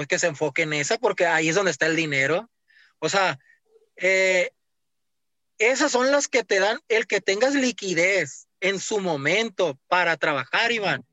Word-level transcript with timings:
pues 0.00 0.08
que 0.08 0.18
se 0.18 0.28
enfoque 0.28 0.62
en 0.62 0.72
esa, 0.72 0.96
porque 0.96 1.26
ahí 1.26 1.50
es 1.50 1.54
donde 1.54 1.72
está 1.72 1.84
el 1.84 1.94
dinero. 1.94 2.48
O 3.00 3.10
sea, 3.10 3.38
eh, 3.96 4.50
esas 5.58 5.92
son 5.92 6.10
las 6.10 6.26
que 6.26 6.42
te 6.42 6.58
dan 6.58 6.80
el 6.88 7.06
que 7.06 7.20
tengas 7.20 7.54
liquidez 7.54 8.48
en 8.60 8.80
su 8.80 8.98
momento 8.98 9.78
para 9.88 10.16
trabajar, 10.16 10.72
Iván. 10.72 11.04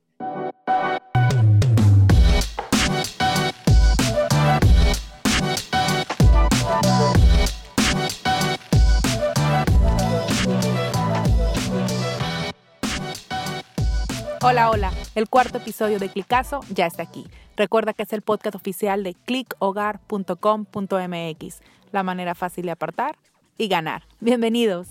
Hola, 14.50 14.70
hola. 14.70 14.94
El 15.14 15.28
cuarto 15.28 15.58
episodio 15.58 16.00
de 16.00 16.08
Clicazo 16.08 16.62
ya 16.70 16.86
está 16.86 17.04
aquí. 17.04 17.28
Recuerda 17.58 17.92
que 17.92 18.04
es 18.04 18.14
el 18.14 18.22
podcast 18.22 18.56
oficial 18.56 19.04
de 19.04 19.14
clickhogar.com.mx, 19.14 21.60
la 21.92 22.04
manera 22.04 22.34
fácil 22.34 22.64
de 22.64 22.72
apartar 22.72 23.18
y 23.58 23.68
ganar. 23.68 24.04
Bienvenidos. 24.22 24.88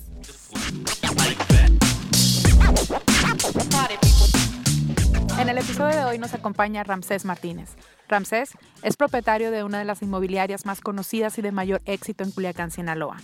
En 5.39 5.49
el 5.49 5.57
episodio 5.57 5.97
de 5.97 6.05
hoy 6.05 6.19
nos 6.19 6.35
acompaña 6.35 6.85
Ramsés 6.85 7.25
Martínez. 7.25 7.77
Ramsés 8.11 8.51
es 8.83 8.99
propietario 8.99 9.51
de 9.51 9.65
una 9.65 9.79
de 9.79 9.87
las 9.87 10.03
inmobiliarias 10.03 10.67
más 10.67 10.83
conocidas 10.83 11.39
y 11.39 11.43
de 11.43 11.53
mayor 11.53 11.81
éxito 11.87 12.25
en 12.25 12.31
Culiacán, 12.31 12.71
Sinaloa. 12.71 13.17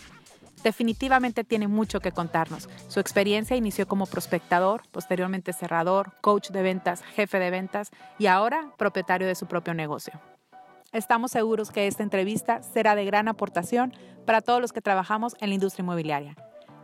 Definitivamente 0.62 1.42
tiene 1.42 1.66
mucho 1.66 1.98
que 1.98 2.12
contarnos. 2.12 2.68
Su 2.86 3.00
experiencia 3.00 3.56
inició 3.56 3.88
como 3.88 4.06
prospectador, 4.06 4.82
posteriormente 4.92 5.52
cerrador, 5.52 6.12
coach 6.20 6.50
de 6.50 6.62
ventas, 6.62 7.02
jefe 7.02 7.40
de 7.40 7.50
ventas 7.50 7.90
y 8.18 8.26
ahora 8.26 8.70
propietario 8.78 9.26
de 9.26 9.34
su 9.34 9.46
propio 9.46 9.74
negocio. 9.74 10.20
Estamos 10.92 11.32
seguros 11.32 11.70
que 11.70 11.86
esta 11.86 12.02
entrevista 12.02 12.62
será 12.62 12.94
de 12.94 13.04
gran 13.04 13.26
aportación 13.26 13.92
para 14.24 14.40
todos 14.40 14.60
los 14.60 14.72
que 14.72 14.80
trabajamos 14.80 15.34
en 15.40 15.48
la 15.48 15.54
industria 15.54 15.82
inmobiliaria. 15.82 16.36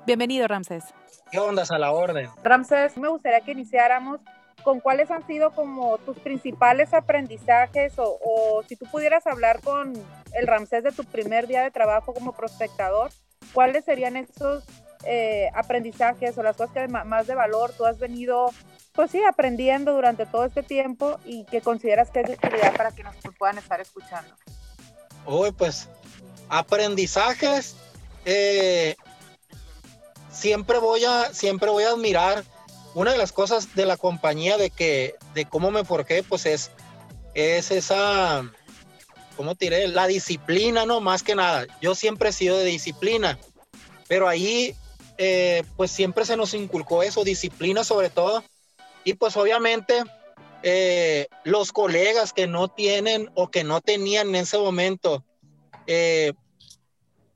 Bienvenido, 0.06 0.48
Ramsés. 0.48 0.84
¿Qué 1.30 1.38
ondas 1.38 1.70
a 1.70 1.78
la 1.78 1.92
orden? 1.92 2.28
Ramsés, 2.42 2.96
me 2.96 3.08
gustaría 3.08 3.42
que 3.42 3.52
iniciáramos 3.52 4.20
con 4.64 4.80
cuáles 4.80 5.10
han 5.10 5.24
sido 5.26 5.52
como 5.52 5.98
tus 5.98 6.18
principales 6.18 6.94
aprendizajes 6.94 7.96
o, 7.98 8.18
o 8.24 8.62
si 8.64 8.74
tú 8.74 8.86
pudieras 8.90 9.26
hablar 9.26 9.60
con 9.60 9.92
el 10.32 10.46
Ramsés 10.46 10.82
de 10.82 10.90
tu 10.90 11.04
primer 11.04 11.46
día 11.46 11.62
de 11.62 11.70
trabajo 11.70 12.12
como 12.12 12.32
prospectador, 12.32 13.10
¿cuáles 13.52 13.84
serían 13.84 14.16
esos 14.16 14.64
eh, 15.04 15.48
aprendizajes 15.54 16.36
o 16.38 16.42
las 16.42 16.56
cosas 16.56 16.74
que 16.74 16.88
más 16.88 17.26
de 17.26 17.34
valor 17.34 17.72
tú 17.76 17.84
has 17.84 17.98
venido, 17.98 18.52
pues 18.92 19.10
sí, 19.10 19.22
aprendiendo 19.22 19.92
durante 19.94 20.26
todo 20.26 20.44
este 20.44 20.62
tiempo 20.62 21.18
y 21.24 21.44
que 21.44 21.60
consideras 21.60 22.10
que 22.10 22.20
es 22.20 22.28
de 22.28 22.34
utilidad 22.34 22.76
para 22.76 22.90
que 22.92 23.04
nos 23.04 23.14
puedan 23.38 23.58
estar 23.58 23.80
escuchando? 23.80 24.34
Uy, 25.26 25.52
pues 25.52 25.88
aprendizajes, 26.48 27.76
eh, 28.24 28.96
siempre 30.30 30.78
voy 30.78 31.04
a, 31.04 31.32
siempre 31.32 31.70
voy 31.70 31.84
a 31.84 31.90
admirar 31.90 32.44
una 32.94 33.12
de 33.12 33.18
las 33.18 33.32
cosas 33.32 33.74
de 33.74 33.86
la 33.86 33.96
compañía 33.96 34.56
de 34.56 34.70
que, 34.70 35.14
de 35.34 35.44
cómo 35.44 35.70
me 35.70 35.84
forjé, 35.84 36.22
pues 36.22 36.46
es, 36.46 36.70
es 37.34 37.70
esa, 37.70 38.50
¿cómo 39.38 39.54
diré? 39.54 39.86
La 39.86 40.08
disciplina, 40.08 40.84
¿no? 40.84 41.00
Más 41.00 41.22
que 41.22 41.36
nada. 41.36 41.64
Yo 41.80 41.94
siempre 41.94 42.30
he 42.30 42.32
sido 42.32 42.58
de 42.58 42.64
disciplina, 42.64 43.38
pero 44.08 44.26
ahí, 44.26 44.74
eh, 45.16 45.62
pues 45.76 45.92
siempre 45.92 46.24
se 46.24 46.36
nos 46.36 46.54
inculcó 46.54 47.04
eso, 47.04 47.22
disciplina 47.22 47.84
sobre 47.84 48.10
todo. 48.10 48.42
Y 49.04 49.14
pues 49.14 49.36
obviamente 49.36 50.02
eh, 50.64 51.28
los 51.44 51.70
colegas 51.70 52.32
que 52.32 52.48
no 52.48 52.66
tienen 52.66 53.30
o 53.36 53.48
que 53.48 53.62
no 53.62 53.80
tenían 53.80 54.30
en 54.30 54.34
ese 54.34 54.58
momento 54.58 55.24
eh, 55.86 56.32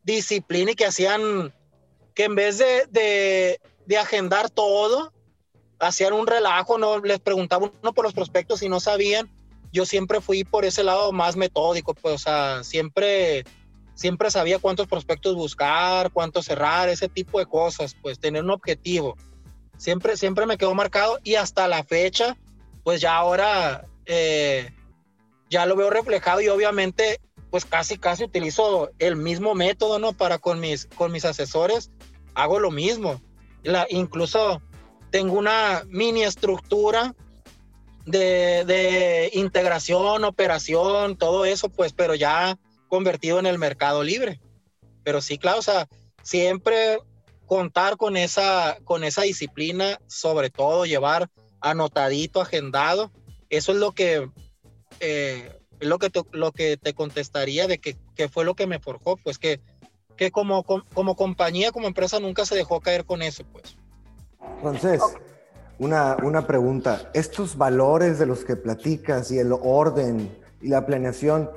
disciplina 0.03 0.73
y 0.73 0.75
que 0.75 0.87
hacían, 0.87 1.55
que 2.15 2.25
en 2.25 2.35
vez 2.35 2.59
de 2.59 3.61
agendar 3.97 4.51
todo, 4.51 5.13
hacían 5.79 6.15
un 6.15 6.27
relajo, 6.27 6.79
no 6.79 6.99
les 6.99 7.21
preguntaba 7.21 7.71
uno 7.81 7.93
por 7.93 8.05
los 8.05 8.13
prospectos 8.13 8.61
y 8.65 8.69
no 8.69 8.81
sabían 8.81 9.31
yo 9.73 9.87
siempre 9.87 10.21
fui 10.21 10.45
por 10.45 10.65
ese 10.65 10.85
lado 10.85 11.13
más 11.13 11.37
metódico, 11.37 11.95
pues, 11.95 12.15
o 12.15 12.19
sea, 12.19 12.63
siempre, 12.63 13.45
siempre 13.95 14.31
sabía 14.31 14.59
cuántos 14.59 14.87
prospectos 14.87 15.35
buscar, 15.35 16.11
cuántos 16.13 16.45
cerrar, 16.45 16.89
ese 16.89 17.09
tipo 17.09 17.39
de 17.39 17.47
cosas, 17.47 17.97
pues, 18.01 18.19
tener 18.21 18.43
un 18.45 18.51
objetivo. 18.51 19.17
Siempre, 19.79 20.17
siempre 20.17 20.47
me 20.47 20.59
quedó 20.59 20.75
marcado 20.75 21.19
y 21.25 21.35
hasta 21.37 21.67
la 21.67 21.83
fecha, 21.85 22.37
pues 22.85 23.01
ya 23.01 23.17
ahora 23.17 23.87
eh, 24.07 24.71
ya 25.49 25.67
lo 25.67 25.75
veo 25.75 25.91
reflejado 25.91 26.41
y 26.41 26.49
obviamente, 26.49 27.21
pues 27.51 27.65
casi, 27.65 27.99
casi 27.99 28.25
utilizo 28.25 28.91
el 28.99 29.17
mismo 29.17 29.55
método, 29.55 29.99
¿no? 29.99 30.13
Para 30.13 30.39
con 30.39 30.61
mis, 30.61 30.87
con 30.87 31.13
mis 31.13 31.25
asesores, 31.25 31.91
hago 32.35 32.61
lo 32.61 32.71
mismo. 32.71 33.21
La, 33.63 33.87
incluso 33.89 34.61
tengo 35.11 35.39
una 35.39 35.85
mini 35.89 36.23
estructura 36.23 37.15
de, 38.05 39.31
integración, 39.35 40.25
operación, 40.25 41.17
todo 41.17 41.45
eso, 41.45 41.69
pues, 41.69 41.93
pero 41.93 42.15
ya 42.15 42.59
convertido 42.89 43.39
en 43.39 43.47
el 43.47 43.59
mercado 43.59 44.03
libre. 44.03 44.41
Pero 45.05 45.21
sí, 45.21 45.39
claro, 45.39 45.59
o 45.59 45.63
sea, 45.63 45.89
siempre 46.23 46.99
contar 47.47 47.97
con 47.97 48.17
esa, 48.17 48.79
con 48.85 49.05
esa 49.05 49.23
disciplina, 49.23 50.01
sobre 50.07 50.51
todo 50.51 50.87
llevar 50.87 51.29
anotadito, 51.61 52.41
agendado, 52.41 53.11
eso 53.51 53.73
es 53.73 53.79
lo 53.79 53.93
que, 53.93 54.29
eh, 55.01 55.59
lo 55.81 55.99
que, 55.99 56.11
te, 56.11 56.23
lo 56.33 56.53
que 56.53 56.77
te 56.77 56.95
contestaría 56.95 57.67
de 57.67 57.79
que, 57.79 57.97
que, 58.15 58.29
fue 58.29 58.45
lo 58.45 58.55
que 58.55 58.67
me 58.67 58.79
forjó, 58.79 59.17
pues 59.17 59.39
que, 59.39 59.61
que 60.17 60.31
como, 60.31 60.65
como, 60.65 61.17
compañía, 61.17 61.73
como 61.73 61.87
empresa, 61.87 62.21
nunca 62.21 62.47
se 62.47 62.55
dejó 62.55 62.81
caer 62.81 63.05
con 63.05 63.23
eso, 63.23 63.45
pues. 63.45 63.77
Entonces, 64.57 65.01
una, 65.79 66.17
una 66.23 66.47
pregunta. 66.47 67.11
¿Estos 67.15 67.57
valores 67.57 68.19
de 68.19 68.27
los 68.27 68.45
que 68.45 68.57
platicas 68.57 69.31
y 69.31 69.39
el 69.39 69.53
orden 69.53 70.37
y 70.61 70.69
la 70.69 70.87
planeación, 70.87 71.51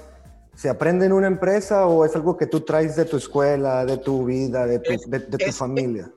¿se 0.55 0.69
aprende 0.69 1.05
en 1.05 1.13
una 1.13 1.27
empresa 1.27 1.85
o 1.87 2.05
es 2.05 2.15
algo 2.15 2.37
que 2.37 2.47
tú 2.47 2.61
traes 2.61 2.95
de 2.95 3.05
tu 3.05 3.17
escuela, 3.17 3.85
de 3.85 3.97
tu 3.97 4.25
vida, 4.25 4.65
de 4.65 4.79
tu, 4.79 4.93
de, 5.07 5.19
tu 5.19 5.51
familia? 5.51 6.11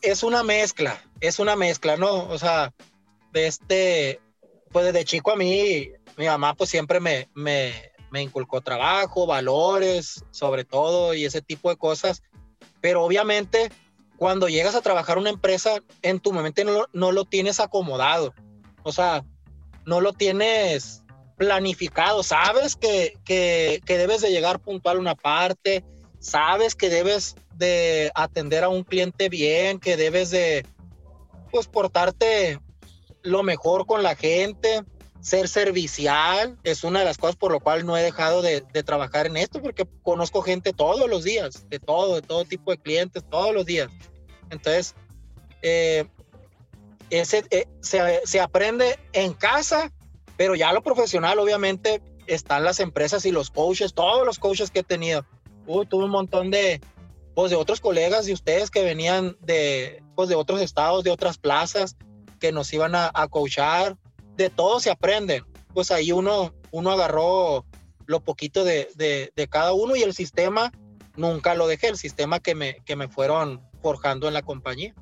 Es 0.00 0.22
una 0.22 0.42
mezcla, 0.42 1.00
es 1.20 1.38
una 1.38 1.56
mezcla, 1.56 1.96
¿no? 1.96 2.28
O 2.28 2.38
sea, 2.38 2.72
de 3.32 3.46
este, 3.46 4.20
pues 4.70 4.86
desde 4.86 5.04
chico 5.04 5.30
a 5.30 5.36
mí, 5.36 5.90
mi 6.16 6.26
mamá 6.26 6.54
pues 6.54 6.70
siempre 6.70 7.00
me, 7.00 7.28
me, 7.34 7.72
me 8.10 8.22
inculcó 8.22 8.60
trabajo, 8.60 9.26
valores, 9.26 10.24
sobre 10.30 10.64
todo, 10.64 11.14
y 11.14 11.24
ese 11.24 11.42
tipo 11.42 11.70
de 11.70 11.76
cosas. 11.76 12.22
Pero 12.80 13.04
obviamente 13.04 13.70
cuando 14.22 14.48
llegas 14.48 14.76
a 14.76 14.82
trabajar 14.82 15.18
una 15.18 15.30
empresa, 15.30 15.82
en 16.00 16.20
tu 16.20 16.32
mente 16.32 16.64
no, 16.64 16.86
no 16.92 17.10
lo 17.10 17.24
tienes 17.24 17.58
acomodado. 17.58 18.32
O 18.84 18.92
sea, 18.92 19.24
no 19.84 20.00
lo 20.00 20.12
tienes 20.12 21.02
planificado. 21.36 22.22
Sabes 22.22 22.76
que, 22.76 23.18
que, 23.24 23.82
que, 23.84 23.98
debes 23.98 24.20
de 24.20 24.30
llegar 24.30 24.60
puntual 24.60 24.98
a 24.98 25.00
una 25.00 25.14
parte, 25.16 25.84
sabes 26.20 26.76
que 26.76 26.88
debes 26.88 27.34
de 27.56 28.12
atender 28.14 28.62
a 28.62 28.68
un 28.68 28.84
cliente 28.84 29.28
bien, 29.28 29.80
que 29.80 29.96
debes 29.96 30.30
de 30.30 30.64
pues 31.50 31.66
portarte 31.66 32.60
lo 33.24 33.42
mejor 33.42 33.86
con 33.86 34.04
la 34.04 34.14
gente, 34.14 34.84
ser 35.20 35.48
servicial, 35.48 36.56
es 36.62 36.84
una 36.84 37.00
de 37.00 37.06
las 37.06 37.18
cosas 37.18 37.34
por 37.34 37.50
lo 37.50 37.58
cual 37.58 37.84
no 37.84 37.96
he 37.96 38.02
dejado 38.02 38.40
de, 38.40 38.60
de, 38.72 38.82
trabajar 38.84 39.26
en 39.26 39.36
esto, 39.36 39.60
porque 39.60 39.84
conozco 40.04 40.42
gente 40.42 40.72
todos 40.72 41.10
los 41.10 41.24
días, 41.24 41.68
de 41.68 41.80
todo, 41.80 42.14
de 42.14 42.22
todo 42.22 42.44
tipo 42.44 42.70
de 42.70 42.78
clientes, 42.78 43.24
todos 43.28 43.52
los 43.52 43.66
días. 43.66 43.90
Entonces, 44.52 44.94
eh, 45.62 46.04
ese, 47.10 47.44
eh, 47.50 47.66
se, 47.80 48.20
se, 48.24 48.40
aprende 48.40 48.98
en 49.12 49.32
casa, 49.32 49.90
pero 50.36 50.54
ya 50.54 50.72
lo 50.72 50.82
profesional, 50.82 51.38
obviamente, 51.38 52.02
están 52.26 52.62
las 52.62 52.78
empresas 52.78 53.24
y 53.24 53.32
los 53.32 53.50
coaches, 53.50 53.94
todos 53.94 54.24
los 54.26 54.38
coaches 54.38 54.70
que 54.70 54.80
he 54.80 54.84
tenido. 54.84 55.24
Tuve 55.66 56.04
un 56.04 56.10
montón 56.10 56.50
de, 56.50 56.80
pues, 57.34 57.50
de 57.50 57.56
otros 57.56 57.80
colegas 57.80 58.26
de 58.26 58.34
ustedes 58.34 58.70
que 58.70 58.84
venían 58.84 59.36
de, 59.40 60.02
pues, 60.14 60.28
de 60.28 60.34
otros 60.34 60.60
estados, 60.60 61.02
de 61.02 61.10
otras 61.10 61.38
plazas, 61.38 61.96
que 62.38 62.52
nos 62.52 62.72
iban 62.72 62.94
a, 62.94 63.10
a 63.14 63.28
coachar. 63.28 63.96
De 64.36 64.50
todo 64.50 64.80
se 64.80 64.90
aprende. 64.90 65.44
Pues 65.72 65.90
ahí 65.90 66.12
uno, 66.12 66.54
uno 66.70 66.90
agarró 66.90 67.64
lo 68.06 68.20
poquito 68.20 68.64
de, 68.64 68.90
de, 68.96 69.32
de 69.34 69.48
cada 69.48 69.72
uno 69.72 69.96
y 69.96 70.02
el 70.02 70.12
sistema 70.12 70.72
nunca 71.16 71.54
lo 71.54 71.66
dejé, 71.66 71.88
el 71.88 71.96
sistema 71.96 72.40
que 72.40 72.54
me, 72.54 72.76
que 72.84 72.96
me 72.96 73.08
fueron 73.08 73.62
forjando 73.82 74.28
en 74.28 74.34
la 74.34 74.42
compañía. 74.42 74.94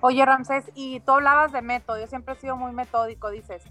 Oye, 0.00 0.26
Ramsés, 0.26 0.64
y 0.74 0.98
tú 1.00 1.12
hablabas 1.12 1.52
de 1.52 1.62
método, 1.62 1.98
yo 1.98 2.08
siempre 2.08 2.34
he 2.34 2.36
sido 2.36 2.56
muy 2.56 2.72
metódico, 2.72 3.30
dices. 3.30 3.62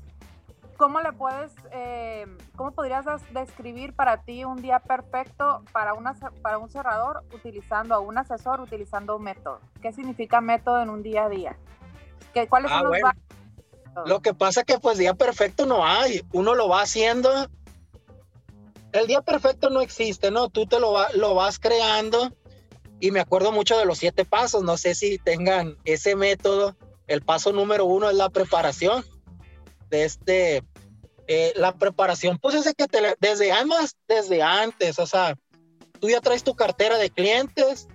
¿Cómo 0.78 1.02
le 1.02 1.12
puedes, 1.12 1.52
eh, 1.72 2.26
cómo 2.56 2.72
podrías 2.72 3.06
describir 3.34 3.94
para 3.94 4.24
ti 4.24 4.46
un 4.46 4.62
día 4.62 4.80
perfecto 4.80 5.62
para, 5.74 5.94
una, 5.94 6.14
para 6.42 6.58
un 6.58 6.72
cerrador 6.72 7.24
utilizando 7.36 7.94
a 7.94 8.00
un 8.00 8.18
asesor, 8.18 8.62
utilizando 8.62 9.18
un 9.18 9.24
método? 9.24 9.60
¿Qué 9.82 9.92
significa 9.92 10.40
método 10.42 10.82
en 10.82 10.90
un 10.90 11.04
día 11.04 11.26
a 11.26 11.30
día? 11.30 11.58
¿Qué, 12.34 12.48
¿Cuáles 12.48 12.72
ah, 12.72 12.80
son 12.80 12.92
los 12.92 13.00
bueno. 13.02 13.22
Lo 14.06 14.22
que 14.22 14.34
pasa 14.34 14.64
que 14.64 14.80
pues 14.80 14.98
día 14.98 15.14
perfecto 15.14 15.66
no 15.66 15.86
hay, 15.86 16.22
uno 16.32 16.56
lo 16.56 16.70
va 16.70 16.82
haciendo. 16.82 17.30
El 18.94 19.06
día 19.06 19.22
perfecto 19.22 19.70
no 19.70 19.82
existe, 19.82 20.32
¿no? 20.32 20.48
Tú 20.48 20.66
te 20.66 20.80
lo, 20.80 20.96
lo 21.16 21.36
vas 21.36 21.60
creando 21.60 22.32
y 23.02 23.10
me 23.10 23.20
acuerdo 23.20 23.52
mucho 23.52 23.78
de 23.78 23.86
los 23.86 23.98
siete 23.98 24.26
pasos, 24.26 24.64
no 24.64 24.78
sé 24.78 24.94
si 24.94 25.18
tengan 25.18 25.76
ese 25.86 26.16
método. 26.16 26.78
El 27.08 27.22
paso 27.24 27.52
número 27.52 27.86
uno 27.86 28.10
es 28.10 28.16
la 28.16 28.30
preparación 28.30 29.04
de 29.90 30.06
este, 30.06 30.64
eh, 31.28 31.52
la 31.56 31.74
preparación, 31.74 32.38
pues 32.38 32.54
es 32.54 32.74
que 32.76 32.88
te, 32.88 33.16
desde 33.20 33.52
además, 33.52 33.98
desde 34.08 34.44
antes, 34.44 35.00
o 35.00 35.08
sea, 35.08 35.36
tú 36.00 36.10
ya 36.10 36.22
traes 36.22 36.44
tu 36.44 36.56
cartera 36.56 37.00
de 37.00 37.10
clientes, 37.10 37.88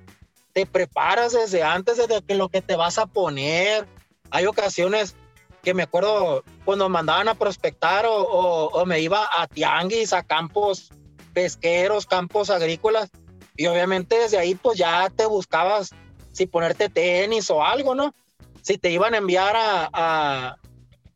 te 0.53 0.67
preparas 0.67 1.33
desde 1.33 1.63
antes, 1.63 1.99
desde 1.99 2.21
que 2.23 2.35
lo 2.35 2.49
que 2.49 2.61
te 2.61 2.75
vas 2.75 2.99
a 2.99 3.07
poner. 3.07 3.87
Hay 4.31 4.47
ocasiones 4.47 5.15
que 5.63 5.73
me 5.73 5.85
acuerdo 5.85 6.43
cuando 6.65 6.89
mandaban 6.89 7.29
a 7.29 7.35
prospectar 7.35 8.07
o, 8.07 8.17
o, 8.17 8.87
me 8.87 9.01
iba 9.01 9.29
a 9.33 9.47
tianguis, 9.47 10.13
a 10.13 10.25
campos 10.25 10.91
pesqueros, 11.33 12.07
campos 12.07 12.51
agrícolas, 12.51 13.11
y 13.57 13.67
obviamente 13.67 14.19
desde 14.19 14.39
ahí 14.39 14.55
pues 14.55 14.79
ya 14.79 15.11
te 15.11 15.27
buscabas 15.27 15.91
si 16.33 16.47
ponerte 16.47 16.89
tenis 16.89 17.49
o 17.51 17.65
algo, 17.65 17.95
¿no? 17.95 18.15
Si 18.63 18.79
te 18.79 18.91
iban 18.91 19.15
a 19.15 19.19
enviar 19.19 19.55
a, 19.57 20.57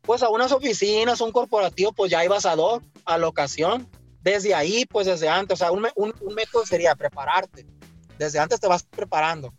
pues 0.01 0.23
a 0.23 0.29
unas 0.29 0.51
oficinas, 0.51 1.21
un 1.21 1.31
corporativo, 1.31 1.91
pues 1.91 2.09
ya 2.09 2.25
ibas 2.25 2.45
a 2.45 2.55
dos, 2.55 2.81
a 3.05 3.17
la 3.17 3.27
ocasión. 3.27 3.87
Desde 4.21 4.55
ahí, 4.55 4.85
pues 4.85 5.07
desde 5.07 5.29
antes, 5.29 5.55
o 5.55 5.57
sea, 5.57 5.71
un, 5.71 5.87
un, 5.95 6.13
un 6.21 6.33
método 6.33 6.65
sería 6.65 6.95
prepararte. 6.95 7.67
Desde 8.17 8.39
antes 8.39 8.59
te 8.59 8.67
vas 8.67 8.83
preparando. 8.83 9.53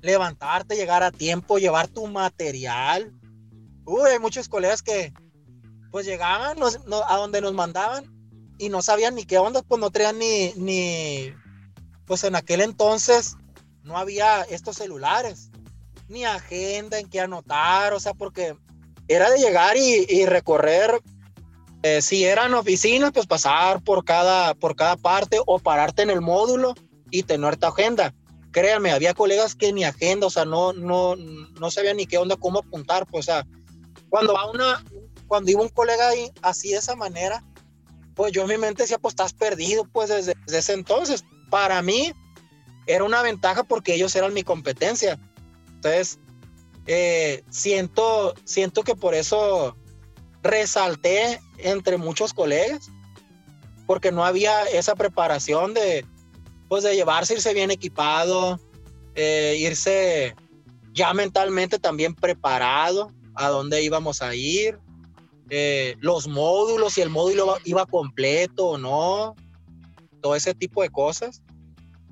Levantarte, 0.00 0.76
llegar 0.76 1.02
a 1.02 1.12
tiempo, 1.12 1.58
llevar 1.58 1.88
tu 1.88 2.06
material. 2.06 3.12
Uy, 3.84 4.10
hay 4.10 4.18
muchos 4.18 4.48
colegas 4.48 4.82
que 4.82 5.12
pues 5.90 6.06
llegaban 6.06 6.56
a 7.08 7.16
donde 7.16 7.40
nos 7.40 7.52
mandaban 7.52 8.04
y 8.58 8.68
no 8.68 8.82
sabían 8.82 9.14
ni 9.14 9.24
qué 9.24 9.38
onda, 9.38 9.62
pues 9.62 9.80
no 9.80 9.90
traían 9.90 10.18
ni, 10.18 10.52
ni, 10.54 11.34
pues 12.10 12.24
en 12.24 12.34
aquel 12.34 12.60
entonces 12.60 13.36
no 13.84 13.96
había 13.96 14.42
estos 14.42 14.78
celulares, 14.78 15.52
ni 16.08 16.24
agenda 16.24 16.98
en 16.98 17.08
que 17.08 17.20
anotar, 17.20 17.92
o 17.92 18.00
sea, 18.00 18.14
porque 18.14 18.56
era 19.06 19.30
de 19.30 19.38
llegar 19.38 19.76
y, 19.76 20.26
recorrer, 20.26 21.00
eh, 21.84 22.02
si 22.02 22.24
eran 22.24 22.52
oficinas, 22.54 23.12
pues 23.12 23.28
pasar 23.28 23.80
por 23.84 24.04
cada, 24.04 24.54
por 24.54 24.74
cada 24.74 24.96
parte 24.96 25.38
o 25.46 25.60
pararte 25.60 26.02
en 26.02 26.10
el 26.10 26.20
módulo 26.20 26.74
y 27.12 27.22
tener 27.22 27.56
tu 27.56 27.68
agenda. 27.68 28.12
Créanme, 28.50 28.90
había 28.90 29.14
colegas 29.14 29.54
que 29.54 29.72
ni 29.72 29.84
agenda, 29.84 30.26
o 30.26 30.30
sea, 30.30 30.44
no, 30.44 30.72
no, 30.72 31.14
no 31.14 31.70
sabían 31.70 31.96
ni 31.96 32.06
qué 32.06 32.18
onda, 32.18 32.34
cómo 32.34 32.58
apuntar, 32.58 33.06
pues, 33.06 33.28
o 33.28 33.30
sea, 33.30 33.46
cuando 34.08 34.34
va 34.34 34.50
una, 34.50 34.84
cuando 35.28 35.52
iba 35.52 35.62
un 35.62 35.68
colega 35.68 36.08
ahí 36.08 36.28
así 36.42 36.70
de 36.70 36.78
esa 36.78 36.96
manera, 36.96 37.44
pues 38.16 38.32
yo 38.32 38.42
en 38.42 38.48
mi 38.48 38.58
mente 38.58 38.82
decía, 38.82 38.98
pues 38.98 39.12
estás 39.12 39.32
perdido, 39.32 39.84
pues 39.84 40.08
desde 40.08 40.34
ese 40.48 40.72
entonces, 40.72 41.24
para 41.50 41.82
mí 41.82 42.12
era 42.86 43.04
una 43.04 43.22
ventaja 43.22 43.64
porque 43.64 43.94
ellos 43.94 44.14
eran 44.16 44.32
mi 44.34 44.42
competencia. 44.42 45.18
Entonces, 45.66 46.18
eh, 46.86 47.42
siento, 47.50 48.34
siento 48.44 48.82
que 48.82 48.94
por 48.94 49.14
eso 49.14 49.76
resalté 50.42 51.40
entre 51.58 51.98
muchos 51.98 52.32
colegas, 52.32 52.90
porque 53.86 54.12
no 54.12 54.24
había 54.24 54.64
esa 54.64 54.94
preparación 54.94 55.74
de, 55.74 56.06
pues 56.68 56.84
de 56.84 56.94
llevarse, 56.94 57.34
irse 57.34 57.54
bien 57.54 57.70
equipado, 57.70 58.58
eh, 59.14 59.56
irse 59.58 60.34
ya 60.92 61.12
mentalmente 61.12 61.78
también 61.78 62.14
preparado 62.14 63.12
a 63.34 63.48
dónde 63.48 63.82
íbamos 63.82 64.22
a 64.22 64.34
ir, 64.34 64.78
eh, 65.50 65.96
los 65.98 66.28
módulos, 66.28 66.94
si 66.94 67.00
el 67.00 67.10
módulo 67.10 67.56
iba 67.64 67.84
completo 67.86 68.68
o 68.68 68.78
no, 68.78 69.34
todo 70.20 70.36
ese 70.36 70.54
tipo 70.54 70.82
de 70.82 70.90
cosas. 70.90 71.42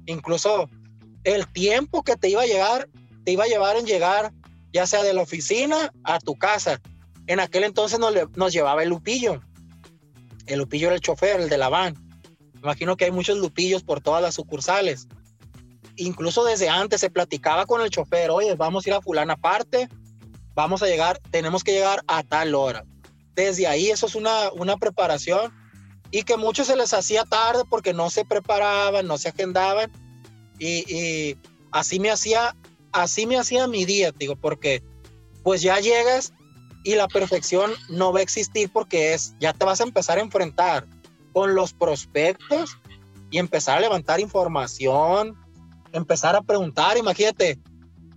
Incluso 0.06 0.68
el 1.24 1.46
tiempo 1.48 2.02
que 2.02 2.16
te 2.16 2.28
iba 2.28 2.42
a 2.42 2.46
llegar, 2.46 2.88
te 3.24 3.32
iba 3.32 3.44
a 3.44 3.48
llevar 3.48 3.76
en 3.76 3.86
llegar, 3.86 4.32
ya 4.72 4.86
sea 4.86 5.02
de 5.02 5.12
la 5.12 5.22
oficina 5.22 5.92
a 6.04 6.18
tu 6.18 6.36
casa. 6.36 6.80
En 7.26 7.40
aquel 7.40 7.64
entonces 7.64 7.98
nos, 7.98 8.52
llevaba 8.52 8.82
el 8.82 8.88
Lupillo. 8.88 9.42
El 10.46 10.60
Lupillo 10.60 10.86
era 10.86 10.96
el 10.96 11.02
chofer, 11.02 11.40
el 11.40 11.48
de 11.48 11.58
la 11.58 11.68
van. 11.68 11.94
Imagino 12.62 12.96
que 12.96 13.04
hay 13.04 13.10
muchos 13.10 13.38
Lupillos 13.38 13.82
por 13.82 14.00
todas 14.00 14.22
las 14.22 14.34
sucursales. 14.34 15.08
Incluso 15.96 16.44
desde 16.44 16.68
antes 16.68 17.00
se 17.00 17.10
platicaba 17.10 17.66
con 17.66 17.82
el 17.82 17.90
chofer, 17.90 18.30
oye, 18.30 18.54
vamos 18.54 18.86
a 18.86 18.88
ir 18.88 18.94
a 18.94 19.02
fulana 19.02 19.34
aparte, 19.34 19.88
vamos 20.54 20.82
a 20.82 20.86
llegar, 20.86 21.20
tenemos 21.30 21.64
que 21.64 21.72
llegar 21.72 22.02
a 22.06 22.22
tal 22.22 22.54
hora. 22.54 22.84
Desde 23.34 23.66
ahí 23.66 23.90
eso 23.90 24.06
es 24.06 24.14
una, 24.14 24.50
una 24.52 24.76
preparación 24.76 25.52
y 26.10 26.22
que 26.22 26.36
muchos 26.36 26.66
se 26.66 26.76
les 26.76 26.94
hacía 26.94 27.24
tarde 27.24 27.64
porque 27.68 27.92
no 27.92 28.10
se 28.10 28.24
preparaban, 28.24 29.06
no 29.06 29.18
se 29.18 29.28
agendaban. 29.28 29.90
Y, 30.58 31.36
así 31.70 32.00
me 32.00 32.10
hacía, 32.10 32.56
así 32.92 33.26
me 33.26 33.38
hacía 33.38 33.66
mi 33.68 33.84
día, 33.84 34.12
digo, 34.12 34.36
porque 34.36 34.82
pues 35.42 35.62
ya 35.62 35.78
llegas 35.78 36.32
y 36.82 36.94
la 36.94 37.08
perfección 37.08 37.72
no 37.88 38.12
va 38.12 38.20
a 38.20 38.22
existir 38.22 38.70
porque 38.72 39.14
es, 39.14 39.34
ya 39.38 39.52
te 39.52 39.64
vas 39.64 39.80
a 39.80 39.84
empezar 39.84 40.18
a 40.18 40.22
enfrentar 40.22 40.86
con 41.32 41.54
los 41.54 41.72
prospectos 41.74 42.78
y 43.30 43.38
empezar 43.38 43.78
a 43.78 43.80
levantar 43.80 44.20
información, 44.20 45.36
empezar 45.92 46.34
a 46.34 46.42
preguntar, 46.42 46.96
imagínate, 46.96 47.58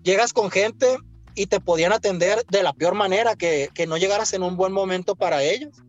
llegas 0.02 0.34
con 0.34 0.50
gente 0.50 0.98
y 1.36 1.46
te 1.46 1.60
podían 1.60 1.92
atender 1.92 2.46
de 2.50 2.64
la 2.64 2.74
peor 2.74 2.96
manera, 2.96 3.36
que, 3.36 3.70
que 3.74 3.86
no 3.86 3.98
llegaras 3.98 4.34
en 4.34 4.44
un 4.44 4.56
buen 4.56 4.72
momento 4.72 5.16
para 5.16 5.44
ellos 5.44 5.84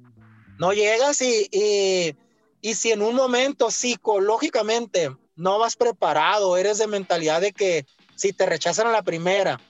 no 0.58 0.72
llegas 0.72 1.20
y, 1.22 1.48
y, 2.60 2.74
si 2.74 2.92
en 2.92 3.02
un 3.02 3.14
momento 3.14 3.70
psicológicamente 3.70 5.10
no 5.34 5.58
vas 5.58 5.76
preparado, 5.76 6.56
eres 6.56 6.78
de 6.78 6.86
mentalidad 6.86 7.40
de 7.40 7.52
que 7.52 7.86
si 8.14 8.32
te 8.32 8.46
rechazan 8.46 8.86
a 8.86 8.92
la 8.92 9.02
primera, 9.02 9.60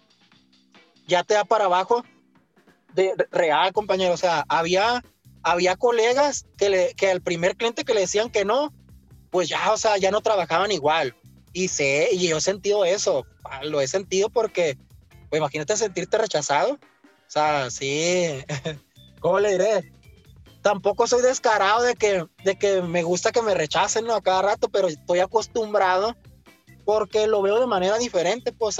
ya 1.07 1.23
te 1.23 1.35
da 1.35 1.45
para 1.45 1.67
abajo, 1.67 2.05
de, 2.95 3.15
real, 3.31 3.73
compañero. 3.73 4.15
O 4.15 4.19
sea, 4.19 4.45
había, 4.49 5.03
había 5.43 5.77
colegas 5.77 6.47
que, 6.57 6.69
le, 6.69 6.95
que 6.95 7.11
al 7.11 7.23
primer 7.23 7.57
cliente 7.57 7.85
que 7.85 7.95
le 7.95 8.01
decían 8.01 8.31
que 8.31 8.45
no, 8.45 8.73
pues 9.31 9.49
ya, 9.49 9.73
o 9.73 9.79
sea, 9.79 9.97
ya 9.97 10.11
no 10.11 10.21
trabajaban 10.21 10.73
igual. 10.73 11.15
Y 11.53 11.69
sé, 11.69 12.09
y 12.13 12.29
yo 12.29 12.39
he 12.39 12.41
sentido 12.41 12.85
eso, 12.85 13.27
ah, 13.45 13.65
lo 13.65 13.81
he 13.81 13.87
sentido 13.87 14.31
porque, 14.31 14.79
pues 15.29 15.39
imagínate 15.39 15.77
sentirte 15.77 16.19
rechazado. 16.19 16.75
O 16.75 17.31
sea, 17.33 17.71
sí, 17.71 18.45
¿cómo 19.21 19.41
le 19.41 19.53
diré? 19.53 19.93
Tampoco 20.63 21.07
soy 21.07 21.23
descarado 21.23 21.83
de 21.83 21.95
que, 21.97 22.27
de 22.45 22.57
que 22.57 22.81
me 22.83 23.03
gusta 23.03 23.33
que 23.33 23.43
me 23.43 23.55
rechacen 23.55 24.11
a 24.11 24.21
cada 24.21 24.43
rato, 24.43 24.69
pero 24.69 24.89
estoy 24.89 25.19
acostumbrado 25.19 26.17
porque 26.85 27.27
lo 27.27 27.43
veo 27.43 27.61
de 27.61 27.67
manera 27.67 27.99
diferente, 27.99 28.53
pues 28.53 28.79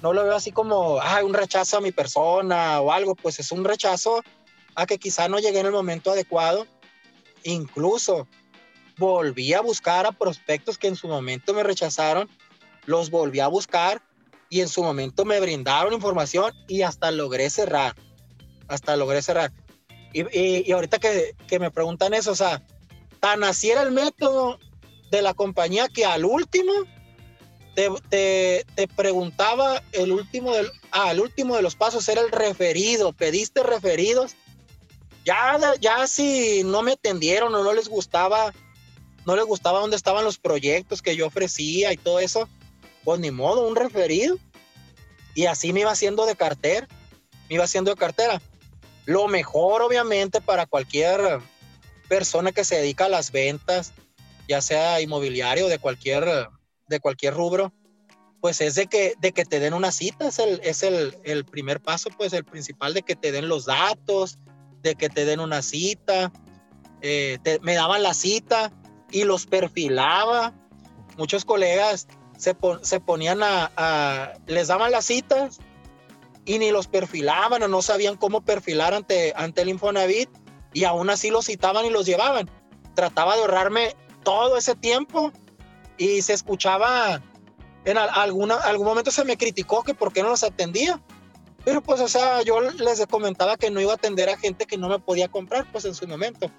no 0.00 0.12
lo 0.12 0.24
veo 0.24 0.34
así 0.34 0.52
como, 0.52 1.00
ah, 1.00 1.22
un 1.24 1.34
rechazo 1.34 1.76
a 1.76 1.80
mi 1.80 1.92
persona 1.92 2.80
o 2.80 2.92
algo, 2.92 3.14
pues 3.14 3.38
es 3.40 3.52
un 3.52 3.64
rechazo 3.64 4.22
a 4.74 4.86
que 4.86 4.98
quizá 4.98 5.28
no 5.28 5.38
llegué 5.38 5.60
en 5.60 5.66
el 5.66 5.72
momento 5.72 6.10
adecuado. 6.10 6.66
Incluso 7.42 8.26
volví 8.96 9.52
a 9.52 9.60
buscar 9.60 10.06
a 10.06 10.12
prospectos 10.12 10.78
que 10.78 10.88
en 10.88 10.96
su 10.96 11.08
momento 11.08 11.52
me 11.54 11.62
rechazaron, 11.62 12.28
los 12.86 13.10
volví 13.10 13.40
a 13.40 13.48
buscar 13.48 14.02
y 14.48 14.60
en 14.60 14.68
su 14.68 14.82
momento 14.82 15.24
me 15.24 15.40
brindaron 15.40 15.92
información 15.92 16.52
y 16.68 16.82
hasta 16.82 17.10
logré 17.10 17.50
cerrar, 17.50 17.94
hasta 18.68 18.96
logré 18.96 19.22
cerrar. 19.22 19.52
Y, 20.12 20.72
ahorita 20.72 20.98
que, 20.98 21.58
me 21.58 21.70
preguntan 21.70 22.14
eso, 22.14 22.32
o 22.32 22.36
sea, 22.36 22.62
tan 23.20 23.44
así 23.44 23.70
era 23.70 23.82
el 23.82 23.92
método 23.92 24.58
de 25.10 25.22
la 25.22 25.34
compañía 25.34 25.88
que 25.88 26.04
al 26.04 26.24
último 26.24 26.72
te, 27.74 28.64
preguntaba 28.96 29.82
el 29.92 30.12
último, 30.12 30.52
del, 30.52 30.70
ah, 30.90 31.12
el 31.12 31.20
último 31.20 31.56
de 31.56 31.62
los 31.62 31.76
pasos 31.76 32.08
era 32.08 32.20
el 32.20 32.30
referido, 32.30 33.12
pediste 33.12 33.62
referidos. 33.62 34.34
Ya, 35.24 35.58
ya 35.80 36.06
si 36.06 36.62
no 36.64 36.82
me 36.82 36.92
atendieron 36.92 37.54
o 37.54 37.62
no 37.62 37.72
les 37.72 37.88
gustaba, 37.88 38.52
no 39.26 39.36
les 39.36 39.44
gustaba 39.44 39.80
dónde 39.80 39.96
estaban 39.96 40.24
los 40.24 40.38
proyectos 40.38 41.02
que 41.02 41.14
yo 41.14 41.26
ofrecía 41.26 41.92
y 41.92 41.96
todo 41.96 42.20
eso, 42.20 42.48
pues 43.04 43.20
ni 43.20 43.30
modo, 43.30 43.68
un 43.68 43.76
referido. 43.76 44.38
Y 45.34 45.46
así 45.46 45.72
me 45.72 45.80
iba 45.80 45.92
haciendo 45.92 46.26
de 46.26 46.36
cartera, 46.36 46.88
me 47.48 47.54
iba 47.56 47.64
haciendo 47.64 47.90
de 47.90 47.96
cartera. 47.96 48.42
Lo 49.10 49.26
mejor, 49.26 49.82
obviamente, 49.82 50.40
para 50.40 50.66
cualquier 50.66 51.40
persona 52.08 52.52
que 52.52 52.62
se 52.62 52.76
dedica 52.76 53.06
a 53.06 53.08
las 53.08 53.32
ventas, 53.32 53.92
ya 54.46 54.60
sea 54.62 55.00
inmobiliario 55.00 55.66
de 55.66 55.80
cualquier, 55.80 56.48
de 56.86 57.00
cualquier 57.00 57.34
rubro, 57.34 57.72
pues 58.40 58.60
es 58.60 58.76
de 58.76 58.86
que, 58.86 59.14
de 59.18 59.32
que 59.32 59.44
te 59.44 59.58
den 59.58 59.74
una 59.74 59.90
cita, 59.90 60.28
es, 60.28 60.38
el, 60.38 60.60
es 60.62 60.84
el, 60.84 61.44
primer 61.44 61.80
paso, 61.80 62.10
pues 62.16 62.32
el 62.32 62.44
principal 62.44 62.94
de 62.94 63.02
que 63.02 63.16
te 63.16 63.32
den 63.32 63.48
los 63.48 63.64
datos, 63.64 64.38
de 64.80 64.94
que 64.94 65.08
te 65.08 65.24
den 65.24 65.40
una 65.40 65.60
cita. 65.60 66.30
Eh, 67.02 67.40
me 67.62 67.74
daban 67.74 68.04
la 68.04 68.14
cita 68.14 68.70
y 69.10 69.24
los 69.24 69.44
perfilaba. 69.44 70.54
Muchos 71.18 71.44
colegas 71.44 72.06
se, 72.38 72.56
se 72.82 73.00
ponían 73.00 73.42
a, 73.42 73.72
a, 73.76 74.34
les 74.46 74.68
daban 74.68 74.92
las 74.92 75.06
citas 75.06 75.58
y 76.50 76.58
ni 76.58 76.72
los 76.72 76.88
perfilaban 76.88 77.62
o 77.62 77.68
no 77.68 77.80
sabían 77.80 78.16
cómo 78.16 78.40
perfilar 78.40 78.92
ante, 78.92 79.32
ante 79.36 79.62
el 79.62 79.68
Infonavit 79.68 80.28
y 80.72 80.82
aún 80.82 81.08
así 81.08 81.30
los 81.30 81.46
citaban 81.46 81.86
y 81.86 81.90
los 81.90 82.06
llevaban. 82.06 82.50
Trataba 82.96 83.36
de 83.36 83.42
ahorrarme 83.42 83.94
todo 84.24 84.56
ese 84.56 84.74
tiempo 84.74 85.30
y 85.96 86.22
se 86.22 86.32
escuchaba, 86.32 87.22
en 87.84 87.98
alguna, 87.98 88.56
algún 88.56 88.84
momento 88.84 89.12
se 89.12 89.24
me 89.24 89.36
criticó 89.36 89.84
que 89.84 89.94
por 89.94 90.12
qué 90.12 90.24
no 90.24 90.30
los 90.30 90.42
atendía. 90.42 91.00
Pero 91.64 91.82
pues, 91.82 92.00
o 92.00 92.08
sea, 92.08 92.42
yo 92.42 92.60
les 92.60 93.06
comentaba 93.06 93.56
que 93.56 93.70
no 93.70 93.80
iba 93.80 93.92
a 93.92 93.94
atender 93.94 94.28
a 94.28 94.36
gente 94.36 94.66
que 94.66 94.76
no 94.76 94.88
me 94.88 94.98
podía 94.98 95.28
comprar, 95.28 95.70
pues 95.70 95.84
en 95.84 95.94
su 95.94 96.08
momento. 96.08 96.50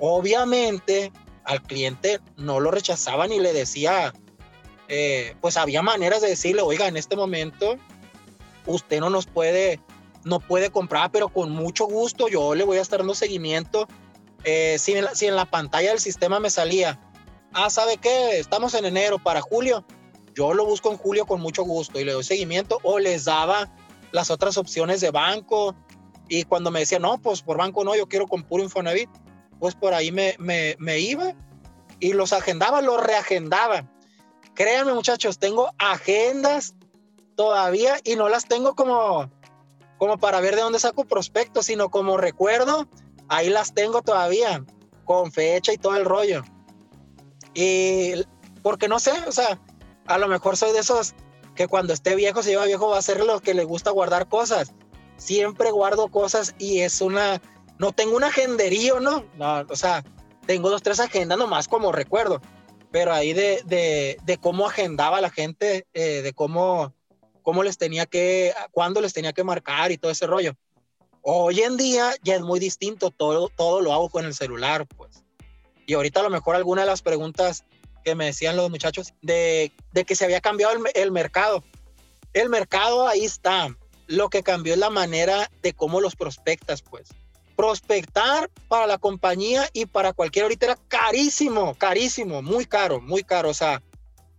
Obviamente, 0.00 1.12
al 1.44 1.62
cliente 1.62 2.18
no 2.36 2.58
lo 2.58 2.72
rechazaba 2.72 3.28
ni 3.28 3.38
le 3.38 3.52
decía, 3.52 4.12
eh, 4.88 5.36
pues 5.40 5.56
había 5.56 5.82
maneras 5.82 6.20
de 6.20 6.30
decirle, 6.30 6.62
oiga, 6.62 6.88
en 6.88 6.96
este 6.96 7.14
momento 7.14 7.76
usted 8.66 9.00
no 9.00 9.10
nos 9.10 9.26
puede, 9.26 9.80
no 10.24 10.40
puede 10.40 10.70
comprar, 10.70 11.10
pero 11.10 11.28
con 11.28 11.50
mucho 11.50 11.86
gusto 11.86 12.28
yo 12.28 12.54
le 12.54 12.64
voy 12.64 12.78
a 12.78 12.82
estar 12.82 13.00
dando 13.00 13.14
seguimiento. 13.14 13.88
Eh, 14.44 14.76
si, 14.78 14.92
en 14.92 15.04
la, 15.04 15.14
si 15.14 15.26
en 15.26 15.36
la 15.36 15.44
pantalla 15.44 15.90
del 15.90 16.00
sistema 16.00 16.40
me 16.40 16.50
salía, 16.50 16.98
ah, 17.52 17.70
¿sabe 17.70 17.98
qué? 17.98 18.38
Estamos 18.38 18.74
en 18.74 18.84
enero 18.84 19.18
para 19.18 19.40
julio. 19.40 19.84
Yo 20.34 20.54
lo 20.54 20.64
busco 20.64 20.90
en 20.90 20.96
julio 20.96 21.26
con 21.26 21.40
mucho 21.40 21.64
gusto 21.64 22.00
y 22.00 22.04
le 22.04 22.12
doy 22.12 22.24
seguimiento 22.24 22.78
o 22.82 22.98
les 22.98 23.24
daba 23.24 23.70
las 24.12 24.30
otras 24.30 24.56
opciones 24.56 25.00
de 25.00 25.10
banco. 25.10 25.74
Y 26.28 26.44
cuando 26.44 26.70
me 26.70 26.80
decía, 26.80 26.98
no, 26.98 27.18
pues 27.18 27.42
por 27.42 27.58
banco 27.58 27.84
no, 27.84 27.96
yo 27.96 28.08
quiero 28.08 28.26
con 28.26 28.44
puro 28.44 28.62
Infonavit, 28.62 29.10
pues 29.58 29.74
por 29.74 29.92
ahí 29.92 30.12
me, 30.12 30.36
me, 30.38 30.76
me 30.78 30.98
iba 31.00 31.34
y 31.98 32.12
los 32.12 32.32
agendaba, 32.32 32.80
los 32.80 33.02
reagendaba. 33.02 33.84
Créanme 34.54 34.94
muchachos, 34.94 35.38
tengo 35.38 35.70
agendas 35.78 36.74
todavía 37.40 37.96
y 38.04 38.16
no 38.16 38.28
las 38.28 38.44
tengo 38.44 38.74
como, 38.74 39.30
como 39.96 40.18
para 40.18 40.42
ver 40.42 40.56
de 40.56 40.60
dónde 40.60 40.78
saco 40.78 41.06
prospectos, 41.06 41.64
sino 41.64 41.88
como 41.88 42.18
recuerdo, 42.18 42.86
ahí 43.28 43.48
las 43.48 43.72
tengo 43.72 44.02
todavía, 44.02 44.62
con 45.06 45.32
fecha 45.32 45.72
y 45.72 45.78
todo 45.78 45.96
el 45.96 46.04
rollo. 46.04 46.42
Y 47.54 48.12
porque 48.62 48.88
no 48.88 49.00
sé, 49.00 49.12
o 49.26 49.32
sea, 49.32 49.58
a 50.04 50.18
lo 50.18 50.28
mejor 50.28 50.58
soy 50.58 50.72
de 50.72 50.80
esos 50.80 51.14
que 51.54 51.66
cuando 51.66 51.94
esté 51.94 52.14
viejo, 52.14 52.42
se 52.42 52.50
lleva 52.50 52.66
viejo, 52.66 52.90
va 52.90 52.98
a 52.98 53.02
ser 53.02 53.24
lo 53.24 53.40
que 53.40 53.54
le 53.54 53.64
gusta 53.64 53.90
guardar 53.90 54.28
cosas. 54.28 54.74
Siempre 55.16 55.70
guardo 55.70 56.08
cosas 56.08 56.54
y 56.58 56.80
es 56.80 57.00
una, 57.00 57.40
no 57.78 57.92
tengo 57.92 58.16
un 58.16 58.24
agenderío, 58.24 59.00
¿no? 59.00 59.24
no 59.38 59.64
o 59.66 59.76
sea, 59.76 60.04
tengo 60.44 60.68
dos, 60.68 60.82
tres 60.82 61.00
agendas 61.00 61.38
nomás 61.38 61.68
como 61.68 61.90
recuerdo, 61.90 62.42
pero 62.90 63.14
ahí 63.14 63.32
de, 63.32 63.62
de, 63.64 64.18
de 64.24 64.36
cómo 64.36 64.66
agendaba 64.66 65.22
la 65.22 65.30
gente, 65.30 65.86
eh, 65.94 66.20
de 66.20 66.34
cómo 66.34 66.92
cómo 67.50 67.64
les 67.64 67.78
tenía 67.78 68.06
que, 68.06 68.54
cuándo 68.70 69.00
les 69.00 69.12
tenía 69.12 69.32
que 69.32 69.42
marcar 69.42 69.90
y 69.90 69.98
todo 69.98 70.12
ese 70.12 70.28
rollo. 70.28 70.54
Hoy 71.20 71.62
en 71.62 71.76
día 71.76 72.14
ya 72.22 72.36
es 72.36 72.42
muy 72.42 72.60
distinto, 72.60 73.10
todo, 73.10 73.48
todo 73.48 73.80
lo 73.80 73.92
hago 73.92 74.08
con 74.08 74.24
el 74.24 74.34
celular, 74.34 74.86
pues. 74.86 75.24
Y 75.84 75.94
ahorita 75.94 76.20
a 76.20 76.22
lo 76.22 76.30
mejor 76.30 76.54
alguna 76.54 76.82
de 76.82 76.86
las 76.86 77.02
preguntas 77.02 77.64
que 78.04 78.14
me 78.14 78.26
decían 78.26 78.54
los 78.54 78.70
muchachos 78.70 79.14
de, 79.20 79.72
de 79.92 80.04
que 80.04 80.14
se 80.14 80.26
había 80.26 80.40
cambiado 80.40 80.74
el, 80.94 81.10
mercado. 81.10 81.64
El 82.34 82.50
mercado 82.50 83.08
ahí 83.08 83.24
está. 83.24 83.76
Lo 84.06 84.28
que 84.28 84.44
cambió 84.44 84.74
es 84.74 84.78
la 84.78 84.90
manera 84.90 85.50
de 85.60 85.72
cómo 85.72 86.00
los 86.00 86.14
prospectas, 86.14 86.82
pues. 86.82 87.08
Prospectar 87.56 88.48
para 88.68 88.86
la 88.86 88.98
compañía 88.98 89.68
y 89.72 89.86
para 89.86 90.12
cualquier 90.12 90.44
ahorita 90.44 90.66
era 90.66 90.78
carísimo, 90.86 91.74
carísimo, 91.74 92.42
muy 92.42 92.64
caro, 92.64 93.00
muy 93.00 93.24
caro. 93.24 93.48
O 93.48 93.54
sea, 93.54 93.82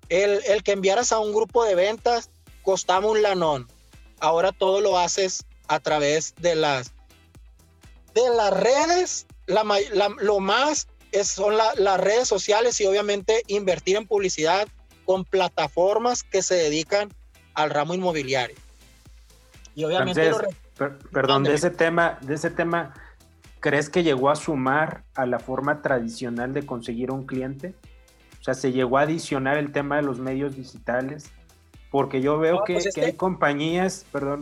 el, 0.07 0.41
el 0.45 0.63
que 0.63 0.71
enviaras 0.71 1.11
a 1.11 1.19
un 1.19 1.33
grupo 1.33 1.65
de 1.65 1.75
ventas 1.75 2.29
costaba 2.63 3.07
un 3.07 3.21
lanón. 3.21 3.67
Ahora 4.19 4.51
todo 4.51 4.81
lo 4.81 4.97
haces 4.97 5.45
a 5.67 5.79
través 5.79 6.35
de 6.35 6.55
las, 6.55 6.93
de 8.13 8.29
las 8.35 8.51
redes. 8.51 9.27
La, 9.47 9.63
lo 10.19 10.39
más 10.39 10.87
es, 11.11 11.27
son 11.27 11.55
las 11.57 11.99
redes 11.99 12.27
sociales 12.27 12.79
y 12.81 12.85
obviamente 12.85 13.43
invertir 13.47 13.97
en 13.97 14.07
publicidad 14.07 14.67
con 15.05 15.25
plataformas 15.25 16.23
que 16.23 16.41
se 16.41 16.55
dedican 16.55 17.09
al 17.53 17.69
ramo 17.69 17.93
inmobiliario. 17.93 18.55
Y 19.75 19.83
obviamente... 19.83 20.31
perdón, 21.11 21.43
de 21.43 21.53
ese 21.53 21.69
tema, 21.69 22.17
de 22.21 22.35
ese 22.35 22.49
tema, 22.49 22.93
¿crees 23.59 23.89
que 23.89 24.03
llegó 24.03 24.29
a 24.29 24.35
sumar 24.35 25.03
a 25.15 25.25
la 25.25 25.39
forma 25.39 25.81
tradicional 25.81 26.53
de 26.53 26.65
conseguir 26.65 27.11
un 27.11 27.25
cliente? 27.25 27.73
O 28.39 28.43
sea, 28.43 28.53
se 28.53 28.71
llegó 28.71 28.97
a 28.97 29.01
adicionar 29.01 29.57
el 29.57 29.71
tema 29.71 29.97
de 29.97 30.01
los 30.03 30.19
medios 30.19 30.55
digitales 30.55 31.29
porque 31.91 32.21
yo 32.21 32.39
veo 32.39 32.63
que, 32.63 32.75
pues 32.75 32.97
hay 32.97 33.13
compañías, 33.13 34.05
perdón, 34.11 34.41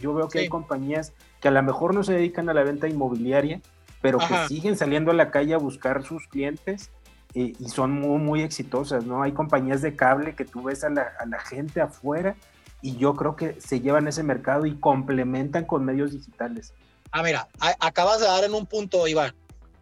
yo 0.00 0.12
veo 0.12 0.28
que 0.28 0.40
hay 0.40 0.48
compañías 0.48 1.12
que 1.40 1.48
a 1.48 1.52
lo 1.52 1.62
mejor 1.62 1.94
no 1.94 2.02
se 2.02 2.14
dedican 2.14 2.48
a 2.48 2.54
la 2.54 2.64
venta 2.64 2.88
inmobiliaria, 2.88 3.60
pero 4.02 4.18
que 4.18 4.48
siguen 4.48 4.76
saliendo 4.76 5.12
a 5.12 5.14
la 5.14 5.30
calle 5.30 5.54
a 5.54 5.58
buscar 5.58 6.04
sus 6.04 6.26
clientes 6.26 6.90
eh, 7.34 7.52
y 7.58 7.68
son 7.68 7.92
muy, 7.92 8.18
muy 8.18 8.42
exitosas, 8.42 9.06
¿no? 9.06 9.22
Hay 9.22 9.32
compañías 9.32 9.82
de 9.82 9.94
cable 9.94 10.34
que 10.34 10.44
tú 10.44 10.64
ves 10.64 10.82
a 10.82 10.90
la, 10.90 11.12
a 11.18 11.26
la 11.26 11.38
gente 11.38 11.80
afuera 11.80 12.34
y 12.82 12.96
yo 12.96 13.14
creo 13.14 13.36
que 13.36 13.58
se 13.60 13.80
llevan 13.80 14.08
ese 14.08 14.24
mercado 14.24 14.66
y 14.66 14.74
complementan 14.74 15.64
con 15.64 15.84
medios 15.84 16.10
digitales. 16.10 16.74
Ah, 17.12 17.22
mira, 17.22 17.48
acabas 17.78 18.18
de 18.18 18.26
dar 18.26 18.42
en 18.42 18.52
un 18.52 18.66
punto, 18.66 19.06
Iván. 19.06 19.32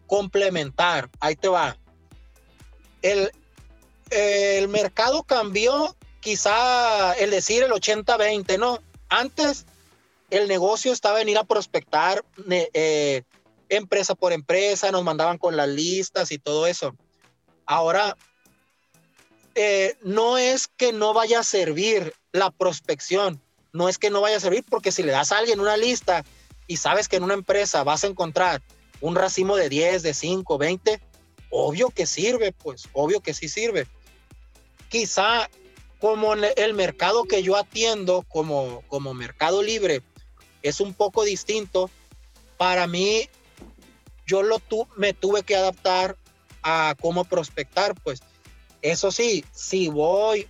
Complementar, 0.06 1.08
ahí 1.20 1.36
te 1.36 1.48
va. 1.48 1.74
El, 3.00 3.30
el 4.10 4.68
mercado 4.68 5.22
cambió 5.22 5.96
quizá 6.22 7.12
el 7.14 7.30
decir 7.30 7.62
el 7.62 7.72
80-20, 7.72 8.58
¿no? 8.58 8.78
Antes 9.10 9.66
el 10.30 10.48
negocio 10.48 10.92
estaba 10.92 11.20
en 11.20 11.28
ir 11.28 11.36
a 11.36 11.44
prospectar 11.44 12.24
eh, 12.48 13.22
empresa 13.68 14.14
por 14.14 14.32
empresa, 14.32 14.90
nos 14.90 15.04
mandaban 15.04 15.36
con 15.36 15.56
las 15.56 15.68
listas 15.68 16.32
y 16.32 16.38
todo 16.38 16.66
eso. 16.66 16.94
Ahora, 17.66 18.16
eh, 19.54 19.96
no 20.02 20.38
es 20.38 20.68
que 20.68 20.92
no 20.92 21.12
vaya 21.12 21.40
a 21.40 21.44
servir 21.44 22.14
la 22.32 22.50
prospección, 22.50 23.42
no 23.72 23.88
es 23.88 23.98
que 23.98 24.08
no 24.08 24.22
vaya 24.22 24.38
a 24.38 24.40
servir, 24.40 24.64
porque 24.68 24.92
si 24.92 25.02
le 25.02 25.12
das 25.12 25.32
a 25.32 25.38
alguien 25.38 25.60
una 25.60 25.76
lista 25.76 26.24
y 26.66 26.78
sabes 26.78 27.08
que 27.08 27.16
en 27.16 27.24
una 27.24 27.34
empresa 27.34 27.82
vas 27.82 28.04
a 28.04 28.06
encontrar 28.06 28.62
un 29.00 29.16
racimo 29.16 29.56
de 29.56 29.68
10, 29.68 30.02
de 30.02 30.14
5, 30.14 30.56
20, 30.56 31.00
obvio 31.50 31.90
que 31.90 32.06
sirve, 32.06 32.52
pues, 32.52 32.88
obvio 32.92 33.20
que 33.20 33.34
sí 33.34 33.48
sirve. 33.48 33.86
Quizá 34.88 35.50
como 36.02 36.34
el 36.34 36.74
mercado 36.74 37.26
que 37.26 37.44
yo 37.44 37.56
atiendo 37.56 38.22
como, 38.22 38.82
como 38.88 39.14
mercado 39.14 39.62
libre 39.62 40.02
es 40.60 40.80
un 40.80 40.94
poco 40.94 41.22
distinto, 41.22 41.90
para 42.58 42.88
mí 42.88 43.30
yo 44.26 44.42
lo 44.42 44.58
tu, 44.58 44.88
me 44.96 45.12
tuve 45.12 45.44
que 45.44 45.54
adaptar 45.54 46.16
a 46.64 46.96
cómo 47.00 47.22
prospectar, 47.22 47.94
pues. 48.02 48.20
Eso 48.82 49.12
sí, 49.12 49.44
si 49.52 49.86
voy 49.86 50.48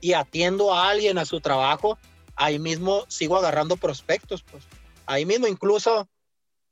y 0.00 0.14
atiendo 0.14 0.72
a 0.72 0.88
alguien 0.88 1.18
a 1.18 1.26
su 1.26 1.42
trabajo, 1.42 1.98
ahí 2.34 2.58
mismo 2.58 3.04
sigo 3.08 3.36
agarrando 3.36 3.76
prospectos, 3.76 4.42
pues. 4.50 4.64
Ahí 5.04 5.26
mismo 5.26 5.46
incluso 5.46 6.08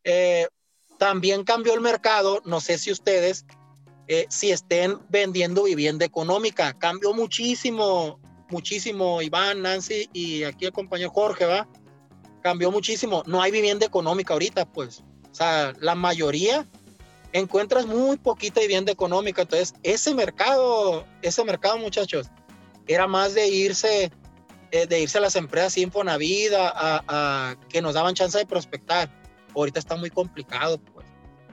eh, 0.02 0.48
también 0.96 1.44
cambió 1.44 1.74
el 1.74 1.82
mercado, 1.82 2.40
no 2.46 2.62
sé 2.62 2.78
si 2.78 2.90
ustedes 2.90 3.44
eh, 4.08 4.26
si 4.28 4.50
estén 4.50 4.98
vendiendo 5.08 5.64
vivienda 5.64 6.04
económica. 6.04 6.72
Cambió 6.78 7.12
muchísimo, 7.12 8.20
muchísimo 8.48 9.20
Iván, 9.20 9.62
Nancy 9.62 10.08
y 10.12 10.44
aquí 10.44 10.64
el 10.66 10.72
compañero 10.72 11.10
Jorge, 11.10 11.44
¿va? 11.44 11.68
Cambió 12.42 12.70
muchísimo. 12.70 13.22
No 13.26 13.42
hay 13.42 13.50
vivienda 13.50 13.84
económica 13.84 14.34
ahorita, 14.34 14.64
pues. 14.70 15.02
O 15.30 15.34
sea, 15.34 15.72
la 15.80 15.94
mayoría 15.94 16.66
encuentras 17.32 17.86
muy 17.86 18.16
poquita 18.16 18.60
vivienda 18.60 18.92
económica. 18.92 19.42
Entonces, 19.42 19.74
ese 19.82 20.14
mercado, 20.14 21.04
ese 21.22 21.44
mercado, 21.44 21.78
muchachos, 21.78 22.28
era 22.86 23.08
más 23.08 23.34
de 23.34 23.48
irse, 23.48 24.12
eh, 24.70 24.86
de 24.86 25.00
irse 25.00 25.18
a 25.18 25.20
las 25.20 25.34
empresas 25.34 25.76
Infonavida 25.78 26.68
a, 26.68 27.02
a 27.08 27.56
que 27.68 27.82
nos 27.82 27.94
daban 27.94 28.14
chance 28.14 28.38
de 28.38 28.46
prospectar. 28.46 29.10
Ahorita 29.54 29.80
está 29.80 29.96
muy 29.96 30.10
complicado, 30.10 30.78
pues 30.78 31.06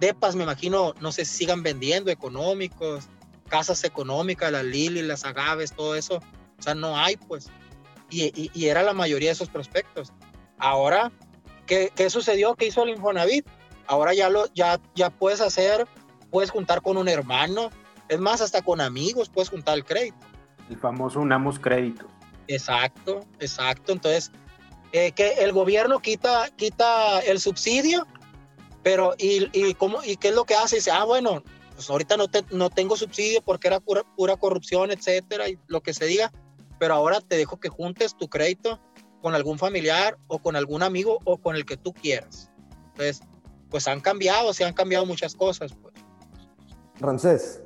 depas, 0.03 0.35
me 0.35 0.43
imagino, 0.43 0.93
no 0.99 1.11
sé 1.11 1.25
si 1.25 1.37
sigan 1.37 1.63
vendiendo 1.63 2.11
económicos, 2.11 3.07
casas 3.47 3.83
económicas, 3.83 4.51
las 4.51 4.63
Lili, 4.63 5.01
las 5.01 5.25
Agaves, 5.25 5.73
todo 5.73 5.95
eso. 5.95 6.17
O 6.59 6.61
sea, 6.61 6.75
no 6.75 6.97
hay, 6.97 7.15
pues. 7.17 7.49
Y, 8.09 8.51
y, 8.53 8.67
era 8.67 8.83
la 8.83 8.93
mayoría 8.93 9.29
de 9.29 9.33
esos 9.33 9.49
prospectos. 9.49 10.13
Ahora, 10.59 11.11
¿qué, 11.65 11.91
¿qué, 11.95 12.09
sucedió? 12.09 12.55
¿Qué 12.55 12.67
hizo 12.67 12.83
el 12.83 12.89
Infonavit? 12.89 13.47
Ahora 13.87 14.13
ya, 14.13 14.29
lo, 14.29 14.51
ya, 14.53 14.79
ya 14.93 15.09
puedes 15.09 15.41
hacer, 15.41 15.87
puedes 16.29 16.51
juntar 16.51 16.81
con 16.81 16.97
un 16.97 17.07
hermano, 17.07 17.69
es 18.09 18.19
más, 18.19 18.41
hasta 18.41 18.61
con 18.61 18.81
amigos 18.81 19.29
puedes 19.29 19.49
juntar 19.49 19.75
el 19.75 19.85
crédito. 19.85 20.17
El 20.69 20.77
famoso 20.77 21.19
unamos 21.19 21.59
crédito. 21.59 22.05
Exacto, 22.47 23.25
exacto. 23.39 23.93
Entonces, 23.93 24.31
eh, 24.91 25.11
que 25.11 25.33
el 25.39 25.51
gobierno 25.53 25.99
quita, 25.99 26.49
quita 26.55 27.19
el 27.21 27.39
subsidio 27.39 28.05
pero, 28.83 29.15
¿y, 29.17 29.47
y, 29.53 29.73
cómo, 29.73 30.03
¿y 30.03 30.17
qué 30.17 30.29
es 30.29 30.35
lo 30.35 30.43
que 30.43 30.55
hace? 30.55 30.75
Dice, 30.75 30.91
ah, 30.91 31.05
bueno, 31.05 31.41
pues 31.73 31.89
ahorita 31.89 32.17
no, 32.17 32.27
te, 32.27 32.43
no 32.51 32.69
tengo 32.69 32.95
subsidio 32.95 33.41
porque 33.41 33.67
era 33.67 33.79
pura, 33.79 34.35
corrupción, 34.37 34.91
etcétera, 34.91 35.49
y 35.49 35.57
lo 35.67 35.81
que 35.81 35.93
se 35.93 36.05
diga, 36.05 36.31
pero 36.79 36.93
ahora 36.93 37.21
te 37.21 37.37
dejo 37.37 37.59
que 37.59 37.69
juntes 37.69 38.15
tu 38.15 38.27
crédito 38.27 38.79
con 39.21 39.35
algún 39.35 39.57
familiar 39.57 40.17
o 40.27 40.39
con 40.39 40.55
algún 40.55 40.83
amigo 40.83 41.19
o 41.23 41.37
con 41.37 41.55
el 41.55 41.65
que 41.65 41.77
tú 41.77 41.93
quieras. 41.93 42.51
Entonces, 42.91 43.21
pues 43.69 43.87
han 43.87 44.01
cambiado, 44.01 44.53
se 44.53 44.65
han 44.65 44.73
cambiado 44.73 45.05
muchas 45.05 45.33
cosas. 45.33 45.73
Pues. 45.81 45.93
Rancés, 46.99 47.61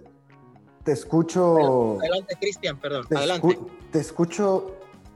te 0.84 0.92
escucho. 0.92 1.98
Adelante, 2.00 2.38
Cristian, 2.40 2.80
perdón. 2.80 3.08
Te 3.10 3.18
adelante. 3.18 3.60
te 3.92 4.00
escucho. 4.00 4.74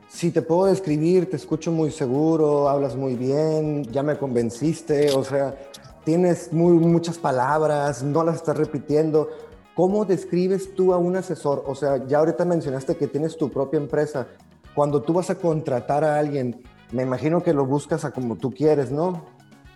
Si 0.10 0.31
te 0.31 0.41
puedo 0.41 0.65
describir, 0.65 1.29
te 1.29 1.38
escucho 1.38 1.72
muy 1.72 1.89
seguro, 1.89 2.67
hablas 2.67 2.98
muy 2.98 3.15
bien, 3.15 3.86
ya 3.86 4.03
me 4.03 4.17
convenciste, 4.17 5.10
o 5.12 5.24
sea, 5.24 5.55
tienes 6.03 6.51
muy, 6.51 6.74
muchas 6.74 7.17
palabras, 7.17 8.03
no 8.03 8.24
las 8.24 8.38
estás 8.38 8.58
repitiendo. 8.58 9.29
¿Cómo 9.75 10.05
describes 10.05 10.75
tú 10.75 10.93
a 10.93 10.98
un 10.98 11.15
asesor? 11.15 11.63
O 11.65 11.75
sea, 11.75 12.05
ya 12.08 12.20
ahorita 12.20 12.46
mencionaste 12.46 12.98
que 12.98 13.08
tienes 13.08 13.38
tu 13.38 13.50
propia 13.50 13.77
empresa. 13.77 14.27
Cuando 14.75 15.01
tú 15.01 15.13
vas 15.13 15.29
a 15.29 15.36
contratar 15.36 16.03
a 16.03 16.20
alguien, 16.20 16.63
me 16.91 17.03
imagino 17.03 17.41
que 17.41 17.53
lo 17.53 17.65
buscas 17.65 18.05
a 18.05 18.12
como 18.12 18.36
tú 18.36 18.51
quieres, 18.51 18.91
¿no? 18.91 19.25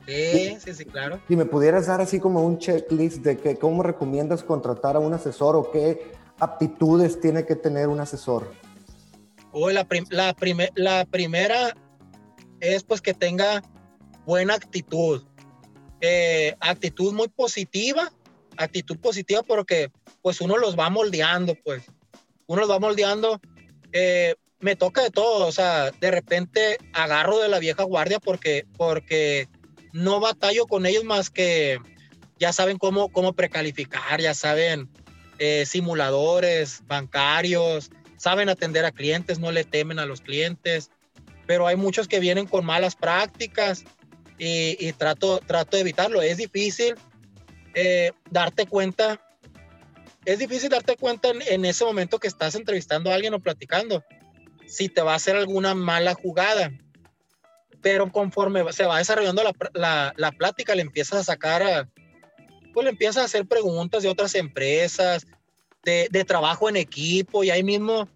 Sí, 0.06 0.58
sí, 0.60 0.74
sí, 0.74 0.86
claro. 0.86 1.20
Si 1.28 1.36
me 1.36 1.46
pudieras 1.46 1.88
dar 1.88 2.02
así 2.02 2.20
como 2.20 2.46
un 2.46 2.60
checklist 2.60 3.24
de 3.24 3.38
que, 3.38 3.56
cómo 3.56 3.82
recomiendas 3.82 4.44
contratar 4.44 4.96
a 4.96 5.00
un 5.00 5.14
asesor 5.14 5.56
o 5.56 5.72
qué 5.72 6.12
aptitudes 6.40 7.20
tiene 7.20 7.46
que 7.46 7.56
tener 7.56 7.88
un 7.88 8.00
asesor. 8.00 8.52
O 9.52 9.70
la, 9.72 9.88
la, 10.10 10.36
la 10.76 11.06
primera 11.06 11.76
es 12.60 12.84
pues 12.84 13.02
que 13.02 13.14
tenga 13.14 13.64
buena 14.26 14.56
actitud. 14.56 15.24
Eh, 16.02 16.56
actitud 16.60 17.14
muy 17.14 17.28
positiva, 17.28 18.12
actitud 18.58 18.98
positiva 18.98 19.44
porque 19.44 19.92
pues 20.22 20.42
uno 20.42 20.58
los 20.58 20.78
va 20.78 20.90
moldeando, 20.90 21.56
pues. 21.64 21.84
Uno 22.48 22.62
los 22.62 22.70
va 22.70 22.80
moldeando. 22.80 23.40
Eh, 23.92 24.36
me 24.60 24.76
toca 24.76 25.04
de 25.04 25.12
todo, 25.12 25.48
o 25.48 25.52
sea, 25.52 25.92
de 25.92 26.12
repente 26.12 26.78
agarro 26.94 27.40
de 27.40 27.50
la 27.50 27.60
vieja 27.60 27.84
guardia 27.84 28.20
porque, 28.20 28.66
porque 28.78 29.48
no 29.94 30.20
batallo 30.20 30.66
con 30.66 30.86
ellos 30.86 31.04
más 31.04 31.30
que 31.30 31.80
ya 32.40 32.52
saben 32.52 32.78
cómo, 32.78 33.10
cómo 33.10 33.34
precalificar, 33.34 34.20
ya 34.20 34.34
saben 34.34 34.90
eh, 35.38 35.66
simuladores 35.66 36.82
bancarios, 36.88 37.92
saben 38.18 38.50
atender 38.50 38.86
a 38.86 38.92
clientes, 38.92 39.40
no 39.40 39.52
le 39.52 39.64
temen 39.64 40.00
a 40.00 40.06
los 40.06 40.22
clientes, 40.22 40.90
pero 41.46 41.68
hay 41.68 41.76
muchos 41.76 42.08
que 42.08 42.20
vienen 42.20 42.48
con 42.48 42.66
malas 42.66 42.96
prácticas 42.96 43.84
y, 44.38 44.92
trato, 44.94 45.40
trato 45.40 45.78
de 45.78 45.82
evitarlo. 45.82 46.22
Es 46.22 46.38
difícil 46.38 46.96
eh, 47.74 48.12
darte 48.30 48.66
cuenta, 48.66 49.22
es 50.26 50.40
difícil 50.40 50.70
darte 50.70 50.96
cuenta 50.98 51.30
en, 51.30 51.66
ese 51.66 51.86
momento 51.86 52.20
que 52.20 52.28
estás 52.28 52.56
entrevistando 52.56 53.12
a 53.12 53.16
alguien 53.16 53.34
o 53.34 53.40
platicando 53.40 54.04
si 54.68 54.90
te 54.90 55.02
va 55.02 55.14
a 55.14 55.18
hacer 55.18 55.36
alguna 55.36 55.76
mala 55.76 56.14
jugada 56.14 56.72
pero 57.86 58.12
conforme 58.12 58.74
se 58.74 58.86
va 58.86 58.98
desarrollando 58.98 59.44
la, 59.76 60.12
la, 60.18 60.32
plática, 60.32 60.74
le 60.74 60.82
empiezas 60.82 61.20
a 61.20 61.24
sacar, 61.24 61.88
pues 62.74 62.84
le 62.84 62.90
empiezas 62.90 63.18
a 63.18 63.26
hacer 63.26 63.46
preguntas 63.46 64.02
de 64.02 64.10
otras 64.10 64.34
empresas, 64.34 65.28
de, 65.84 66.08
de, 66.10 66.26
trabajo 66.26 66.68
en 66.68 66.78
equipo, 66.78 67.44
y 67.44 67.52
ahí 67.52 67.62
mismo 67.62 68.10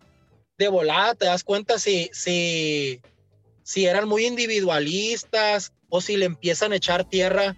de 0.57 0.69
volada 0.69 1.13
te 1.13 1.27
das 1.27 1.43
cuenta 1.43 1.77
si, 1.77 2.09
si, 2.11 2.99
si 3.61 3.85
eran 3.85 4.07
muy 4.07 4.25
individualistas 4.25 5.71
o 5.89 6.01
si 6.01 6.17
le 6.17 6.25
empiezan 6.25 6.71
a 6.71 6.75
echar 6.75 7.03
tierra 7.03 7.55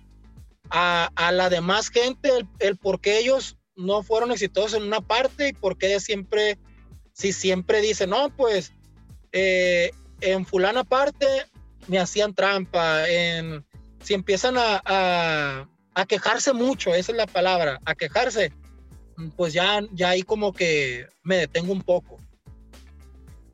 a, 0.70 1.12
a 1.16 1.32
la 1.32 1.50
demás 1.50 1.90
gente, 1.90 2.30
el, 2.60 2.78
por 2.78 3.02
qué 3.02 3.20
ellos 3.20 3.58
no 3.76 4.04
fueron 4.04 4.32
exitosos 4.32 4.76
en 4.76 4.84
una 4.84 5.02
parte 5.02 5.50
y 5.50 5.54
por 5.54 5.78
qué 5.78 6.00
siempre, 6.00 6.58
si 7.14 7.34
siempre 7.34 7.82
dicen, 7.82 8.12
no, 8.12 8.36
pues 8.36 8.74
eh, 9.32 9.92
en 10.22 10.46
fulana 10.46 10.84
parte 10.84 11.26
me 11.88 12.00
hacían 12.00 12.34
trampa, 12.34 13.08
en, 13.10 13.66
si 14.04 14.14
empiezan 14.14 14.56
a, 14.58 15.68
a, 15.96 16.06
quejarse 16.06 16.54
mucho, 16.54 16.94
esa 16.94 17.12
es 17.12 17.18
la 17.18 17.28
palabra, 17.28 17.80
a 17.86 17.96
quejarse, 17.96 18.54
pues 19.36 19.54
ya, 19.54 19.82
ya 19.92 20.10
ahí 20.10 20.24
como 20.24 20.54
que 20.54 21.08
me 21.24 21.38
detengo 21.38 21.74
un 21.74 21.82
poco. 21.82 22.18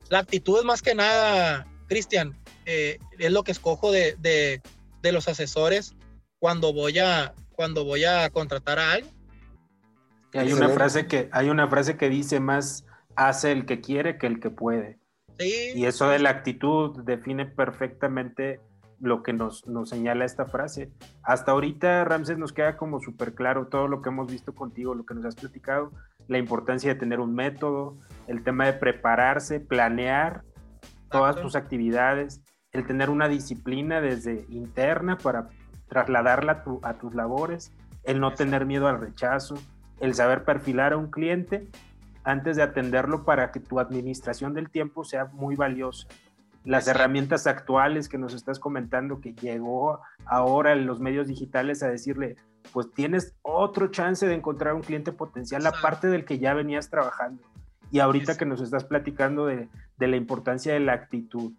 La 0.09 0.19
actitud 0.19 0.59
es 0.59 0.65
más 0.65 0.81
que 0.81 0.95
nada, 0.95 1.67
Cristian, 1.87 2.37
eh, 2.67 2.99
es 3.17 3.31
lo 3.31 3.43
que 3.43 3.51
escojo 3.51 3.91
de, 3.91 4.15
de, 4.19 4.61
de, 5.01 5.11
los 5.11 5.27
asesores 5.27 5.95
cuando 6.37 6.73
voy 6.73 6.99
a, 6.99 7.33
cuando 7.53 7.83
voy 7.83 8.05
a 8.05 8.29
contratar 8.29 8.77
a 8.77 8.91
alguien. 8.91 9.13
hay 10.33 10.53
una 10.53 10.69
frase 10.69 11.07
que, 11.07 11.29
hay 11.31 11.49
una 11.49 11.67
frase 11.67 11.97
que 11.97 12.09
dice 12.09 12.39
más 12.39 12.85
hace 13.15 13.51
el 13.51 13.65
que 13.65 13.81
quiere 13.81 14.19
que 14.19 14.27
el 14.27 14.39
que 14.39 14.51
puede 14.51 14.99
y 15.39 15.85
eso 15.85 16.09
de 16.09 16.19
la 16.19 16.29
actitud 16.29 17.03
define 17.03 17.45
perfectamente 17.45 18.59
lo 18.99 19.21
que 19.21 19.33
nos, 19.33 19.63
señala 19.85 20.25
esta 20.25 20.45
frase. 20.45 20.91
Hasta 21.21 21.51
ahorita, 21.51 22.03
Ramses, 22.05 22.37
nos 22.37 22.53
queda 22.53 22.77
como 22.77 22.99
súper 22.99 23.35
claro 23.35 23.67
todo 23.67 23.87
lo 23.87 24.01
que 24.01 24.09
hemos 24.09 24.31
visto 24.31 24.55
contigo, 24.55 24.95
lo 24.95 25.05
que 25.05 25.13
nos 25.13 25.25
has 25.25 25.35
platicado, 25.35 25.91
la 26.27 26.39
importancia 26.39 26.93
de 26.93 26.99
tener 26.99 27.19
un 27.19 27.35
método, 27.35 27.97
el 28.27 28.43
tema 28.43 28.65
de 28.65 28.73
prepararse, 28.73 29.59
planear 29.59 30.43
todas 31.11 31.39
tus 31.39 31.55
actividades, 31.55 32.41
el 32.71 32.85
tener 32.85 33.09
una 33.09 33.27
disciplina 33.27 34.01
desde 34.01 34.45
interna 34.49 35.17
para 35.17 35.49
trasladarla 35.87 36.63
a, 36.83 36.93
tus 36.95 37.15
labores, 37.15 37.71
el 38.03 38.19
no 38.19 38.33
tener 38.33 38.65
miedo 38.65 38.87
al 38.87 38.99
rechazo, 38.99 39.55
el 39.99 40.13
saber 40.13 40.43
perfilar 40.43 40.93
a 40.93 40.97
un 40.97 41.09
cliente 41.09 41.67
antes 42.23 42.57
de 42.57 42.63
atenderlo 42.63 43.23
para 43.23 43.51
que 43.51 43.59
tu 43.59 43.79
administración 43.79 44.53
del 44.53 44.69
tiempo 44.69 45.03
sea 45.03 45.25
muy 45.25 45.55
valiosa. 45.55 46.07
Las 46.65 46.87
herramientas 46.89 47.47
actuales 47.47 48.09
que 48.09 48.17
nos 48.17 48.33
estás 48.33 48.59
comentando 48.59 49.21
que 49.21 49.33
llegó 49.33 50.01
ahora 50.25 50.73
en 50.73 50.85
los 50.85 50.99
medios 50.99 51.27
digitales 51.27 51.81
a 51.81 51.87
decirle, 51.87 52.35
pues 52.73 52.91
tienes 52.91 53.33
otro 53.41 53.87
chance 53.87 54.27
de 54.27 54.33
encontrar 54.33 54.73
un 54.73 54.81
cliente 54.81 55.13
potencial 55.13 55.65
aparte 55.65 56.07
del 56.07 56.25
que 56.25 56.39
ya 56.39 56.53
venías 56.53 56.89
trabajando. 56.89 57.41
Y 57.89 57.99
ahorita 57.99 58.35
que 58.37 58.45
nos 58.45 58.59
estás 58.59 58.83
platicando 58.83 59.45
de, 59.45 59.69
de 59.97 60.07
la 60.09 60.17
importancia 60.17 60.73
de 60.73 60.81
la 60.81 60.91
actitud, 60.91 61.53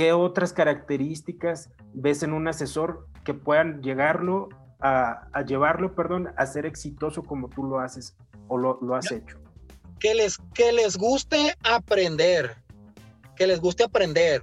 ¿qué 0.00 0.14
otras 0.14 0.54
características 0.54 1.68
ves 1.92 2.22
en 2.22 2.32
un 2.32 2.48
asesor 2.48 3.06
que 3.22 3.34
puedan 3.34 3.82
llegarlo 3.82 4.48
a, 4.80 5.28
a 5.34 5.44
llevarlo, 5.44 5.94
perdón, 5.94 6.32
a 6.38 6.46
ser 6.46 6.64
exitoso 6.64 7.22
como 7.22 7.50
tú 7.50 7.64
lo 7.64 7.80
haces 7.80 8.16
o 8.48 8.56
lo, 8.56 8.78
lo 8.80 8.94
has 8.94 9.12
hecho? 9.12 9.36
que 9.98 10.14
les, 10.14 10.38
que 10.54 10.72
les 10.72 10.96
guste 10.96 11.54
aprender, 11.64 12.56
que 13.36 13.46
les 13.46 13.60
guste 13.60 13.84
aprender. 13.84 14.42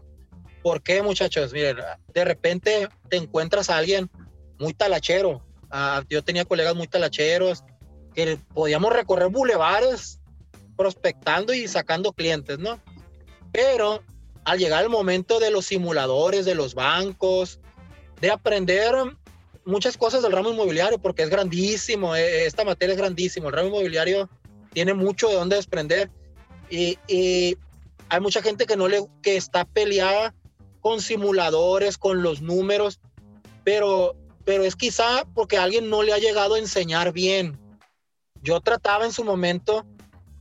¿Por 0.62 0.84
qué, 0.84 1.02
muchachos? 1.02 1.52
Miren, 1.52 1.78
de 2.14 2.24
repente 2.24 2.88
te 3.10 3.18
encuentras 3.18 3.72
a 3.72 3.78
alguien 3.78 4.12
muy 4.60 4.76
talachero. 4.76 5.42
Ah, 5.72 6.04
yo 6.08 6.24
tenía 6.24 6.46
colegas 6.46 6.76
muy 6.76 6.88
talacheros 6.88 7.64
que 8.14 8.38
podíamos 8.54 8.94
recorrer 8.94 9.30
bulevares 9.30 10.22
prospectando 10.78 11.52
y 11.52 11.68
sacando 11.68 12.14
clientes, 12.14 12.60
¿no? 12.60 12.80
Pero 13.52 14.04
al 14.48 14.60
llegar 14.60 14.82
el 14.82 14.90
momento 14.90 15.40
de 15.40 15.52
los 15.52 15.66
simuladores, 15.66 16.46
de 16.46 16.56
los 16.56 16.74
bancos, 16.74 17.60
de 18.22 18.32
aprender 18.32 18.96
muchas 19.66 19.98
cosas 19.98 20.24
del 20.24 20.32
ramo 20.32 20.52
inmobiliario, 20.52 21.00
porque 21.00 21.24
es 21.24 21.30
grandísimo, 21.30 22.16
eh, 22.16 22.46
esta 22.46 22.64
materia 22.64 22.94
es 22.94 22.98
grandísimo, 22.98 23.50
el 23.50 23.56
ramo 23.56 23.68
inmobiliario 23.68 24.30
tiene 24.72 24.94
mucho 24.94 25.28
de 25.28 25.36
dónde 25.36 25.58
desprender 25.58 26.10
y, 26.70 26.98
hay 28.10 28.22
mucha 28.22 28.42
gente 28.42 28.66
que 28.66 28.78
no 28.78 28.88
le 28.88 29.06
que 29.22 29.36
está 29.36 29.66
peleada 29.66 30.34
con 30.80 31.02
simuladores, 31.02 31.98
con 31.98 32.24
los 32.24 32.42
números, 32.42 33.02
pero 33.66 34.16
pero 34.46 34.64
es 34.64 34.78
quizá 34.78 35.26
porque 35.34 35.58
alguien 35.58 35.90
no 35.90 36.04
le 36.04 36.14
ha 36.14 36.20
llegado 36.20 36.56
a 36.56 36.60
enseñar 36.60 37.12
bien. 37.12 37.60
Yo 38.42 38.62
trataba 38.62 39.04
en 39.04 39.12
su 39.12 39.26
momento 39.26 39.86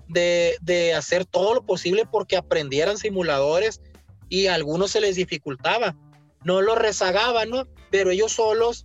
de, 0.06 0.56
de 0.60 0.94
hacer 0.94 1.24
todo 1.24 1.54
lo 1.54 1.66
posible 1.66 2.06
porque 2.06 2.36
aprendieran 2.36 2.98
simuladores 2.98 3.80
y 4.28 4.46
a 4.46 4.54
algunos 4.54 4.90
se 4.90 5.00
les 5.00 5.16
dificultaba. 5.16 5.96
No 6.44 6.62
lo 6.62 6.74
rezagaban, 6.74 7.50
¿no? 7.50 7.66
Pero 7.90 8.10
ellos 8.10 8.32
solos, 8.32 8.84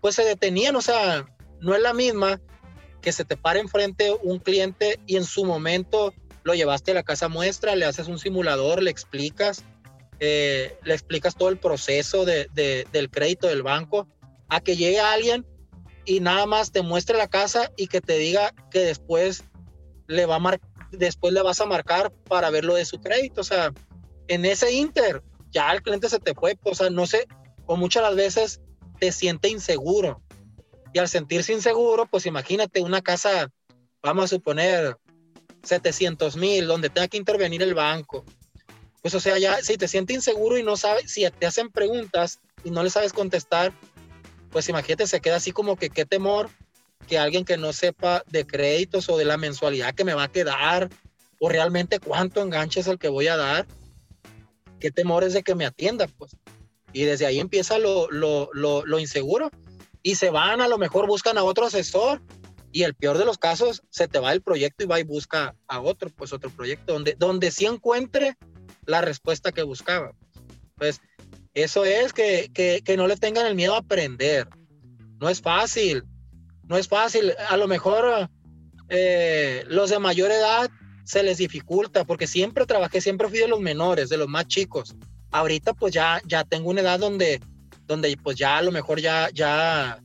pues 0.00 0.14
se 0.14 0.24
detenían, 0.24 0.76
o 0.76 0.82
sea, 0.82 1.26
no 1.60 1.74
es 1.74 1.82
la 1.82 1.94
misma 1.94 2.40
que 3.00 3.12
se 3.12 3.24
te 3.24 3.36
pare 3.36 3.60
enfrente 3.60 4.12
un 4.22 4.38
cliente 4.38 5.00
y 5.06 5.16
en 5.16 5.24
su 5.24 5.44
momento 5.44 6.14
lo 6.44 6.54
llevaste 6.54 6.92
a 6.92 6.94
la 6.94 7.02
casa 7.02 7.28
muestra, 7.28 7.76
le 7.76 7.84
haces 7.84 8.08
un 8.08 8.18
simulador, 8.18 8.82
le 8.82 8.90
explicas, 8.90 9.64
eh, 10.20 10.76
le 10.84 10.94
explicas 10.94 11.36
todo 11.36 11.48
el 11.48 11.58
proceso 11.58 12.24
de, 12.24 12.48
del 12.90 13.10
crédito 13.10 13.48
del 13.48 13.62
banco, 13.62 14.08
a 14.48 14.60
que 14.60 14.76
llegue 14.76 15.00
alguien 15.00 15.46
y 16.04 16.20
nada 16.20 16.46
más 16.46 16.72
te 16.72 16.82
muestre 16.82 17.16
la 17.16 17.28
casa 17.28 17.72
y 17.76 17.86
que 17.86 18.00
te 18.00 18.18
diga 18.18 18.52
que 18.70 18.80
después 18.80 19.44
le, 20.06 20.26
va 20.26 20.36
a 20.36 20.60
después 20.90 21.32
le 21.32 21.42
vas 21.42 21.60
a 21.60 21.66
marcar 21.66 22.12
para 22.28 22.50
ver 22.50 22.64
lo 22.64 22.74
de 22.74 22.84
su 22.84 23.00
crédito. 23.00 23.40
O 23.40 23.44
sea, 23.44 23.72
en 24.28 24.44
ese 24.44 24.72
inter 24.72 25.22
ya 25.50 25.70
el 25.72 25.82
cliente 25.82 26.08
se 26.08 26.18
te 26.18 26.34
fue, 26.34 26.58
o 26.62 26.74
sea, 26.74 26.90
no 26.90 27.06
sé, 27.06 27.26
o 27.66 27.76
muchas 27.76 28.02
las 28.02 28.16
veces 28.16 28.60
te 28.98 29.12
siente 29.12 29.48
inseguro 29.48 30.22
y 30.92 30.98
al 30.98 31.08
sentirse 31.08 31.52
inseguro, 31.52 32.06
pues 32.06 32.26
imagínate 32.26 32.80
una 32.80 33.02
casa, 33.02 33.50
vamos 34.02 34.24
a 34.24 34.28
suponer, 34.28 34.96
700 35.62 36.36
mil, 36.36 36.66
donde 36.66 36.90
tenga 36.90 37.08
que 37.08 37.16
intervenir 37.16 37.62
el 37.62 37.74
banco. 37.74 38.24
pues 39.00 39.14
o 39.14 39.20
sea, 39.20 39.38
ya 39.38 39.60
si 39.62 39.76
te 39.76 39.88
sientes 39.88 40.16
inseguro 40.16 40.58
y 40.58 40.62
no 40.62 40.76
sabes, 40.76 41.10
si 41.10 41.28
te 41.30 41.46
hacen 41.46 41.70
preguntas 41.70 42.38
y 42.64 42.70
no 42.70 42.82
le 42.82 42.90
sabes 42.90 43.12
contestar, 43.12 43.72
pues 44.50 44.68
imagínate, 44.68 45.06
se 45.06 45.20
queda 45.20 45.36
así 45.36 45.50
como 45.52 45.76
que 45.76 45.90
qué 45.90 46.04
temor 46.04 46.50
que 47.08 47.18
alguien 47.18 47.44
que 47.44 47.56
no 47.56 47.72
sepa 47.72 48.22
de 48.28 48.46
créditos 48.46 49.08
o 49.08 49.16
de 49.16 49.24
la 49.24 49.36
mensualidad 49.36 49.94
que 49.94 50.04
me 50.04 50.14
va 50.14 50.24
a 50.24 50.32
quedar 50.32 50.88
o 51.40 51.48
realmente 51.48 51.98
cuánto 51.98 52.40
enganche 52.42 52.80
es 52.80 52.86
el 52.86 52.98
que 52.98 53.08
voy 53.08 53.26
a 53.26 53.36
dar, 53.36 53.66
qué 54.82 54.90
temor 54.90 55.22
es 55.22 55.32
de 55.32 55.44
que 55.44 55.54
me 55.54 55.64
atienda, 55.64 56.08
pues. 56.08 56.36
Y 56.92 57.04
desde 57.04 57.24
ahí 57.24 57.38
empieza 57.38 57.78
lo, 57.78 58.10
lo, 58.10 58.50
lo, 58.52 58.84
lo 58.84 58.98
inseguro 58.98 59.48
y 60.02 60.16
se 60.16 60.30
van, 60.30 60.60
a 60.60 60.66
lo 60.66 60.76
mejor 60.76 61.06
buscan 61.06 61.38
a 61.38 61.44
otro 61.44 61.66
asesor 61.66 62.20
y 62.72 62.82
el 62.82 62.94
peor 62.94 63.16
de 63.16 63.24
los 63.24 63.38
casos, 63.38 63.82
se 63.90 64.08
te 64.08 64.18
va 64.18 64.32
el 64.32 64.42
proyecto 64.42 64.82
y 64.82 64.88
va 64.88 64.98
y 64.98 65.04
busca 65.04 65.54
a 65.68 65.80
otro, 65.80 66.10
pues 66.10 66.32
otro 66.32 66.50
proyecto 66.50 66.94
donde, 66.94 67.14
donde 67.16 67.52
sí 67.52 67.64
encuentre 67.64 68.36
la 68.84 69.00
respuesta 69.00 69.52
que 69.52 69.62
buscaba. 69.62 70.14
Pues 70.74 71.00
eso 71.54 71.84
es 71.84 72.12
que, 72.12 72.50
que, 72.52 72.82
que 72.84 72.96
no 72.96 73.06
le 73.06 73.16
tengan 73.16 73.46
el 73.46 73.54
miedo 73.54 73.74
a 73.74 73.78
aprender. 73.78 74.48
No 75.20 75.28
es 75.28 75.40
fácil, 75.40 76.02
no 76.64 76.76
es 76.76 76.88
fácil. 76.88 77.34
A 77.48 77.56
lo 77.56 77.68
mejor 77.68 78.28
eh, 78.88 79.62
los 79.68 79.90
de 79.90 80.00
mayor 80.00 80.32
edad 80.32 80.68
se 81.04 81.22
les 81.22 81.38
dificulta 81.38 82.04
porque 82.04 82.26
siempre 82.26 82.66
trabajé, 82.66 83.00
siempre 83.00 83.28
fui 83.28 83.38
de 83.38 83.48
los 83.48 83.60
menores, 83.60 84.08
de 84.08 84.16
los 84.16 84.28
más 84.28 84.46
chicos. 84.46 84.94
Ahorita 85.30 85.74
pues 85.74 85.92
ya, 85.92 86.20
ya 86.24 86.44
tengo 86.44 86.70
una 86.70 86.80
edad 86.82 86.98
donde, 86.98 87.40
donde 87.86 88.16
pues 88.22 88.36
ya 88.36 88.58
a 88.58 88.62
lo 88.62 88.70
mejor 88.70 89.00
ya, 89.00 89.30
ya, 89.32 90.00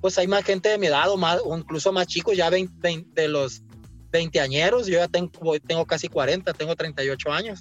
pues 0.00 0.18
hay 0.18 0.26
más 0.26 0.44
gente 0.44 0.68
de 0.68 0.78
mi 0.78 0.86
edad 0.86 1.10
o, 1.10 1.16
más, 1.16 1.40
o 1.44 1.56
incluso 1.56 1.92
más 1.92 2.06
chicos, 2.06 2.36
ya 2.36 2.50
20, 2.50 3.04
de 3.12 3.28
los 3.28 3.62
veinteañeros, 4.10 4.86
yo 4.86 4.98
ya 4.98 5.08
tengo, 5.08 5.86
casi 5.86 6.08
40, 6.08 6.52
tengo 6.54 6.76
38 6.76 7.32
años. 7.32 7.60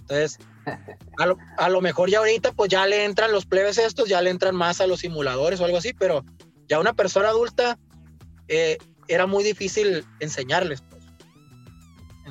Entonces, 0.00 0.38
a 1.18 1.26
lo, 1.26 1.36
a 1.58 1.68
lo, 1.68 1.80
mejor 1.80 2.10
ya 2.10 2.18
ahorita 2.18 2.52
pues 2.52 2.70
ya 2.70 2.86
le 2.86 3.04
entran 3.04 3.30
los 3.30 3.46
plebes 3.46 3.78
estos, 3.78 4.08
ya 4.08 4.22
le 4.22 4.30
entran 4.30 4.56
más 4.56 4.80
a 4.80 4.86
los 4.86 5.00
simuladores 5.00 5.60
o 5.60 5.64
algo 5.64 5.76
así, 5.76 5.92
pero 5.92 6.24
ya 6.66 6.80
una 6.80 6.94
persona 6.94 7.28
adulta 7.28 7.78
eh, 8.48 8.78
era 9.06 9.26
muy 9.26 9.44
difícil 9.44 10.04
enseñarles. 10.18 10.82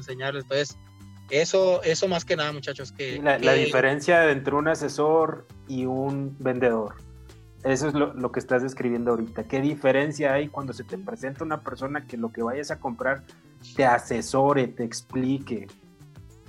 Enseñarles, 0.10 0.44
entonces, 0.44 0.78
eso, 1.30 1.84
eso 1.84 2.08
más 2.08 2.26
que 2.26 2.36
nada, 2.36 2.52
muchachos, 2.52 2.92
que... 2.92 3.20
La, 3.22 3.38
la 3.38 3.54
diferencia 3.54 4.30
entre 4.32 4.56
un 4.56 4.68
asesor 4.68 5.48
y 5.68 5.86
un 5.86 6.36
vendedor. 6.40 6.96
Eso 7.64 7.90
es 7.90 7.94
lo, 7.94 8.14
lo, 8.14 8.32
que 8.32 8.40
estás 8.40 8.64
describiendo 8.64 9.12
ahorita. 9.12 9.44
¿Qué 9.44 9.62
diferencia 9.62 10.34
hay 10.34 10.48
cuando 10.48 10.74
se 10.74 10.84
te 10.84 10.98
presenta 10.98 11.44
una 11.44 11.62
persona 11.62 12.06
que 12.08 12.18
lo 12.18 12.32
que 12.32 12.42
vayas 12.42 12.72
a 12.72 12.80
comprar 12.80 13.24
te 13.76 13.86
asesore, 13.86 14.68
te 14.68 14.84
explique, 14.84 15.68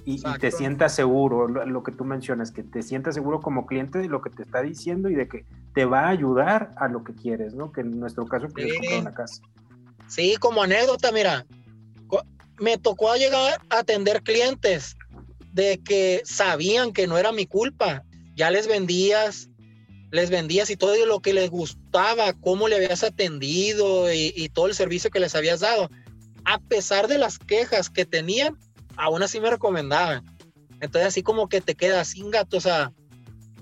y, 0.04 0.22
te 0.38 0.50
sientas 0.50 0.94
seguro, 0.94 1.48
lo, 1.48 1.82
que 1.82 1.92
tú 1.92 2.04
mencionas, 2.04 2.50
que 2.50 2.62
te 2.62 2.82
sientas 2.82 3.14
seguro 3.14 3.40
como 3.40 3.66
cliente 3.66 3.98
de 3.98 4.08
lo 4.08 4.22
que 4.22 4.30
te 4.30 4.42
está 4.42 4.62
diciendo 4.62 5.08
y 5.08 5.14
de 5.14 5.28
que 5.28 5.44
te 5.74 5.84
va 5.84 6.06
a 6.06 6.08
ayudar 6.08 6.72
a 6.76 6.88
lo 6.88 7.04
que 7.04 7.14
quieres, 7.14 7.54
¿no? 7.54 7.70
Que 7.72 7.82
en 7.82 8.00
nuestro 8.00 8.26
caso, 8.26 8.48
que 8.48 8.62
pues, 8.62 8.72
sí. 8.72 8.78
comprar 8.78 9.00
una 9.00 9.14
casa. 9.14 9.42
Sí, 10.08 10.36
como 10.40 10.62
anécdota, 10.62 11.12
mira, 11.12 11.46
me 12.60 12.76
tocó 12.76 13.14
llegar 13.16 13.60
a 13.70 13.78
atender 13.78 14.22
clientes 14.22 14.96
de 15.52 15.80
que 15.82 16.22
sabían 16.24 16.92
que 16.92 17.06
no 17.06 17.18
era 17.18 17.32
mi 17.32 17.46
culpa, 17.46 18.04
ya 18.36 18.50
les 18.50 18.68
vendías, 18.68 19.48
les 20.10 20.30
vendías 20.30 20.70
y 20.70 20.76
todo 20.76 20.94
lo 21.06 21.20
que 21.20 21.32
les 21.32 21.50
gustaba, 21.50 22.34
cómo 22.34 22.68
le 22.68 22.76
habías 22.76 23.02
atendido 23.02 24.12
y, 24.12 24.48
todo 24.50 24.66
el 24.66 24.74
servicio 24.74 25.10
que 25.10 25.20
les 25.20 25.34
habías 25.34 25.60
dado, 25.60 25.90
a 26.44 26.58
pesar 26.58 27.08
de 27.08 27.18
las 27.18 27.38
quejas 27.38 27.88
que 27.90 28.04
tenían, 28.04 28.56
aún 28.96 29.22
así 29.22 29.40
me 29.40 29.50
recomendaban. 29.50 30.24
Entonces 30.80 31.08
así 31.08 31.22
como 31.22 31.48
que 31.48 31.60
te 31.60 31.74
quedas 31.74 32.08
sin 32.08 32.30
gato, 32.30 32.58
o 32.58 32.60
sea, 32.60 32.92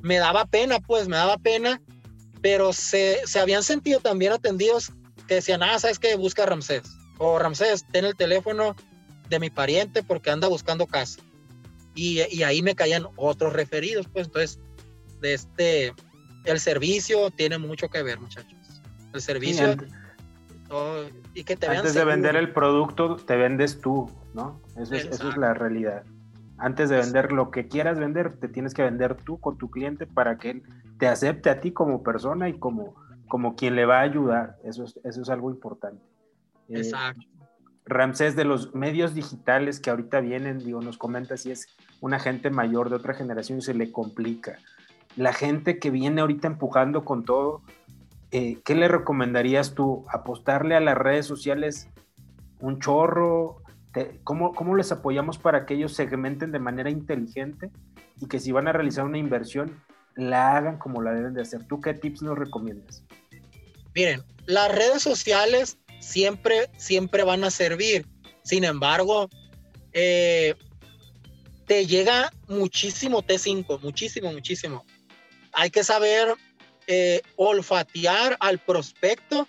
me 0.02 0.18
daba 0.18 0.46
pena, 0.46 0.80
pues 0.80 1.08
me 1.08 1.16
daba 1.16 1.38
pena, 1.38 1.80
pero 2.42 2.72
se, 2.72 3.20
se 3.26 3.38
habían 3.38 3.62
sentido 3.62 4.00
también 4.00 4.32
atendidos 4.32 4.92
que 5.28 5.36
decían, 5.36 5.62
ah, 5.62 5.78
¿sabes 5.78 5.98
qué? 5.98 6.16
Busca 6.16 6.42
a 6.44 6.46
Ramsés. 6.46 6.82
O 7.18 7.38
Ramsés, 7.38 7.84
ten 7.90 8.04
el 8.04 8.16
teléfono 8.16 8.76
de 9.28 9.38
mi 9.38 9.50
pariente 9.50 10.02
porque 10.02 10.30
anda 10.30 10.48
buscando 10.48 10.86
casa. 10.86 11.20
Y, 11.94 12.20
y 12.30 12.42
ahí 12.42 12.62
me 12.62 12.74
caían 12.74 13.06
otros 13.16 13.52
referidos, 13.52 14.06
pues 14.08 14.26
entonces, 14.26 14.60
de 15.20 15.34
este, 15.34 15.94
el 16.44 16.60
servicio 16.60 17.30
tiene 17.30 17.58
mucho 17.58 17.88
que 17.88 18.02
ver, 18.02 18.20
muchachos. 18.20 18.54
El 19.12 19.20
servicio... 19.20 19.76
y 21.34 21.44
que 21.44 21.56
te 21.56 21.66
Antes 21.66 21.94
de 21.94 22.04
vender 22.04 22.36
el 22.36 22.52
producto, 22.52 23.16
te 23.16 23.36
vendes 23.36 23.80
tú, 23.80 24.10
¿no? 24.34 24.60
Eso 24.76 24.94
es, 24.94 25.06
eso 25.06 25.30
es, 25.30 25.36
la 25.36 25.54
realidad. 25.54 26.04
Antes 26.58 26.88
de 26.88 26.96
vender 26.96 27.32
lo 27.32 27.50
que 27.50 27.68
quieras 27.68 27.98
vender, 27.98 28.36
te 28.38 28.48
tienes 28.48 28.74
que 28.74 28.82
vender 28.82 29.16
tú 29.16 29.38
con 29.38 29.58
tu 29.58 29.70
cliente 29.70 30.06
para 30.06 30.38
que 30.38 30.50
él 30.50 30.62
te 30.98 31.06
acepte 31.06 31.50
a 31.50 31.60
ti 31.60 31.72
como 31.72 32.02
persona 32.02 32.48
y 32.48 32.58
como, 32.58 32.96
como 33.28 33.54
quien 33.54 33.76
le 33.76 33.86
va 33.86 33.98
a 33.98 34.02
ayudar. 34.02 34.56
Eso 34.64 34.84
es, 34.84 34.98
eso 35.04 35.22
es 35.22 35.28
algo 35.30 35.50
importante. 35.50 36.02
Eh, 36.68 36.78
Exacto. 36.78 37.22
Eh, 37.22 37.37
Ramsés, 37.88 38.36
de 38.36 38.44
los 38.44 38.74
medios 38.74 39.14
digitales 39.14 39.80
que 39.80 39.90
ahorita 39.90 40.20
vienen, 40.20 40.58
digo, 40.58 40.80
nos 40.80 40.98
comenta 40.98 41.36
si 41.36 41.50
es 41.50 41.68
una 42.00 42.18
gente 42.18 42.50
mayor 42.50 42.90
de 42.90 42.96
otra 42.96 43.14
generación 43.14 43.62
se 43.62 43.74
le 43.74 43.90
complica. 43.90 44.58
La 45.16 45.32
gente 45.32 45.78
que 45.78 45.90
viene 45.90 46.20
ahorita 46.20 46.46
empujando 46.46 47.04
con 47.04 47.24
todo, 47.24 47.62
eh, 48.30 48.58
¿qué 48.64 48.74
le 48.74 48.88
recomendarías 48.88 49.74
tú? 49.74 50.04
¿Apostarle 50.10 50.76
a 50.76 50.80
las 50.80 50.96
redes 50.96 51.26
sociales 51.26 51.88
un 52.60 52.78
chorro? 52.78 53.62
¿Cómo, 54.22 54.52
¿Cómo 54.54 54.76
les 54.76 54.92
apoyamos 54.92 55.38
para 55.38 55.66
que 55.66 55.74
ellos 55.74 55.94
segmenten 55.94 56.52
de 56.52 56.60
manera 56.60 56.90
inteligente 56.90 57.70
y 58.20 58.26
que 58.26 58.38
si 58.38 58.52
van 58.52 58.68
a 58.68 58.72
realizar 58.72 59.04
una 59.04 59.18
inversión, 59.18 59.82
la 60.14 60.56
hagan 60.56 60.78
como 60.78 61.02
la 61.02 61.12
deben 61.12 61.34
de 61.34 61.42
hacer? 61.42 61.66
¿Tú 61.66 61.80
qué 61.80 61.94
tips 61.94 62.22
nos 62.22 62.38
recomiendas? 62.38 63.02
Miren, 63.94 64.22
las 64.46 64.72
redes 64.72 65.02
sociales 65.02 65.78
siempre, 66.00 66.70
siempre 66.76 67.22
van 67.24 67.44
a 67.44 67.50
servir. 67.50 68.06
Sin 68.42 68.64
embargo, 68.64 69.28
eh, 69.92 70.54
te 71.66 71.86
llega 71.86 72.32
muchísimo 72.48 73.22
T5, 73.22 73.80
muchísimo, 73.80 74.32
muchísimo. 74.32 74.84
Hay 75.52 75.70
que 75.70 75.84
saber 75.84 76.34
eh, 76.86 77.20
olfatear 77.36 78.36
al 78.40 78.58
prospecto. 78.58 79.46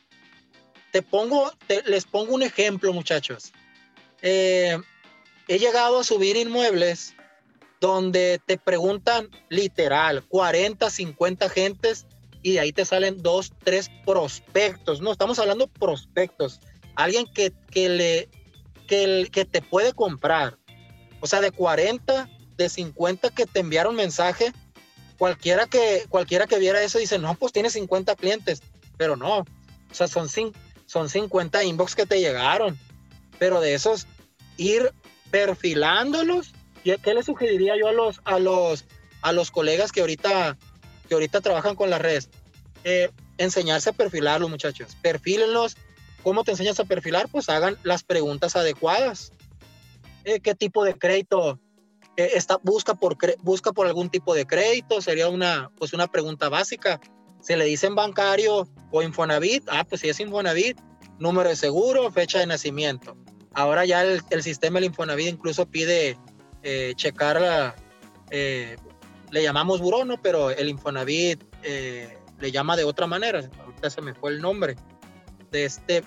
Te 0.92 1.02
pongo, 1.02 1.52
les 1.86 2.06
pongo 2.06 2.36
un 2.36 2.44
ejemplo, 2.44 2.92
muchachos. 2.92 3.54
Eh, 4.22 4.78
he 5.48 5.60
llegado 5.60 6.00
a 6.00 6.04
subir 6.04 6.36
inmuebles 6.36 7.16
donde 7.80 8.42
te 8.46 8.58
preguntan 8.58 9.30
literal 9.48 10.24
40, 10.24 10.90
50 10.90 11.50
gentes 11.50 12.06
y 12.42 12.54
de 12.54 12.60
ahí 12.60 12.72
te 12.72 12.86
salen 12.86 13.22
dos, 13.22 13.52
tres 13.64 13.90
prospectos. 14.06 15.02
No, 15.02 15.12
estamos 15.12 15.40
hablando 15.40 15.68
prospectos. 15.68 16.60
Alguien 16.96 17.26
que, 17.34 17.54
que 17.72 17.90
le, 17.90 18.30
que, 18.88 19.30
que 19.32 19.46
te 19.46 19.62
puede 19.62 19.94
comprar. 19.94 20.58
O 21.22 21.28
sea, 21.28 21.42
de 21.42 21.52
40, 21.52 22.30
de 22.58 22.70
50 22.70 23.30
que 23.32 23.46
te 23.46 23.60
enviaron 23.60 23.96
mensaje, 23.96 24.54
cualquiera 25.18 25.68
que, 25.68 26.06
cualquiera 26.10 26.48
que 26.48 26.60
viera 26.60 26.82
eso 26.82 26.98
dice, 26.98 27.20
no, 27.20 27.36
pues 27.36 27.52
tiene 27.52 27.70
50 27.70 28.16
clientes. 28.16 28.62
Pero 28.98 29.16
no, 29.16 29.40
o 29.40 29.46
sea, 29.94 30.08
son, 30.08 30.28
son 30.86 31.10
50 31.10 31.64
inbox 31.64 31.96
que 31.96 32.06
te 32.06 32.20
llegaron 32.20 32.78
pero 33.40 33.62
de 33.62 33.74
esos 33.74 34.06
ir 34.58 34.94
perfilándolos. 35.32 36.54
¿Qué 36.84 37.14
le 37.14 37.24
sugeriría 37.24 37.76
yo 37.78 37.88
a 37.88 37.94
los, 37.94 38.22
a 38.26 38.38
los, 38.38 38.86
a 39.22 39.32
los 39.32 39.50
colegas 39.50 39.92
que 39.92 40.02
ahorita, 40.02 40.58
que 41.10 41.16
ahorita 41.16 41.42
trabajan 41.42 41.76
con 41.76 41.90
las 41.90 42.02
redes? 42.02 42.30
Eh, 42.84 43.10
enseñarse 43.38 43.90
a 43.90 43.94
perfilarlos, 43.94 44.50
muchachos. 44.50 44.96
Perfílenlos. 45.02 45.76
¿Cómo 46.24 46.44
te 46.44 46.52
enseñas 46.52 46.80
a 46.80 46.86
perfilar? 46.86 47.28
Pues 47.30 47.50
hagan 47.50 47.78
las 47.84 48.04
preguntas 48.04 48.56
adecuadas. 48.56 49.34
Eh, 50.24 50.40
¿Qué 50.40 50.54
tipo 50.54 50.84
de 50.84 50.94
crédito 50.94 51.60
eh, 52.16 52.32
está, 52.36 52.58
busca, 52.62 52.94
por, 52.94 53.18
busca 53.42 53.72
por 53.72 53.88
algún 53.88 54.10
tipo 54.10 54.34
de 54.34 54.46
crédito? 54.46 55.02
Sería 55.02 55.30
una, 55.30 55.72
pues 55.78 55.94
una 55.94 56.08
pregunta 56.08 56.48
básica. 56.50 57.02
Se 57.42 57.58
le 57.58 57.66
dicen 57.66 57.96
bancario 57.96 58.68
o 58.92 59.02
Infonavit. 59.02 59.64
Ah, 59.70 59.86
pues 59.88 60.02
si 60.02 60.10
es 60.10 60.20
Infonavit, 60.20 60.78
número 61.18 61.50
de 61.50 61.56
seguro, 61.56 62.12
fecha 62.12 62.40
de 62.40 62.46
nacimiento. 62.46 63.18
Ahora 63.54 63.86
ya 63.86 64.04
el, 64.04 64.44
sistema 64.44 64.80
del 64.80 64.90
Infonavit 64.90 65.28
incluso 65.28 65.66
pide 65.66 66.18
checar 66.96 67.42
la, 67.42 67.76
le 69.32 69.44
llamamos 69.44 69.80
buró, 69.82 70.06
¿no? 70.06 70.22
Pero 70.22 70.50
el 70.52 70.70
Infonavit 70.70 71.44
eh, 71.64 72.18
le 72.40 72.52
llama 72.52 72.76
de 72.76 72.84
otra 72.84 73.08
manera. 73.08 73.50
Ahorita 73.64 73.90
se 73.90 74.02
me 74.02 74.14
fue 74.14 74.32
el 74.32 74.42
nombre 74.42 74.76
de 75.52 75.66
este. 75.66 76.04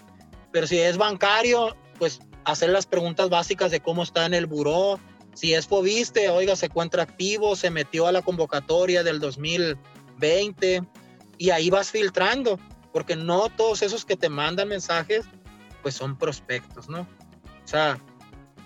Pero 0.50 0.66
si 0.66 0.78
es 0.78 0.96
bancario, 0.96 1.76
pues 1.98 2.20
hacer 2.44 2.70
las 2.70 2.87
preguntas 2.87 3.30
básicas 3.30 3.70
de 3.70 3.80
cómo 3.80 4.02
está 4.02 4.26
en 4.26 4.35
el 4.35 4.46
buró. 4.46 4.98
Si 5.35 5.54
es 5.54 5.66
Fobiste, 5.66 6.28
oiga, 6.28 6.56
se 6.56 6.66
encuentra 6.66 7.04
activo, 7.04 7.56
se 7.56 7.70
metió 7.70 8.06
a 8.06 8.12
la 8.12 8.22
convocatoria 8.22 9.02
del 9.02 9.18
2020 9.18 10.82
y 11.38 11.50
ahí 11.50 11.70
vas 11.70 11.90
filtrando, 11.90 12.58
porque 12.92 13.16
no 13.16 13.48
todos 13.48 13.82
esos 13.82 14.04
que 14.04 14.16
te 14.16 14.28
mandan 14.28 14.68
mensajes, 14.68 15.24
pues 15.82 15.94
son 15.94 16.18
prospectos, 16.18 16.88
¿no? 16.90 17.00
O 17.00 17.66
sea, 17.66 17.98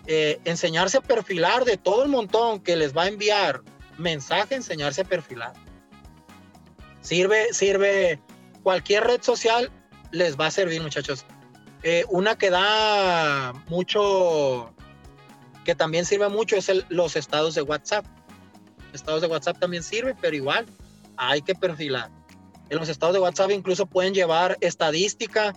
eh, 0.06 0.40
enseñarse 0.44 0.98
a 0.98 1.00
perfilar 1.02 1.64
de 1.64 1.76
todo 1.76 2.02
el 2.02 2.08
montón 2.08 2.60
que 2.60 2.74
les 2.74 2.96
va 2.96 3.04
a 3.04 3.08
enviar 3.08 3.62
mensaje, 3.98 4.54
enseñarse 4.54 5.02
a 5.02 5.04
perfilar. 5.04 5.52
Sirve, 7.00 7.52
sirve, 7.52 8.20
cualquier 8.62 9.04
red 9.04 9.22
social 9.22 9.70
les 10.10 10.36
va 10.36 10.46
a 10.46 10.50
servir, 10.50 10.82
muchachos. 10.82 11.24
Eh, 11.82 12.04
una 12.08 12.36
que 12.36 12.50
da 12.50 13.52
mucho, 13.68 14.74
que 15.64 15.74
también 15.74 16.04
sirve 16.04 16.28
mucho, 16.28 16.56
es 16.56 16.70
los 16.88 17.16
estados 17.16 17.54
de 17.54 17.62
WhatsApp. 17.62 18.04
Estados 18.92 19.20
de 19.20 19.28
WhatsApp 19.28 19.58
también 19.58 19.82
sirven, 19.82 20.16
pero 20.20 20.34
igual 20.34 20.66
hay 21.16 21.42
que 21.42 21.54
perfilar. 21.54 22.10
En 22.68 22.78
los 22.78 22.88
estados 22.88 23.14
de 23.14 23.20
WhatsApp 23.20 23.50
incluso 23.52 23.86
pueden 23.86 24.14
llevar 24.14 24.56
estadística 24.60 25.54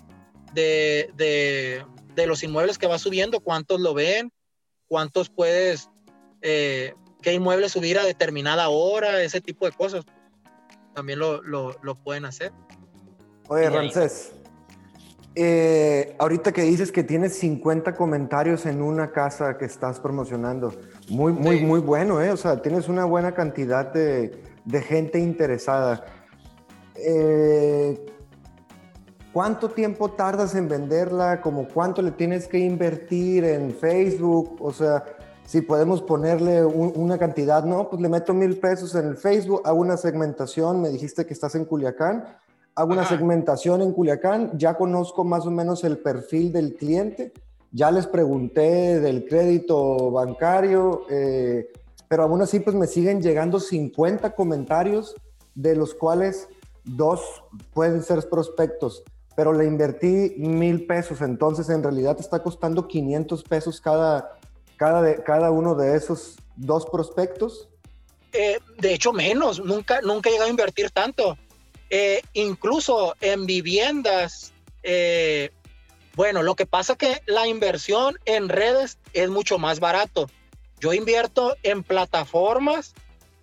de, 0.53 1.11
de, 1.15 2.27
los 2.27 2.43
inmuebles 2.43 2.77
que 2.77 2.85
va 2.85 2.99
subiendo, 2.99 3.39
cuántos 3.39 3.79
lo 3.79 3.93
ven, 3.93 4.31
cuántos 4.87 5.29
puedes, 5.29 5.89
eh, 6.41 6.93
qué 7.21 7.33
inmueble 7.33 7.69
subir 7.69 7.99
a 7.99 8.05
determinada 8.05 8.69
hora, 8.69 9.21
ese 9.21 9.41
tipo 9.41 9.65
de 9.65 9.71
cosas. 9.71 10.05
También 10.93 11.19
lo, 11.19 11.41
lo, 11.41 11.75
lo 11.81 11.95
pueden 11.95 12.25
hacer. 12.25 12.51
Oye, 13.47 13.69
Ramsés, 13.69 14.33
eh, 15.35 16.15
ahorita 16.19 16.51
que 16.51 16.63
dices 16.63 16.91
que 16.91 17.03
tienes 17.03 17.37
50 17.39 17.95
comentarios 17.95 18.65
en 18.65 18.81
una 18.81 19.11
casa 19.11 19.57
que 19.57 19.65
estás 19.65 19.99
promocionando, 19.99 20.73
muy, 21.09 21.33
muy, 21.33 21.61
muy 21.61 21.79
bueno, 21.79 22.21
¿eh? 22.21 22.31
O 22.31 22.37
sea, 22.37 22.61
tienes 22.61 22.87
una 22.87 23.05
buena 23.05 23.33
cantidad 23.33 23.91
de, 23.91 24.43
de 24.65 24.81
gente 24.81 25.19
interesada. 25.19 26.05
Eh, 26.95 28.05
¿Cuánto 29.31 29.69
tiempo 29.69 30.11
tardas 30.11 30.55
en 30.55 30.67
venderla? 30.67 31.39
¿Como 31.41 31.67
cuánto 31.67 32.01
le 32.01 32.11
tienes 32.11 32.47
que 32.47 32.57
invertir 32.57 33.43
en 33.45 33.73
Facebook? 33.73 34.57
O 34.59 34.73
sea, 34.73 35.03
si 35.49 35.61
podemos 35.61 36.03
ponerle 36.03 36.63
una 36.63 37.17
cantidad, 37.17 37.63
no, 37.63 37.89
pues 37.89 37.99
le 38.03 38.07
meto 38.07 38.35
mil 38.35 38.59
pesos 38.59 38.93
en 38.93 39.07
el 39.07 39.17
Facebook, 39.17 39.63
hago 39.65 39.79
una 39.79 39.97
segmentación, 39.97 40.79
me 40.79 40.89
dijiste 40.89 41.25
que 41.25 41.33
estás 41.33 41.55
en 41.55 41.65
Culiacán, 41.65 42.23
hago 42.75 42.91
una 42.91 43.03
segmentación 43.03 43.81
en 43.81 43.91
Culiacán, 43.91 44.55
ya 44.59 44.77
conozco 44.77 45.23
más 45.23 45.47
o 45.47 45.49
menos 45.49 45.83
el 45.83 45.97
perfil 45.97 46.51
del 46.51 46.75
cliente, 46.75 47.33
ya 47.71 47.89
les 47.89 48.05
pregunté 48.05 48.99
del 48.99 49.27
crédito 49.27 50.11
bancario, 50.11 51.07
eh, 51.09 51.71
pero 52.07 52.25
aún 52.25 52.43
así 52.43 52.59
pues 52.59 52.75
me 52.75 52.85
siguen 52.85 53.19
llegando 53.19 53.59
50 53.59 54.35
comentarios, 54.35 55.15
de 55.55 55.75
los 55.75 55.95
cuales 55.95 56.47
dos 56.83 57.21
pueden 57.73 58.03
ser 58.03 58.29
prospectos, 58.29 59.03
pero 59.35 59.51
le 59.51 59.65
invertí 59.65 60.35
mil 60.37 60.85
pesos, 60.85 61.21
entonces 61.21 61.69
en 61.69 61.81
realidad 61.81 62.17
te 62.17 62.21
está 62.21 62.43
costando 62.43 62.87
500 62.87 63.43
pesos 63.45 63.81
cada, 63.81 64.38
cada, 64.79 65.01
de, 65.01 65.21
cada 65.23 65.51
uno 65.51 65.75
de 65.75 65.97
esos 65.97 66.37
dos 66.55 66.85
prospectos. 66.85 67.67
Eh, 68.31 68.59
de 68.77 68.93
hecho, 68.93 69.11
menos, 69.11 69.59
nunca, 69.59 69.99
nunca 70.01 70.29
he 70.29 70.31
llegado 70.31 70.47
a 70.47 70.51
invertir 70.51 70.89
tanto. 70.89 71.37
Eh, 71.89 72.21
incluso 72.31 73.13
en 73.19 73.45
viviendas, 73.45 74.53
eh, 74.83 75.51
bueno, 76.15 76.43
lo 76.43 76.55
que 76.55 76.65
pasa 76.65 76.93
es 76.93 76.97
que 76.97 77.21
la 77.25 77.45
inversión 77.45 78.17
en 78.23 78.47
redes 78.47 78.97
es 79.11 79.29
mucho 79.29 79.59
más 79.59 79.81
barato. 79.81 80.29
Yo 80.79 80.93
invierto 80.93 81.57
en 81.63 81.83
plataformas, 81.83 82.93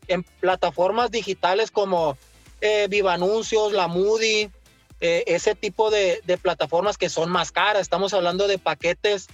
en 0.08 0.22
plataformas 0.22 1.10
digitales 1.10 1.70
como 1.70 2.16
Viva 2.88 3.12
Anuncios, 3.12 3.72
la 3.72 3.86
Moody, 3.88 4.50
ese 5.00 5.54
tipo 5.54 5.90
de, 5.90 6.22
plataformas 6.40 6.96
que 6.96 7.10
son 7.10 7.30
más 7.30 7.52
caras. 7.52 7.82
Estamos 7.82 8.14
hablando 8.14 8.48
de 8.48 8.58
paquetes 8.58 9.28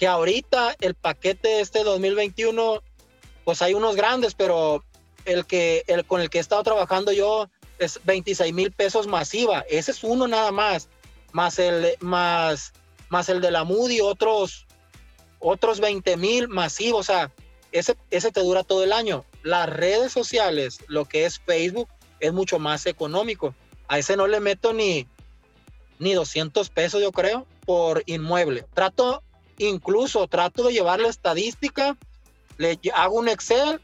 que 0.00 0.06
ahorita 0.06 0.74
el 0.80 0.94
paquete 0.94 1.60
este 1.60 1.84
2021, 1.84 2.82
pues 3.44 3.60
hay 3.60 3.74
unos 3.74 3.96
grandes, 3.96 4.32
pero 4.34 4.82
el 5.26 5.44
que 5.44 5.84
el 5.88 6.06
con 6.06 6.22
el 6.22 6.30
que 6.30 6.38
he 6.38 6.40
estado 6.40 6.62
trabajando 6.62 7.12
yo 7.12 7.50
es 7.78 8.00
26 8.04 8.54
mil 8.54 8.72
pesos 8.72 9.06
masiva. 9.06 9.62
Ese 9.68 9.90
es 9.90 10.02
uno 10.02 10.26
nada 10.26 10.52
más, 10.52 10.88
más 11.32 11.58
el 11.58 11.98
más 12.00 12.72
más 13.10 13.28
el 13.28 13.42
de 13.42 13.50
la 13.50 13.64
Moody, 13.64 14.00
otros 14.00 14.66
otros 15.38 15.80
20 15.80 16.16
mil 16.16 16.48
masivos, 16.48 17.00
o 17.00 17.12
sea, 17.12 17.30
ese, 17.70 17.94
ese 18.10 18.32
te 18.32 18.40
dura 18.40 18.64
todo 18.64 18.82
el 18.82 18.94
año. 18.94 19.26
Las 19.42 19.68
redes 19.68 20.12
sociales, 20.12 20.78
lo 20.86 21.04
que 21.04 21.26
es 21.26 21.40
Facebook, 21.40 21.90
es 22.20 22.32
mucho 22.32 22.58
más 22.58 22.86
económico. 22.86 23.54
A 23.86 23.98
ese 23.98 24.16
no 24.16 24.26
le 24.26 24.40
meto 24.40 24.72
ni, 24.72 25.06
ni 25.98 26.14
200 26.14 26.70
pesos, 26.70 27.02
yo 27.02 27.12
creo, 27.12 27.46
por 27.66 28.02
inmueble. 28.06 28.64
Trato, 28.72 29.22
incluso 29.68 30.26
trato 30.26 30.64
de 30.64 30.72
llevar 30.72 31.00
la 31.00 31.08
estadística, 31.08 31.96
le 32.56 32.78
hago 32.94 33.16
un 33.16 33.28
Excel 33.28 33.80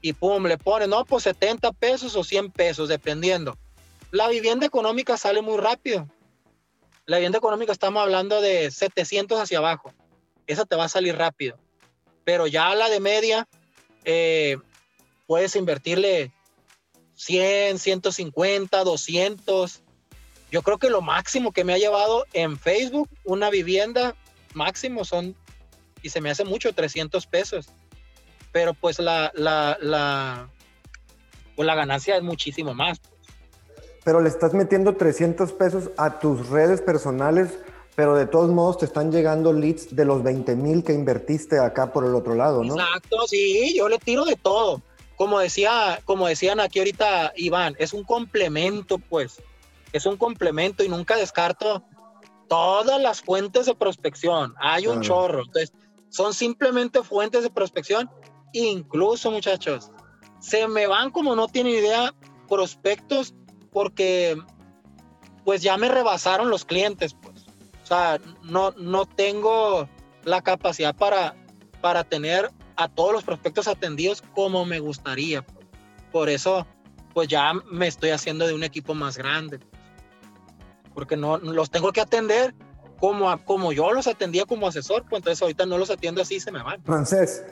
y 0.00 0.12
pum, 0.12 0.46
le 0.46 0.58
pone, 0.58 0.86
no, 0.86 1.04
pues 1.04 1.24
70 1.24 1.72
pesos 1.72 2.16
o 2.16 2.24
100 2.24 2.50
pesos, 2.50 2.88
dependiendo. 2.88 3.56
La 4.10 4.28
vivienda 4.28 4.66
económica 4.66 5.16
sale 5.16 5.42
muy 5.42 5.58
rápido. 5.58 6.08
La 7.06 7.18
vivienda 7.18 7.38
económica 7.38 7.72
estamos 7.72 8.02
hablando 8.02 8.40
de 8.40 8.70
700 8.70 9.40
hacia 9.40 9.58
abajo 9.58 9.92
esa 10.46 10.64
te 10.64 10.76
va 10.76 10.84
a 10.84 10.88
salir 10.88 11.16
rápido. 11.16 11.58
Pero 12.24 12.46
ya 12.46 12.74
la 12.74 12.88
de 12.88 13.00
media, 13.00 13.48
eh, 14.04 14.58
puedes 15.26 15.56
invertirle 15.56 16.32
100, 17.14 17.78
150, 17.78 18.84
200. 18.84 19.82
Yo 20.50 20.62
creo 20.62 20.78
que 20.78 20.90
lo 20.90 21.02
máximo 21.02 21.52
que 21.52 21.64
me 21.64 21.74
ha 21.74 21.78
llevado 21.78 22.24
en 22.32 22.58
Facebook 22.58 23.08
una 23.24 23.50
vivienda 23.50 24.14
máximo 24.56 25.04
son, 25.04 25.36
y 26.02 26.10
se 26.10 26.20
me 26.20 26.30
hace 26.30 26.44
mucho, 26.44 26.72
300 26.72 27.26
pesos. 27.26 27.68
Pero 28.52 28.74
pues 28.74 28.98
la, 28.98 29.30
la, 29.34 29.76
la, 29.80 30.48
pues 31.54 31.66
la 31.66 31.74
ganancia 31.74 32.16
es 32.16 32.22
muchísimo 32.22 32.74
más. 32.74 33.00
Pero 34.04 34.20
le 34.20 34.28
estás 34.28 34.54
metiendo 34.54 34.96
300 34.96 35.52
pesos 35.52 35.90
a 35.96 36.18
tus 36.18 36.48
redes 36.48 36.80
personales 36.80 37.58
pero 37.96 38.14
de 38.14 38.26
todos 38.26 38.50
modos 38.50 38.78
te 38.78 38.84
están 38.84 39.10
llegando 39.10 39.52
leads 39.54 39.96
de 39.96 40.04
los 40.04 40.22
20 40.22 40.54
mil 40.54 40.84
que 40.84 40.92
invertiste 40.92 41.58
acá 41.58 41.92
por 41.92 42.04
el 42.04 42.14
otro 42.14 42.34
lado, 42.34 42.62
¿no? 42.62 42.74
Exacto, 42.74 43.26
sí, 43.26 43.74
yo 43.74 43.88
le 43.88 43.98
tiro 43.98 44.24
de 44.26 44.36
todo. 44.36 44.82
Como 45.16 45.38
decía, 45.38 46.00
como 46.04 46.28
decían 46.28 46.60
aquí 46.60 46.78
ahorita 46.78 47.32
Iván, 47.36 47.74
es 47.78 47.94
un 47.94 48.04
complemento, 48.04 48.98
pues. 48.98 49.40
Es 49.94 50.04
un 50.04 50.18
complemento 50.18 50.84
y 50.84 50.90
nunca 50.90 51.16
descarto 51.16 51.82
todas 52.48 53.00
las 53.00 53.20
fuentes 53.20 53.66
de 53.66 53.74
prospección. 53.74 54.54
Hay 54.60 54.86
un 54.86 55.00
chorro. 55.00 55.42
Entonces, 55.44 55.72
son 56.08 56.32
simplemente 56.32 57.02
fuentes 57.02 57.42
de 57.42 57.50
prospección. 57.50 58.10
Incluso, 58.52 59.30
muchachos, 59.30 59.90
se 60.40 60.68
me 60.68 60.86
van 60.86 61.10
como 61.10 61.34
no 61.34 61.48
tienen 61.48 61.74
idea 61.74 62.14
prospectos 62.48 63.34
porque 63.72 64.36
pues 65.44 65.62
ya 65.62 65.76
me 65.76 65.88
rebasaron 65.88 66.50
los 66.50 66.64
clientes. 66.64 67.14
Pues. 67.20 67.44
O 67.82 67.86
sea, 67.86 68.20
no, 68.42 68.72
no 68.72 69.06
tengo 69.06 69.88
la 70.24 70.42
capacidad 70.42 70.94
para, 70.94 71.36
para 71.80 72.04
tener 72.04 72.50
a 72.76 72.88
todos 72.88 73.12
los 73.12 73.24
prospectos 73.24 73.68
atendidos 73.68 74.22
como 74.34 74.64
me 74.64 74.80
gustaría. 74.80 75.44
Por 76.12 76.28
eso, 76.28 76.66
pues 77.14 77.28
ya 77.28 77.52
me 77.70 77.86
estoy 77.86 78.10
haciendo 78.10 78.46
de 78.46 78.54
un 78.54 78.64
equipo 78.64 78.94
más 78.94 79.16
grande. 79.16 79.60
Porque 80.96 81.16
no 81.16 81.38
los 81.38 81.70
tengo 81.70 81.92
que 81.92 82.00
atender 82.00 82.56
como, 82.98 83.32
como 83.44 83.72
yo 83.72 83.92
los 83.92 84.08
atendía 84.08 84.46
como 84.46 84.66
asesor, 84.66 85.04
pues 85.08 85.20
entonces 85.20 85.40
ahorita 85.42 85.66
no 85.66 85.78
los 85.78 85.90
atiendo 85.90 86.22
así, 86.22 86.40
se 86.40 86.50
me 86.50 86.62
van. 86.62 86.82
Francés, 86.82 87.44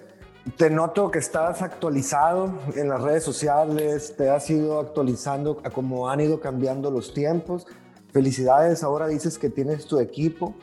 te 0.56 0.70
noto 0.70 1.10
que 1.10 1.18
estás 1.18 1.62
actualizado 1.62 2.58
en 2.74 2.88
las 2.88 3.00
redes 3.00 3.22
sociales, 3.22 4.14
te 4.16 4.30
has 4.30 4.48
ido 4.50 4.80
actualizando 4.80 5.60
a 5.64 5.70
cómo 5.70 6.08
han 6.08 6.20
ido 6.20 6.40
cambiando 6.40 6.90
los 6.90 7.14
tiempos. 7.14 7.66
Felicidades, 8.12 8.82
ahora 8.82 9.06
dices 9.06 9.38
que 9.38 9.50
tienes 9.50 9.86
tu 9.86 10.00
equipo 10.00 10.54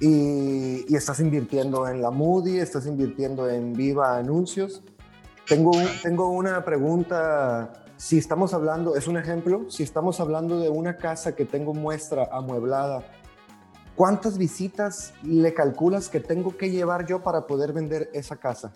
y, 0.00 0.94
estás 0.94 1.20
invirtiendo 1.20 1.88
en 1.88 2.02
la 2.02 2.10
Moody, 2.10 2.58
estás 2.58 2.86
invirtiendo 2.86 3.48
en 3.48 3.72
Viva 3.72 4.16
Anuncios. 4.16 4.82
Tengo, 5.46 5.72
tengo 6.02 6.28
una 6.28 6.64
pregunta, 6.64 7.81
si 8.02 8.18
estamos 8.18 8.52
hablando, 8.52 8.96
es 8.96 9.06
un 9.06 9.16
ejemplo, 9.16 9.70
si 9.70 9.84
estamos 9.84 10.18
hablando 10.18 10.58
de 10.58 10.68
una 10.68 10.96
casa 10.96 11.36
que 11.36 11.44
tengo 11.44 11.72
muestra 11.72 12.28
amueblada, 12.32 13.04
¿cuántas 13.94 14.38
visitas 14.38 15.14
le 15.22 15.54
calculas 15.54 16.08
que 16.08 16.18
tengo 16.18 16.56
que 16.56 16.70
llevar 16.70 17.06
yo 17.06 17.22
para 17.22 17.46
poder 17.46 17.72
vender 17.72 18.10
esa 18.12 18.34
casa? 18.34 18.72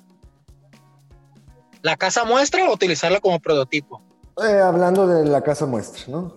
¿La 1.82 1.96
casa 1.96 2.24
muestra 2.24 2.70
o 2.70 2.72
utilizarla 2.72 3.18
como 3.18 3.40
prototipo? 3.40 4.00
Eh, 4.40 4.60
hablando 4.60 5.08
de 5.08 5.24
la 5.24 5.42
casa 5.42 5.66
muestra, 5.66 6.04
¿no? 6.06 6.36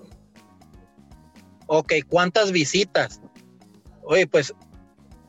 ok, 1.68 1.94
¿cuántas 2.08 2.52
visitas? 2.52 3.22
Oye, 4.02 4.26
pues 4.26 4.56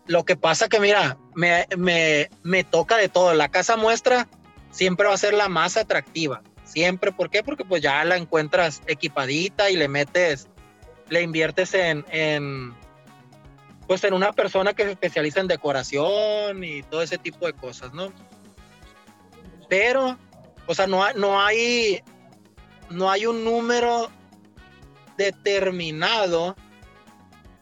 lo 0.06 0.24
que 0.24 0.34
pasa 0.34 0.66
que 0.70 0.80
mira, 0.80 1.18
me, 1.34 1.66
me, 2.42 2.64
toca 2.64 2.96
de 2.96 3.10
todo. 3.10 3.34
La 3.34 3.50
casa 3.50 3.76
muestra 3.76 4.28
siempre 4.70 5.08
va 5.08 5.12
a 5.12 5.18
ser 5.18 5.34
la 5.34 5.50
más 5.50 5.76
atractiva. 5.76 6.42
Siempre, 6.70 7.10
¿por 7.10 7.30
qué? 7.30 7.42
Porque 7.42 7.64
pues 7.64 7.82
ya 7.82 8.04
la 8.04 8.16
encuentras 8.16 8.80
equipadita 8.86 9.70
y 9.70 9.76
le 9.76 9.88
metes, 9.88 10.48
le 11.08 11.20
inviertes 11.20 11.74
en, 11.74 12.04
en 12.12 12.76
pues 13.88 14.04
en 14.04 14.14
una 14.14 14.32
persona 14.32 14.72
que 14.72 14.84
se 14.84 14.92
especializa 14.92 15.40
en 15.40 15.48
decoración 15.48 16.62
y 16.62 16.84
todo 16.84 17.02
ese 17.02 17.18
tipo 17.18 17.44
de 17.46 17.54
cosas, 17.54 17.92
¿no? 17.92 18.12
Pero, 19.68 20.16
o 20.66 20.72
sea, 20.72 20.86
no, 20.86 21.12
no 21.14 21.40
hay, 21.40 22.04
no 22.88 23.10
hay 23.10 23.26
un 23.26 23.42
número 23.42 24.08
determinado, 25.16 26.54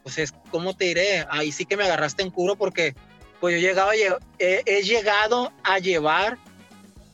pues 0.03 0.19
es, 0.19 0.35
¿cómo 0.51 0.75
te 0.75 0.85
diré? 0.85 1.25
Ahí 1.31 1.51
sí 1.51 1.65
que 1.65 1.77
me 1.77 1.85
agarraste 1.85 2.21
en 2.21 2.29
curo 2.29 2.57
porque, 2.57 2.93
pues 3.39 3.55
yo 3.55 3.67
llegaba, 3.67 3.95
he, 3.95 4.13
he 4.37 4.83
llegado 4.83 5.51
a 5.63 5.79
llevar 5.79 6.37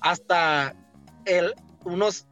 hasta 0.02 0.76
el, 1.24 1.56
unos, 1.86 2.28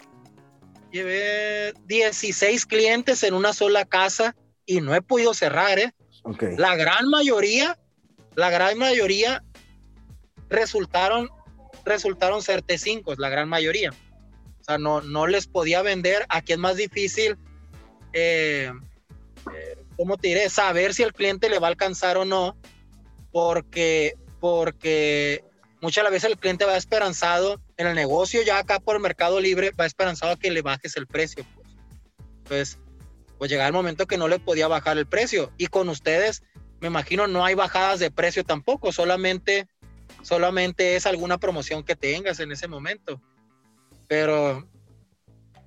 llevé 0.92 1.74
16 1.86 2.66
clientes 2.66 3.24
en 3.24 3.34
una 3.34 3.54
sola 3.54 3.86
casa 3.86 4.36
y 4.66 4.82
no 4.82 4.96
he 4.96 5.02
podido 5.02 5.34
cerrar, 5.34 5.80
¿eh? 5.80 5.94
La 6.58 6.76
gran 6.76 7.10
mayoría, 7.10 7.78
la 8.36 8.50
gran 8.50 8.78
mayoría 8.78 9.44
resultaron, 10.50 11.30
resultaron 11.84 12.42
ser 12.42 12.63
T5, 12.63 13.18
la 13.18 13.30
gran 13.30 13.50
mayoría. 13.50 13.92
O 13.92 14.63
sea, 14.63 14.78
no, 14.78 15.02
no 15.02 15.28
les 15.28 15.48
podía 15.48 15.82
vender. 15.82 16.26
Aquí 16.30 16.54
es 16.54 16.60
más 16.60 16.78
difícil, 16.78 17.38
eh, 18.13 18.72
eh, 19.54 19.86
¿cómo 19.98 20.16
te 20.18 20.30
diré? 20.30 20.50
Saber 20.50 20.94
si 20.94 21.04
el 21.04 21.12
cliente 21.12 21.50
le 21.50 21.60
va 21.60 21.68
a 21.68 21.72
alcanzar 21.72 22.18
o 22.18 22.24
no, 22.24 22.56
porque, 23.32 24.16
porque 24.39 25.44
muchas 25.84 26.10
veces 26.10 26.32
el 26.32 26.38
cliente 26.38 26.63
va 26.63 26.78
esperanzado 26.78 27.60
en 27.76 27.88
el 27.88 27.93
negocio, 27.93 28.41
ya 28.41 28.58
acá 28.58 28.80
por 28.80 28.96
el 28.96 29.02
Mercado 29.02 29.41
Libre, 29.41 29.72
va 29.72 29.86
esperanzado 29.86 30.32
a 30.32 30.39
que 30.39 30.50
le 30.50 30.62
bajes 30.62 30.96
el 30.96 31.08
precio. 31.08 31.46
Pues. 31.54 31.67
Entonces, 32.38 32.80
pues 33.38 33.52
llegaba 33.52 33.67
el 33.67 33.74
momento 33.74 34.08
que 34.08 34.17
no 34.17 34.30
le 34.30 34.39
podía 34.39 34.69
bajar 34.69 34.98
el 34.98 35.08
precio. 35.08 35.52
Y 35.58 35.67
con 35.67 35.89
ustedes, 35.89 36.41
me 36.80 36.88
imagino, 36.88 37.28
no 37.28 37.43
hay 37.43 37.56
bajadas 37.56 38.00
de 38.00 38.12
precio 38.12 38.46
tampoco, 38.46 38.93
solamente, 38.93 39.67
solamente 40.22 40.96
es 40.96 41.06
alguna 41.06 41.38
promoción 41.38 41.84
que 41.84 41.98
tengas 41.98 42.39
en 42.39 42.54
ese 42.54 42.69
momento. 42.69 43.22
Pero, 44.08 44.65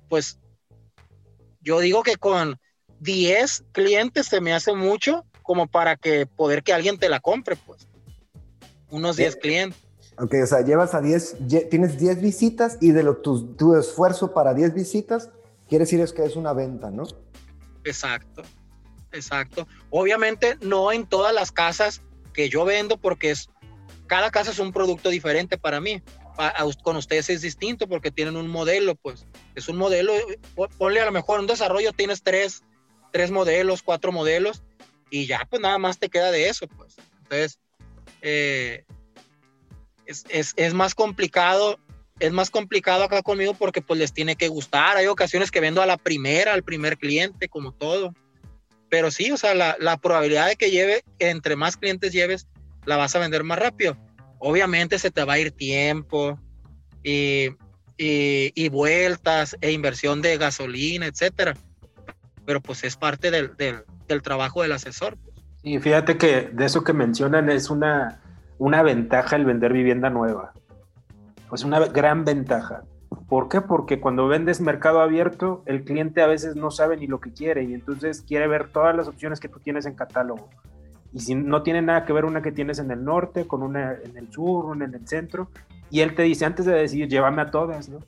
pues, 0.09 0.39
yo 1.61 1.79
digo 1.79 2.01
que 2.01 2.15
con 2.15 2.59
10 3.01 3.65
clientes 3.71 4.25
se 4.25 4.41
me 4.41 4.55
hace 4.55 4.73
mucho 4.73 5.27
como 5.43 5.67
para 5.67 5.95
que 5.95 6.25
poder 6.25 6.63
que 6.63 6.73
alguien 6.73 6.97
te 6.97 7.07
la 7.07 7.19
compre, 7.19 7.55
pues. 7.55 7.87
Unos 8.89 9.15
10 9.15 9.35
clientes. 9.35 9.86
Ok, 10.19 10.33
o 10.43 10.47
sea, 10.47 10.61
llevas 10.61 10.95
a 10.95 11.01
10, 11.01 11.37
tienes 11.69 11.99
10 11.99 12.21
visitas 12.21 12.77
y 12.81 12.91
de 12.91 13.03
lo, 13.03 13.17
tu, 13.17 13.53
tu 13.55 13.75
esfuerzo 13.75 14.33
para 14.33 14.55
10 14.55 14.73
visitas, 14.73 15.29
quiere 15.69 15.85
decir 15.85 16.01
es 16.01 16.11
que 16.11 16.25
es 16.25 16.35
una 16.35 16.53
venta, 16.53 16.89
¿no? 16.89 17.03
Exacto, 17.83 18.41
exacto. 19.11 19.67
Obviamente 19.91 20.57
no 20.61 20.91
en 20.91 21.05
todas 21.05 21.33
las 21.33 21.51
casas 21.51 22.01
que 22.33 22.49
yo 22.49 22.65
vendo 22.65 22.97
porque 22.97 23.31
es, 23.31 23.49
cada 24.07 24.31
casa 24.31 24.51
es 24.51 24.59
un 24.59 24.73
producto 24.73 25.09
diferente 25.09 25.57
para 25.57 25.79
mí. 25.79 26.01
con 26.83 26.95
ustedes 26.95 27.29
es 27.29 27.41
distinto 27.41 27.87
porque 27.87 28.11
tienen 28.11 28.35
un 28.37 28.47
modelo, 28.47 28.95
pues 28.95 29.27
es 29.53 29.69
un 29.69 29.77
modelo, 29.77 30.13
ponle 30.77 30.99
a 30.99 31.05
lo 31.05 31.11
mejor 31.11 31.39
un 31.39 31.47
desarrollo 31.47 31.93
tienes 31.93 32.23
tres, 32.23 32.63
tres 33.11 33.29
modelos, 33.29 33.83
cuatro 33.83 34.11
modelos 34.11 34.63
y 35.11 35.27
ya 35.27 35.45
pues 35.49 35.61
nada 35.61 35.77
más 35.77 35.99
te 35.99 36.09
queda 36.09 36.31
de 36.31 36.49
eso, 36.49 36.67
pues. 36.67 36.95
Entonces, 37.23 37.59
eh, 38.21 38.83
es, 40.07 40.25
es, 40.29 40.53
es, 40.55 40.73
más 40.73 40.95
complicado 40.95 41.79
es 42.19 42.31
más 42.31 42.49
complicado 42.49 43.03
acá 43.03 43.21
conmigo 43.21 43.53
porque 43.53 43.81
pues 43.81 43.99
les 43.99 44.13
tiene 44.13 44.35
que 44.35 44.47
gustar. 44.47 44.97
Hay 44.97 45.07
ocasiones 45.07 45.51
que 45.51 45.59
vendo 45.59 45.81
a 45.81 45.85
la 45.85 45.97
primera, 45.97 46.53
al 46.53 46.63
primer 46.63 46.97
cliente, 46.97 47.47
como 47.47 47.73
todo. 47.73 48.13
Pero 48.89 49.11
sí, 49.11 49.31
o 49.31 49.37
sea, 49.37 49.53
la, 49.53 49.75
la 49.79 49.97
probabilidad 49.97 50.47
de 50.47 50.55
que 50.55 50.71
lleve, 50.71 51.03
entre 51.19 51.55
más 51.55 51.77
clientes 51.77 52.13
lleves, 52.13 52.47
la 52.85 52.97
vas 52.97 53.15
a 53.15 53.19
vender 53.19 53.43
más 53.43 53.59
rápido. 53.59 53.97
Obviamente 54.39 54.97
se 54.97 55.11
te 55.11 55.23
va 55.23 55.33
a 55.33 55.39
ir 55.39 55.51
tiempo 55.51 56.39
y, 57.03 57.49
y, 57.97 58.51
y 58.55 58.69
vueltas 58.69 59.57
e 59.61 59.71
inversión 59.71 60.21
de 60.21 60.37
gasolina, 60.37 61.05
etcétera. 61.05 61.55
Pero 62.45 62.61
pues 62.61 62.83
es 62.83 62.95
parte 62.95 63.29
del, 63.29 63.55
del, 63.57 63.83
del 64.07 64.21
trabajo 64.21 64.61
del 64.61 64.71
asesor. 64.71 65.17
Y 65.63 65.79
fíjate 65.79 66.17
que 66.17 66.49
de 66.53 66.65
eso 66.65 66.83
que 66.83 66.93
mencionan 66.93 67.49
es 67.49 67.69
una, 67.69 68.21
una 68.57 68.83
ventaja 68.83 69.35
el 69.35 69.45
vender 69.45 69.73
vivienda 69.73 70.09
nueva 70.09 70.53
pues 71.49 71.63
una 71.63 71.79
gran 71.79 72.25
ventaja. 72.25 72.83
¿Por 73.27 73.49
qué? 73.49 73.61
Porque 73.61 73.99
cuando 73.99 74.27
vendes 74.27 74.61
mercado 74.61 75.01
abierto, 75.01 75.63
el 75.65 75.83
cliente 75.83 76.21
a 76.21 76.27
veces 76.27 76.55
no 76.55 76.71
sabe 76.71 76.97
ni 76.97 77.07
lo 77.07 77.19
que 77.19 77.31
quiere 77.31 77.63
y 77.63 77.73
entonces 77.73 78.21
quiere 78.21 78.47
ver 78.47 78.69
todas 78.69 78.95
las 78.95 79.07
opciones 79.07 79.39
que 79.39 79.49
tú 79.49 79.59
tienes 79.59 79.85
en 79.85 79.95
catálogo. 79.95 80.49
Y 81.13 81.21
si 81.21 81.35
no 81.35 81.63
tiene 81.63 81.81
nada 81.81 82.05
que 82.05 82.13
ver 82.13 82.25
una 82.25 82.41
que 82.41 82.51
tienes 82.51 82.79
en 82.79 82.91
el 82.91 83.03
norte, 83.03 83.47
con 83.47 83.63
una 83.63 83.93
en 83.93 84.17
el 84.17 84.31
sur, 84.31 84.65
una 84.65 84.85
en 84.85 84.93
el 84.93 85.07
centro, 85.07 85.49
y 85.89 86.01
él 86.01 86.15
te 86.15 86.23
dice 86.23 86.45
antes 86.45 86.65
de 86.65 86.73
decidir, 86.73 87.07
llévame 87.07 87.41
a 87.41 87.51
todas, 87.51 87.87
¿no? 87.87 87.99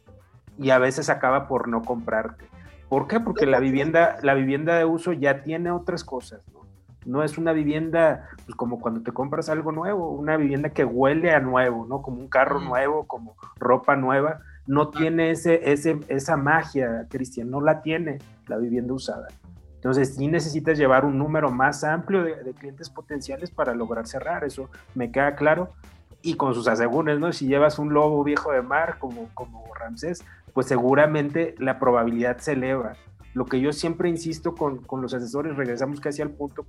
Y 0.58 0.72
a 0.72 0.80
veces 0.80 1.10
acaba 1.10 1.48
por 1.48 1.70
no 1.70 1.82
comprarte. 1.82 2.46
¿Por 2.90 3.08
qué? 3.08 3.22
Porque 3.22 3.46
la 3.46 3.60
vivienda, 3.60 4.18
la 4.22 4.34
vivienda 4.34 4.78
de 4.78 4.84
uso 4.84 5.14
ya 5.14 5.44
tiene 5.44 5.72
otras 5.72 6.04
cosas, 6.04 6.42
¿no? 6.52 6.59
No 7.06 7.24
es 7.24 7.38
una 7.38 7.54
vivienda, 7.54 8.30
pues 8.46 8.56
como 8.56 8.80
cuando 8.80 9.02
te 9.02 9.12
compras 9.12 9.50
algo 9.50 9.72
nuevo, 9.72 10.12
una 10.12 10.38
vivienda 10.38 10.70
que 10.70 10.84
huele 10.84 11.34
a 11.34 11.40
nuevo, 11.40 11.86
¿no? 11.86 12.02
Como 12.02 12.20
un 12.20 12.28
carro 12.28 12.60
nuevo, 12.60 13.08
como 13.08 13.36
ropa 13.58 13.96
nueva, 13.96 14.42
no 14.68 14.90
tiene 14.90 15.32
ese, 15.32 15.72
ese, 15.72 16.00
esa 16.10 16.38
magia, 16.38 17.08
Cristian, 17.10 17.50
no 17.50 17.62
la 17.62 17.82
tiene 17.82 18.20
la 18.48 18.58
vivienda 18.58 18.94
usada. 18.94 19.28
Entonces 19.76 20.16
sí 20.16 20.28
necesitas 20.28 20.78
llevar 20.78 21.06
un 21.06 21.18
número 21.18 21.52
más 21.52 21.84
amplio 21.86 22.24
de, 22.24 22.54
clientes 22.54 22.90
potenciales 22.90 23.50
para 23.50 23.74
lograr 23.74 24.08
cerrar, 24.08 24.44
eso 24.44 24.70
me 24.94 25.12
queda 25.12 25.36
claro. 25.36 25.74
Y 26.22 26.34
con 26.34 26.54
sus 26.54 26.68
asegúnes, 26.68 27.18
¿no? 27.18 27.32
Si 27.32 27.48
llevas 27.48 27.80
un 27.80 27.94
lobo 27.94 28.22
viejo 28.26 28.52
de 28.52 28.62
mar 28.62 28.98
como, 29.00 29.30
como 29.34 29.74
Ramsés, 29.74 30.26
pues 30.54 30.68
seguramente 30.68 31.56
la 31.60 31.80
probabilidad 31.80 32.40
se 32.40 32.52
eleva 32.52 32.94
lo 33.40 33.46
que 33.46 33.62
yo 33.62 33.72
siempre 33.72 34.10
insisto 34.10 34.54
con, 34.54 34.82
los 35.02 35.14
asesores, 35.14 35.56
regresamos 35.56 36.02
casi 36.02 36.22
al 36.22 36.32
punto 36.32 36.66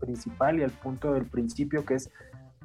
principal 0.00 0.58
y 0.58 0.62
al 0.62 0.70
punto 0.70 1.12
del 1.12 1.26
principio, 1.26 1.84
que 1.84 1.96
es, 1.96 2.10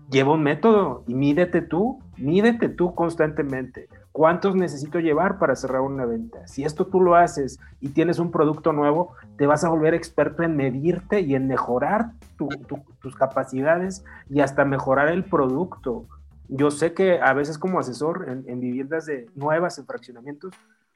lleva 0.09 0.31
un 0.31 0.43
método 0.43 1.03
y 1.07 1.13
mídete 1.13 1.61
tú, 1.61 1.99
mídete 2.15 2.69
tú 2.69 2.95
constantemente. 2.95 3.89
¿Cuántos 4.13 4.55
necesito 4.55 5.01
llevar 5.01 5.39
para 5.39 5.57
cerrar 5.57 5.81
una 5.81 6.05
venta? 6.05 6.47
Si 6.47 6.63
esto 6.63 6.87
tú 6.87 7.01
lo 7.01 7.15
haces 7.15 7.59
y 7.81 7.89
tienes 7.89 8.17
un 8.19 8.31
producto 8.31 8.71
nuevo, 8.71 9.11
te 9.37 9.45
vas 9.45 9.65
a 9.65 9.69
volver 9.69 9.93
experto 9.93 10.43
en 10.43 10.55
medirte 10.55 11.19
y 11.19 11.35
en 11.35 11.49
mejorar 11.49 12.13
tus 12.37 13.13
capacidades 13.17 14.05
y 14.29 14.39
hasta 14.39 14.63
mejorar 14.63 15.09
el 15.09 15.25
producto. 15.25 16.05
Yo 16.47 16.71
sé 16.71 16.93
que 16.93 17.19
a 17.19 17.33
veces 17.33 17.57
como 17.57 17.77
asesor 17.77 18.29
en, 18.29 18.45
en 18.47 18.61
viviendas 18.61 19.05
de 19.05 19.27
nuevas, 19.35 19.77
en 19.79 19.85
fraccionamientos, 19.85 20.53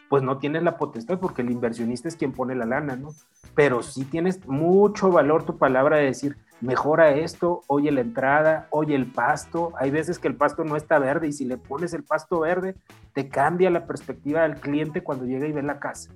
pues 0.09 0.23
no 0.23 0.37
tienes 0.37 0.63
la 0.63 0.77
potestad 0.77 1.19
porque 1.19 1.41
el 1.41 1.51
inversionista 1.51 2.07
es 2.07 2.15
quien 2.15 2.33
pone 2.33 2.55
la 2.55 2.65
lana, 2.65 2.95
¿no? 2.95 3.13
Pero 3.55 3.83
sí 3.83 4.05
tienes 4.05 4.45
mucho 4.47 5.09
valor 5.09 5.45
tu 5.45 5.57
palabra 5.57 5.97
de 5.97 6.05
decir, 6.05 6.37
mejora 6.61 7.11
esto, 7.11 7.63
oye 7.67 7.91
la 7.91 8.01
entrada, 8.01 8.67
oye 8.71 8.95
el 8.95 9.05
pasto. 9.05 9.73
Hay 9.77 9.91
veces 9.91 10.19
que 10.19 10.27
el 10.27 10.35
pasto 10.35 10.63
no 10.63 10.75
está 10.75 10.99
verde 10.99 11.27
y 11.27 11.33
si 11.33 11.45
le 11.45 11.57
pones 11.57 11.93
el 11.93 12.03
pasto 12.03 12.39
verde, 12.39 12.75
te 13.13 13.27
cambia 13.29 13.69
la 13.69 13.85
perspectiva 13.85 14.43
del 14.43 14.55
cliente 14.55 15.03
cuando 15.03 15.25
llega 15.25 15.47
y 15.47 15.51
ve 15.51 15.63
la 15.63 15.79
casa. 15.79 16.11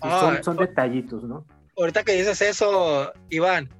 son, 0.00 0.42
son 0.42 0.56
detallitos, 0.56 1.24
¿no? 1.24 1.44
Ahorita 1.76 2.02
que 2.02 2.12
dices 2.12 2.42
eso, 2.42 3.12
Iván, 3.30 3.70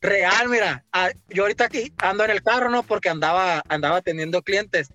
real, 0.00 0.48
mira, 0.48 0.84
ah, 0.92 1.10
yo 1.28 1.42
ahorita 1.42 1.64
aquí 1.64 1.92
ando 1.98 2.24
en 2.24 2.30
el 2.30 2.42
carro, 2.42 2.70
¿no? 2.70 2.82
Porque 2.82 3.08
andaba, 3.08 3.62
andaba 3.68 3.96
atendiendo 3.96 4.42
clientes. 4.42 4.92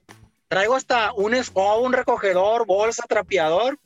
Traigo 0.49 0.75
hasta 0.75 1.13
un 1.13 1.35
escobo, 1.35 1.83
un 1.83 1.93
recogedor, 1.93 2.65
bolsa, 2.65 3.05
trapeador, 3.07 3.77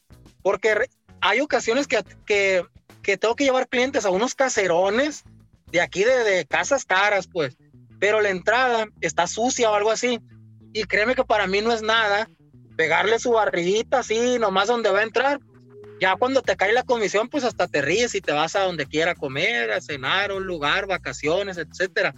porque 0.42 0.88
hay 1.20 1.42
ocasiones 1.42 1.88
que, 1.88 2.04
que, 2.26 2.64
que, 3.02 3.18
tengo 3.18 3.36
que 3.36 3.44
llevar 3.44 3.68
clientes 3.68 4.06
a 4.06 4.12
unos 4.12 4.34
caserones 4.34 5.26
de 5.72 5.82
aquí 5.82 6.06
de, 6.06 6.24
de, 6.24 6.46
casas 6.46 6.86
caras, 6.86 7.28
pues, 7.28 7.58
pero 8.00 8.22
la 8.22 8.30
entrada 8.30 8.88
está 9.02 9.28
sucia 9.28 9.70
o 9.70 9.76
algo 9.76 9.92
así. 9.92 10.22
Y 10.72 10.86
créeme 10.86 11.16
que 11.16 11.26
para 11.26 11.48
mí 11.48 11.60
no 11.60 11.74
es 11.74 11.82
nada 11.82 12.30
pegarle 12.78 13.20
su 13.20 13.32
barriguita 13.32 14.00
así, 14.00 14.40
nomás 14.40 14.70
donde 14.70 14.90
va 14.90 15.00
a 15.00 15.04
entrar. 15.04 15.40
Ya 16.00 16.16
cuando 16.16 16.42
te 16.42 16.56
cae 16.56 16.72
la 16.72 16.84
comisión, 16.84 17.28
pues 17.28 17.44
hasta 17.44 17.68
te 17.68 17.82
ríes 17.82 18.16
y 18.16 18.22
te 18.22 18.32
vas 18.32 18.56
a 18.56 18.62
donde 18.62 18.86
quiera 18.86 19.16
comer, 19.16 19.72
a 19.72 19.82
cenar, 19.82 20.32
a 20.32 20.36
un 20.36 20.46
lugar, 20.46 20.88
vacaciones, 20.88 21.58
etcétera. 21.58 22.14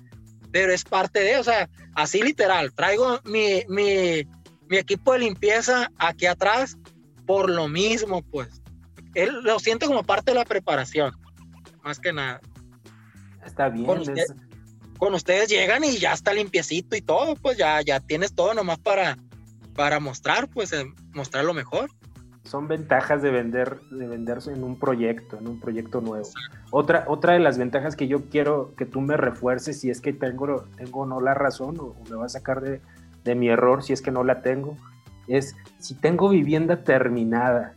Pero 0.55 0.71
es 0.71 0.85
parte 0.85 1.19
de, 1.19 1.37
o 1.37 1.43
sea, 1.43 1.69
así 1.95 2.21
literal. 2.23 2.71
Traigo 2.73 3.19
mi, 3.25 3.65
mi, 3.67 4.25
mi 4.69 4.77
equipo 4.77 5.11
de 5.11 5.19
limpieza 5.19 5.91
aquí 5.97 6.27
atrás 6.27 6.77
por 7.25 7.49
lo 7.49 7.67
mismo, 7.67 8.21
pues. 8.21 8.61
Él 9.15 9.41
lo 9.43 9.59
siente 9.59 9.85
como 9.85 10.05
parte 10.05 10.31
de 10.31 10.35
la 10.35 10.45
preparación, 10.45 11.13
más 11.83 11.99
que 11.99 12.13
nada. 12.13 12.39
Está 13.45 13.67
bien. 13.67 13.85
Con, 14.97 15.13
ustedes 15.13 15.49
llegan 15.49 15.83
y 15.83 15.97
ya 15.97 16.13
está 16.13 16.31
limpiecito 16.31 16.95
y 16.95 17.01
todo, 17.01 17.35
pues 17.35 17.57
ya, 17.57 17.81
ya 17.81 17.99
tienes 17.99 18.33
todo 18.33 18.53
nomás 18.53 18.79
para, 18.79 19.17
para 19.73 19.99
mostrar, 19.99 20.47
pues 20.47 20.71
eh, 20.71 20.85
mostrar 21.11 21.43
lo 21.43 21.53
mejor. 21.53 21.91
Son 22.45 22.67
ventajas 22.67 23.21
de 23.21 23.31
vender, 23.31 23.81
de 23.91 24.07
venderse 24.07 24.53
en 24.53 24.63
un 24.63 24.77
proyecto, 24.77 25.37
en 25.37 25.47
un 25.47 25.59
proyecto 25.59 25.99
nuevo. 25.99 26.27
Otra, 26.71 27.05
otra 27.07 27.33
de 27.33 27.39
las 27.39 27.57
ventajas 27.57 27.95
que 27.95 28.07
yo 28.07 28.29
quiero 28.29 28.73
que 28.75 28.85
tú 28.85 29.01
me 29.01 29.17
refuerces, 29.17 29.79
si 29.79 29.89
es 29.89 29.99
que 29.99 30.13
tengo, 30.13 30.65
tengo 30.77 31.05
no 31.05 31.19
la 31.19 31.33
razón 31.33 31.77
o, 31.79 31.95
me 32.09 32.15
va 32.15 32.25
a 32.25 32.29
sacar 32.29 32.61
de, 32.61 32.81
de 33.23 33.35
mi 33.35 33.49
error 33.49 33.83
si 33.83 33.93
es 33.93 34.01
que 34.01 34.11
no 34.11 34.23
la 34.23 34.41
tengo, 34.41 34.77
es 35.27 35.55
si 35.79 35.95
tengo 35.95 36.29
vivienda 36.29 36.83
terminada, 36.83 37.73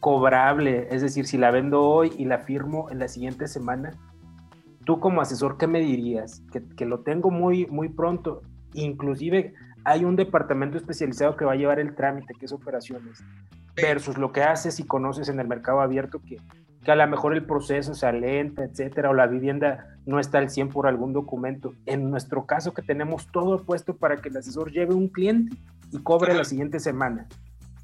cobrable, 0.00 0.88
es 0.90 1.02
decir, 1.02 1.26
si 1.26 1.38
la 1.38 1.50
vendo 1.50 1.82
hoy 1.82 2.12
y 2.18 2.24
la 2.24 2.38
firmo 2.38 2.90
en 2.90 2.98
la 2.98 3.06
siguiente 3.06 3.46
semana, 3.46 3.92
tú 4.84 4.98
como 4.98 5.20
asesor, 5.20 5.56
¿qué 5.56 5.68
me 5.68 5.80
dirías? 5.80 6.42
Que, 6.52 6.64
que 6.64 6.84
lo 6.84 7.00
tengo 7.00 7.30
muy, 7.30 7.66
muy 7.66 7.88
pronto, 7.88 8.42
inclusive 8.74 9.54
hay 9.84 10.04
un 10.04 10.16
departamento 10.16 10.76
especializado 10.76 11.36
que 11.36 11.44
va 11.44 11.52
a 11.52 11.56
llevar 11.56 11.78
el 11.78 11.94
trámite, 11.94 12.34
que 12.34 12.46
es 12.46 12.52
operaciones, 12.52 13.22
versus 13.76 14.18
lo 14.18 14.32
que 14.32 14.42
haces 14.42 14.80
y 14.80 14.84
conoces 14.84 15.28
en 15.28 15.40
el 15.40 15.48
mercado 15.48 15.80
abierto, 15.80 16.20
que, 16.20 16.38
que 16.84 16.90
a 16.90 16.96
lo 16.96 17.06
mejor 17.06 17.34
el 17.34 17.44
proceso 17.44 17.94
se 17.94 18.06
alenta, 18.06 18.64
etcétera, 18.64 19.10
o 19.10 19.14
la 19.14 19.26
vivienda 19.26 19.98
no 20.06 20.18
está 20.18 20.38
al 20.38 20.50
100 20.50 20.70
por 20.70 20.86
algún 20.86 21.12
documento. 21.12 21.74
En 21.86 22.10
nuestro 22.10 22.46
caso, 22.46 22.72
que 22.72 22.82
tenemos 22.82 23.26
todo 23.30 23.64
puesto 23.64 23.96
para 23.96 24.16
que 24.16 24.28
el 24.28 24.36
asesor 24.36 24.72
lleve 24.72 24.94
un 24.94 25.08
cliente 25.08 25.56
y 25.92 25.98
cobre 25.98 26.34
la 26.34 26.44
siguiente 26.44 26.80
semana, 26.80 27.26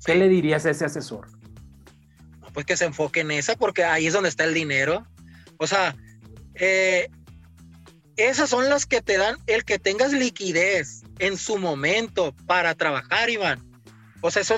¿qué 0.05 0.15
le 0.15 0.29
dirías 0.29 0.67
a 0.67 0.71
ese 0.71 0.85
asesor? 0.85 1.29
Pues 2.53 2.65
que 2.65 2.77
se 2.77 2.87
enfoque 2.87 3.21
en 3.21 3.33
esa, 3.33 3.55
porque 3.57 3.85
ahí 3.85 4.07
es 4.07 4.15
donde 4.15 4.31
está 4.31 4.45
el 4.45 4.55
dinero. 4.55 5.07
O 5.59 5.67
sea, 5.67 5.95
eh, 6.55 7.11
esas 8.17 8.49
son 8.49 8.69
las 8.71 8.87
que 8.87 9.03
te 9.03 9.19
dan 9.19 9.37
el 9.47 9.65
que 9.65 9.79
tengas 9.79 10.13
liquidez 10.13 11.03
en 11.19 11.37
su 11.37 11.59
momento 11.59 12.35
para 12.47 12.75
trabajar, 12.75 13.29
Iván. 13.29 13.61
O 14.23 14.31
sea, 14.31 14.43
eso 14.43 14.57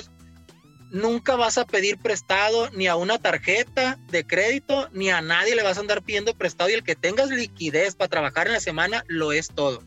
nunca 0.91 1.37
vas 1.37 1.59
a 1.59 1.67
pedir 1.67 1.99
prestado 1.99 2.71
ni 2.71 2.87
a 2.87 2.97
una 2.97 3.19
tarjeta 3.19 3.99
de 4.11 4.27
crédito, 4.27 4.89
ni 4.93 5.11
a 5.11 5.21
nadie 5.21 5.55
le 5.55 5.63
vas 5.63 5.77
a 5.77 5.81
andar 5.81 6.03
pidiendo 6.03 6.35
prestado 6.35 6.71
y 6.71 6.75
el 6.75 6.85
que 6.85 6.97
tengas 6.97 7.31
liquidez 7.31 7.95
para 7.95 8.09
trabajar 8.09 8.47
en 8.47 8.55
la 8.55 8.61
semana 8.61 9.05
lo 9.09 9.33
es 9.33 9.49
todo. 9.49 9.83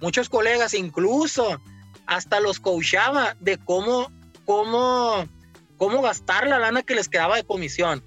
Muchos 0.00 0.28
colegas 0.28 0.74
incluso 0.74 1.60
hasta 2.06 2.40
los 2.40 2.60
coachaba 2.60 3.36
de 3.40 3.58
cómo, 3.58 4.12
cómo, 4.44 5.28
cómo 5.76 6.02
gastar 6.02 6.46
la 6.46 6.58
lana 6.58 6.82
que 6.82 6.94
les 6.94 7.08
quedaba 7.08 7.36
de 7.36 7.44
comisión. 7.44 8.04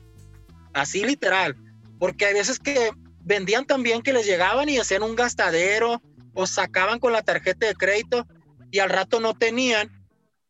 Así 0.73 1.03
literal. 1.03 1.55
Porque 1.97 2.25
hay 2.25 2.33
veces 2.33 2.59
que 2.59 2.91
vendían 3.21 3.65
también 3.65 4.01
que 4.01 4.13
les 4.13 4.25
llegaban 4.25 4.69
y 4.69 4.77
hacían 4.77 5.03
un 5.03 5.15
gastadero 5.15 6.01
o 6.33 6.45
sacaban 6.45 6.99
con 6.99 7.13
la 7.13 7.23
tarjeta 7.23 7.65
de 7.65 7.73
crédito 7.73 8.27
y 8.69 8.79
al 8.79 8.89
rato 8.89 9.19
no 9.19 9.33
tenían 9.33 9.96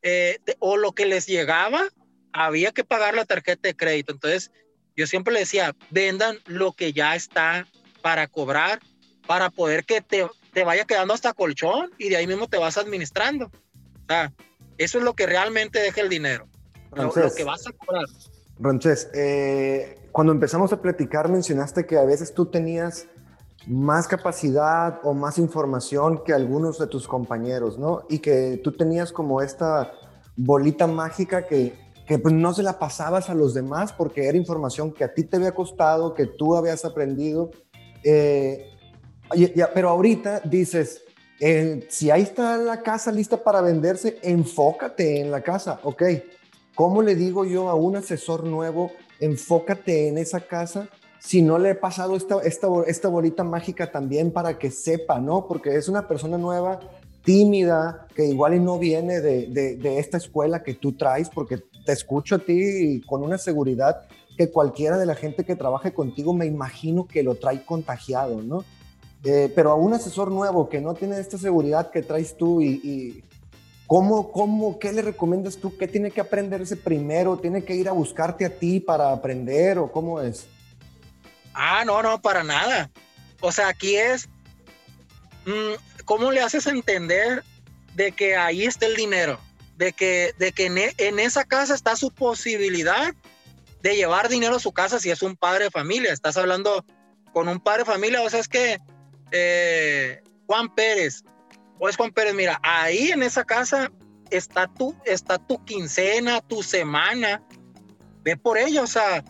eh, 0.08 0.40
o 0.60 0.78
lo 0.78 0.94
que 0.94 1.06
les 1.06 1.28
llegaba 1.28 1.90
había 2.32 2.72
que 2.72 2.86
pagar 2.86 3.14
la 3.14 3.26
tarjeta 3.26 3.68
de 3.68 3.76
crédito. 3.76 4.14
Entonces 4.14 4.52
yo 4.96 5.06
siempre 5.06 5.34
les 5.34 5.44
decía, 5.44 5.76
vendan 5.90 6.38
lo 6.46 6.72
que 6.72 6.94
ya 6.94 7.16
está 7.16 7.68
para 8.02 8.28
cobrar, 8.28 8.80
para 9.28 9.50
poder 9.50 9.84
que 9.84 10.02
te, 10.02 10.26
te 10.54 10.64
vaya 10.64 10.86
quedando 10.86 11.14
hasta 11.14 11.34
colchón 11.34 11.92
y 11.98 12.10
de 12.10 12.18
ahí 12.18 12.28
mismo 12.28 12.48
te 12.48 12.58
vas 12.58 12.78
administrando. 12.78 13.48
O 13.48 14.06
sea, 14.08 14.34
eso 14.78 14.98
es 14.98 15.04
lo 15.04 15.14
que 15.14 15.26
realmente 15.26 15.80
deja 15.80 16.02
el 16.02 16.10
dinero. 16.10 16.48
lo, 16.94 17.12
que 17.12 17.44
vas 17.44 17.68
a 17.68 17.72
cobrar. 17.74 18.06
Ronches, 18.60 19.10
eh, 19.14 20.00
cuando 20.12 20.32
empezamos 20.32 20.72
a 20.72 20.82
platicar 20.82 21.30
mencionaste 21.30 21.86
que 21.86 21.98
a 21.98 22.06
veces 22.06 22.34
tú 22.34 22.46
tenías 22.46 23.08
más 23.68 24.08
capacidad 24.08 25.00
o 25.04 25.14
más 25.14 25.38
información 25.38 26.24
que 26.24 26.34
algunos 26.34 26.80
de 26.80 26.88
tus 26.88 27.08
compañeros, 27.08 27.78
¿no? 27.78 28.04
Y 28.10 28.20
que 28.20 28.60
tú 28.64 28.72
tenías 28.72 29.12
como 29.12 29.42
esta 29.42 29.92
bolita 30.36 30.88
mágica 30.88 31.46
que, 31.46 31.74
que 32.06 32.18
pues 32.18 32.34
no 32.34 32.54
se 32.54 32.64
la 32.64 32.80
pasabas 32.80 33.30
a 33.30 33.34
los 33.34 33.54
demás 33.54 33.94
porque 33.94 34.28
era 34.28 34.38
información 34.38 34.92
que 34.92 35.04
a 35.04 35.14
ti 35.14 35.24
te 35.24 35.38
había 35.38 35.54
costado, 35.54 36.14
que 36.14 36.26
tú 36.26 36.56
habías 36.56 36.86
aprendido. 36.86 37.52
Eh, 38.04 38.66
pero 39.74 39.90
ahorita 39.90 40.42
dices, 40.42 41.02
eh, 41.40 41.86
si 41.90 42.10
ahí 42.10 42.22
está 42.22 42.58
la 42.58 42.82
casa 42.82 43.12
lista 43.12 43.44
para 43.44 43.62
venderse, 43.62 44.20
enfócate 44.24 45.20
en 45.20 45.30
la 45.30 45.42
casa, 45.42 45.80
¿ok? 45.84 46.04
¿Cómo 46.74 47.02
le 47.02 47.16
digo 47.16 47.44
yo 47.44 47.70
a 47.70 47.76
un 47.76 47.98
asesor 47.98 48.44
nuevo 48.44 48.92
enfócate 49.20 50.08
en 50.08 50.18
esa 50.18 50.42
casa. 50.42 50.90
Si 51.20 51.42
no 51.42 51.58
le 51.58 51.72
he 51.72 51.76
pasado 51.76 52.16
esta, 52.16 52.38
esta, 52.44 53.08
bolita 53.08 53.44
mágica 53.44 53.92
también 53.92 54.32
para 54.32 54.58
que 54.58 54.72
sepa, 54.72 55.20
¿no? 55.20 55.48
Porque 55.48 55.76
es 55.76 55.90
una 55.90 56.08
persona 56.08 56.38
nueva, 56.38 56.80
tímida, 57.24 58.08
que 58.16 58.26
igual 58.26 58.56
y 58.56 58.60
no 58.60 58.80
viene 58.80 59.20
de, 59.20 60.00
esta 60.00 60.18
escuela 60.18 60.64
que 60.64 60.76
tú 60.76 60.94
traes, 60.94 61.30
porque 61.30 61.58
te 61.86 61.92
escucho 61.92 62.36
a 62.36 62.40
ti 62.40 63.02
con 63.06 63.24
una 63.24 63.38
seguridad 63.38 64.08
que 64.38 64.52
cualquiera 64.52 64.98
de 64.98 65.06
la 65.06 65.16
gente 65.16 65.44
que 65.44 65.56
trabaje 65.56 65.94
contigo 65.94 66.34
me 66.34 66.46
imagino 66.46 67.08
que 67.08 67.24
lo 67.24 67.36
trae 67.36 67.66
contagiado, 67.66 68.42
¿no? 68.42 68.64
Eh, 69.24 69.52
pero 69.56 69.72
a 69.72 69.76
un 69.76 69.94
asesor 69.94 70.32
nuevo 70.32 70.70
que 70.70 70.80
no 70.80 70.94
tiene 70.94 71.20
esta 71.20 71.38
seguridad 71.38 71.90
que 71.90 72.02
traes 72.04 72.38
tú 72.38 72.62
y, 72.62 73.24
¿Cómo, 73.88 74.34
cómo, 74.34 74.80
qué 74.80 74.92
le 74.92 75.02
recomiendas 75.02 75.56
tú? 75.56 75.78
¿Qué 75.78 75.88
tiene 75.88 76.12
que 76.12 76.20
aprenderse 76.20 76.76
primero? 76.76 77.38
¿Tiene 77.38 77.64
que 77.64 77.74
ir 77.74 77.88
a 77.88 77.94
buscarte 77.94 78.44
a 78.44 78.50
ti 78.50 78.82
para 78.82 79.14
aprender 79.14 79.78
o 79.78 79.90
cómo 79.90 80.20
es? 80.20 80.46
Ah, 81.60 81.84
no, 81.86 82.04
no, 82.04 82.22
para 82.22 82.44
nada. 82.44 82.92
O 83.42 83.52
sea, 83.52 83.68
aquí 83.70 83.96
es, 83.96 84.30
mm, 85.46 86.04
¿cómo 86.06 86.32
le 86.32 86.42
haces 86.42 86.68
entender 86.68 87.44
de 87.96 88.12
que 88.12 88.36
ahí 88.36 88.64
está 88.66 88.86
el 88.86 88.96
dinero? 88.96 89.40
De 89.76 89.92
que, 89.92 90.36
de 90.38 90.52
que 90.52 90.68
en, 90.68 90.78
e, 90.78 91.24
esa 91.24 91.46
casa 91.46 91.74
está 91.74 91.96
su 91.96 92.12
posibilidad 92.12 93.14
de 93.82 93.96
llevar 93.96 94.30
dinero 94.30 94.58
a 94.58 94.60
su 94.60 94.72
casa 94.72 95.00
si 95.00 95.10
es 95.10 95.24
un 95.24 95.36
padre 95.36 95.66
de 95.66 95.72
familia. 95.72 96.14
Estás 96.14 96.38
hablando 96.38 96.86
con 97.34 97.48
un 97.48 97.60
padre 97.60 97.80
de 97.80 97.92
familia, 97.92 98.22
o 98.22 98.30
sea, 98.30 98.40
es 98.40 98.48
que 98.48 98.80
eh, 99.32 100.22
Juan 100.46 100.74
Pérez, 100.76 101.24
pues 101.80 101.98
Juan 101.98 102.12
Pérez, 102.12 102.36
mira, 102.36 102.60
ahí 102.62 103.10
en 103.10 103.24
esa 103.24 103.44
casa 103.44 103.92
está 104.30 104.68
tu, 104.68 104.96
está 105.06 105.40
tu 105.40 105.64
quincena, 105.66 106.40
tu 106.42 106.62
semana. 106.62 107.42
Ve 108.24 108.38
por 108.38 108.60
ello, 108.60 108.84
o 108.84 108.88
sea, 108.88 109.24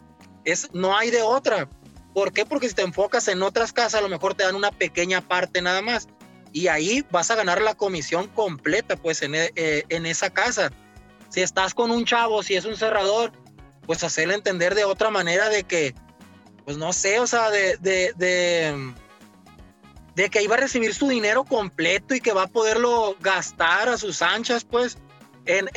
es, 0.43 0.69
no 0.73 0.95
hay 0.95 1.09
de 1.09 1.21
otra. 1.21 1.69
¿Por 2.14 2.34
qué? 2.34 2.45
Porque 2.45 2.70
si 2.70 2.76
te 2.76 2.82
enfocas 2.82 3.28
en 3.28 3.43
otras 3.43 3.74
casas, 3.74 3.95
a 3.95 4.01
lo 4.01 4.10
mejor 4.10 4.34
te 4.34 4.43
dan 4.43 4.55
una 4.55 4.72
pequeña 4.72 5.22
parte 5.22 5.62
nada 5.62 5.82
más. 5.82 6.08
Y 6.51 6.68
ahí 6.68 7.05
vas 7.12 7.30
a 7.30 7.36
ganar 7.36 7.62
la 7.62 7.76
comisión 7.76 8.28
completa, 8.28 8.95
pues, 8.95 9.22
en, 9.22 9.36
eh, 9.36 9.51
en 9.89 10.05
esa 10.05 10.30
casa. 10.30 10.72
Si 11.30 11.41
estás 11.41 11.74
con 11.74 11.91
un 11.91 12.05
chavo, 12.05 12.41
si 12.41 12.55
es 12.55 12.66
un 12.66 12.76
cerrador, 12.76 13.32
pues 13.86 14.03
hacerle 14.03 14.36
entender 14.36 14.76
de 14.76 14.86
otra 14.86 15.10
manera 15.10 15.49
de 15.49 15.64
que, 15.64 15.95
pues 16.66 16.78
no 16.78 16.93
sé, 16.93 17.20
o 17.20 17.28
sea, 17.28 17.49
de, 17.49 17.78
de, 17.78 18.93
que 20.30 20.43
iba 20.43 20.55
a 20.55 20.60
recibir 20.60 20.93
su 20.93 21.08
dinero 21.08 21.45
completo 21.45 22.14
y 22.14 22.20
que 22.20 22.34
va 22.34 22.43
a 22.43 22.47
poderlo 22.47 23.16
gastar 23.20 23.89
a 23.89 23.97
sus 23.97 24.22
anchas, 24.22 24.66
pues, 24.66 24.97
en, 25.45 25.70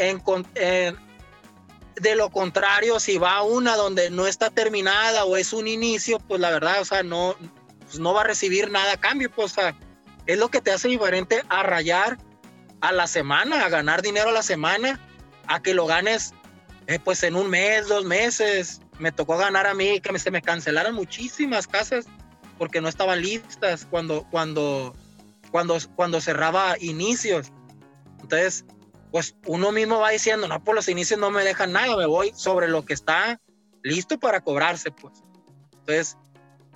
de 2.00 2.16
lo 2.16 2.30
contrario, 2.30 2.98
si 2.98 3.18
va 3.18 3.36
a 3.36 3.42
una 3.42 3.76
donde 3.76 4.10
no 4.10 4.26
está 4.26 4.50
terminada 4.50 5.24
o 5.24 5.36
es 5.36 5.52
un 5.52 5.68
inicio, 5.68 6.18
pues 6.18 6.40
la 6.40 6.50
verdad, 6.50 6.80
o 6.80 6.84
sea, 6.84 7.02
no, 7.02 7.36
pues, 7.80 7.98
no 7.98 8.14
va 8.14 8.22
a 8.22 8.24
recibir 8.24 8.70
nada 8.70 8.92
a 8.92 9.00
cambio, 9.00 9.30
pues, 9.30 9.52
o 9.52 9.54
sea, 9.54 9.76
es 10.26 10.38
lo 10.38 10.48
que 10.48 10.60
te 10.60 10.70
hace 10.70 10.88
diferente 10.88 11.42
a 11.48 11.62
rayar 11.62 12.18
a 12.80 12.92
la 12.92 13.06
semana, 13.06 13.64
a 13.64 13.68
ganar 13.68 14.00
dinero 14.02 14.30
a 14.30 14.32
la 14.32 14.42
semana, 14.42 14.98
a 15.46 15.60
que 15.60 15.74
lo 15.74 15.86
ganes, 15.86 16.32
eh, 16.86 16.98
pues, 16.98 17.22
en 17.22 17.36
un 17.36 17.50
mes, 17.50 17.88
dos 17.88 18.04
meses. 18.04 18.80
Me 18.98 19.12
tocó 19.12 19.36
ganar 19.36 19.66
a 19.66 19.74
mí, 19.74 20.00
que 20.00 20.18
se 20.18 20.30
me 20.30 20.42
cancelaron 20.42 20.94
muchísimas 20.94 21.66
casas 21.66 22.06
porque 22.58 22.80
no 22.80 22.88
estaban 22.88 23.22
listas 23.22 23.86
cuando, 23.88 24.26
cuando, 24.30 24.94
cuando, 25.50 25.78
cuando 25.96 26.20
cerraba 26.20 26.76
inicios. 26.78 27.50
Entonces, 28.20 28.64
pues 29.10 29.34
uno 29.46 29.72
mismo 29.72 29.98
va 29.98 30.10
diciendo, 30.10 30.46
no, 30.46 30.62
por 30.62 30.74
los 30.74 30.88
inicios 30.88 31.18
no 31.18 31.30
me 31.30 31.44
dejan 31.44 31.72
nada, 31.72 31.96
me 31.96 32.06
voy 32.06 32.32
sobre 32.34 32.68
lo 32.68 32.84
que 32.84 32.94
está 32.94 33.40
listo 33.82 34.18
para 34.18 34.40
cobrarse, 34.40 34.90
pues. 34.90 35.22
Entonces, 35.72 36.16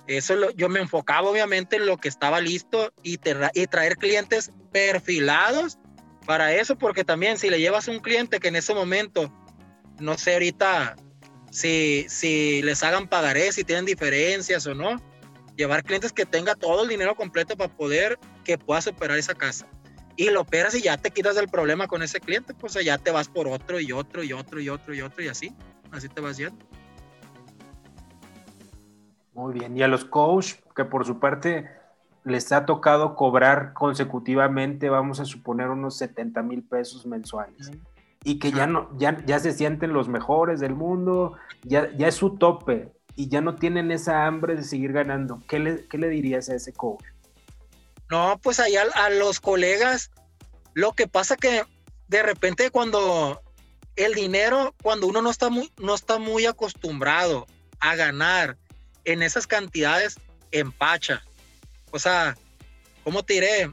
eso 0.07 0.51
yo 0.51 0.69
me 0.69 0.79
enfocaba 0.79 1.29
obviamente 1.29 1.77
en 1.77 1.85
lo 1.85 1.97
que 1.97 2.09
estaba 2.09 2.41
listo 2.41 2.93
y, 3.01 3.17
traer 3.17 3.97
clientes 3.97 4.51
perfilados 4.71 5.77
para 6.25 6.53
eso, 6.53 6.77
porque 6.77 7.03
también 7.03 7.37
si 7.37 7.49
le 7.49 7.59
llevas 7.59 7.87
un 7.87 7.99
cliente 7.99 8.39
que 8.39 8.49
en 8.49 8.55
ese 8.55 8.73
momento, 8.73 9.31
no 9.99 10.17
sé 10.17 10.33
ahorita 10.33 10.95
si, 11.51 12.05
si 12.09 12.61
les 12.61 12.83
hagan 12.83 13.07
pagaré, 13.07 13.51
si 13.51 13.63
tienen 13.63 13.85
diferencias 13.85 14.67
o 14.67 14.75
no, 14.75 15.01
llevar 15.55 15.83
clientes 15.83 16.11
que 16.11 16.25
tenga 16.25 16.55
todo 16.55 16.83
el 16.83 16.89
dinero 16.89 17.15
completo 17.15 17.55
para 17.55 17.73
poder 17.73 18.19
que 18.43 18.57
puedas 18.57 18.87
operar 18.87 19.17
esa 19.17 19.33
casa. 19.33 19.67
Y 20.17 20.29
lo 20.29 20.41
operas 20.41 20.75
y 20.75 20.81
ya 20.81 20.97
te 20.97 21.11
quitas 21.11 21.35
del 21.35 21.49
problema 21.49 21.87
con 21.87 22.01
ese 22.01 22.19
cliente, 22.19 22.53
pues 22.53 22.73
ya 22.83 22.97
te 22.97 23.11
vas 23.11 23.27
por 23.27 23.47
otro 23.47 23.79
y 23.79 23.91
otro 23.91 24.23
y 24.23 24.31
otro 24.31 24.61
y 24.61 24.69
otro 24.69 24.93
y 24.93 25.01
otro 25.01 25.23
y 25.23 25.27
así, 25.27 25.53
así 25.91 26.07
te 26.07 26.21
vas 26.21 26.37
yendo. 26.37 26.65
Muy 29.33 29.53
bien, 29.53 29.77
y 29.77 29.83
a 29.83 29.89
los 29.89 30.05
coach 30.05 30.53
que 30.73 30.85
por 30.85 31.05
su 31.05 31.19
parte 31.19 31.69
les 32.23 32.51
ha 32.51 32.65
tocado 32.65 33.15
cobrar 33.15 33.73
consecutivamente, 33.73 34.89
vamos 34.89 35.19
a 35.19 35.25
suponer 35.25 35.69
unos 35.69 35.97
70 35.97 36.41
mil 36.41 36.63
pesos 36.63 37.05
mensuales. 37.05 37.71
y 38.23 38.39
que 38.39 38.51
ya 38.51 38.65
no, 38.65 38.89
ya, 38.97 39.23
ya 39.25 39.37
se 39.37 39.51
sienten 39.51 39.93
los 39.93 40.09
mejores 40.09 40.59
del 40.59 40.73
mundo, 40.73 41.33
ya, 41.61 41.95
ya 41.95 42.07
es 42.07 42.15
su 42.15 42.37
tope 42.37 42.91
y 43.15 43.27
ya 43.29 43.41
no 43.41 43.55
tienen 43.55 43.91
esa 43.91 44.25
hambre 44.25 44.55
de 44.55 44.63
seguir 44.63 44.93
ganando. 44.93 45.43
¿Qué 45.47 45.59
le, 45.59 45.87
qué 45.87 45.99
le 45.99 46.09
dirías 46.09 46.49
a 46.49 46.55
ese 46.55 46.73
coach? 46.73 47.03
No, 48.09 48.39
pues 48.41 48.59
allá 48.59 48.83
a 48.93 49.09
los 49.09 49.39
colegas, 49.39 50.11
lo 50.73 50.93
que 50.93 51.07
pasa 51.07 51.37
que 51.37 51.63
de 52.07 52.23
repente 52.23 52.69
cuando 52.69 53.41
el 53.95 54.13
dinero, 54.13 54.75
cuando 54.83 55.07
uno 55.07 55.21
no 55.21 55.29
está 55.29 55.49
muy, 55.49 55.71
no 55.77 55.95
está 55.95 56.19
muy 56.19 56.45
acostumbrado 56.45 57.47
a 57.79 57.95
ganar 57.95 58.57
en 59.05 59.23
esas 59.23 59.47
cantidades, 59.47 60.17
empacha. 60.51 61.23
O 61.91 61.99
sea, 61.99 62.37
¿cómo 63.03 63.23
te 63.23 63.35
diré? 63.35 63.71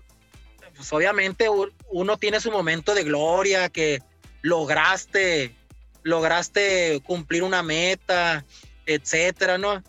Pues 0.76 0.92
obviamente 0.92 1.48
uno 1.90 2.16
tiene 2.18 2.40
su 2.40 2.50
momento 2.50 2.94
de 2.94 3.04
gloria, 3.04 3.68
que 3.68 4.00
lograste, 4.42 5.54
lograste 6.02 7.00
cumplir 7.04 7.42
una 7.42 7.62
meta, 7.62 8.44
etcétera, 8.86 9.58
¿no? 9.58 9.82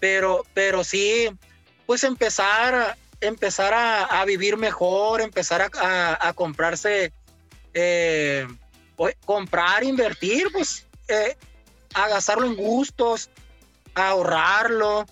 Pero, 0.00 0.44
pero 0.54 0.84
sí, 0.84 1.28
pues 1.86 2.04
empezar, 2.04 2.96
empezar 3.26 3.72
a, 3.74 4.24
vivir 4.24 4.56
mejor, 4.56 5.20
empezar 5.20 5.70
a, 5.80 6.32
comprarse, 6.34 7.12
eh, 7.72 8.46
comprar, 9.24 9.84
invertir, 9.84 10.48
pues, 10.52 10.86
eh, 11.08 11.36
a 11.94 12.08
gastarlo 12.08 12.46
en 12.46 12.56
gustos, 12.56 13.30
ahorrarlo, 13.94 15.06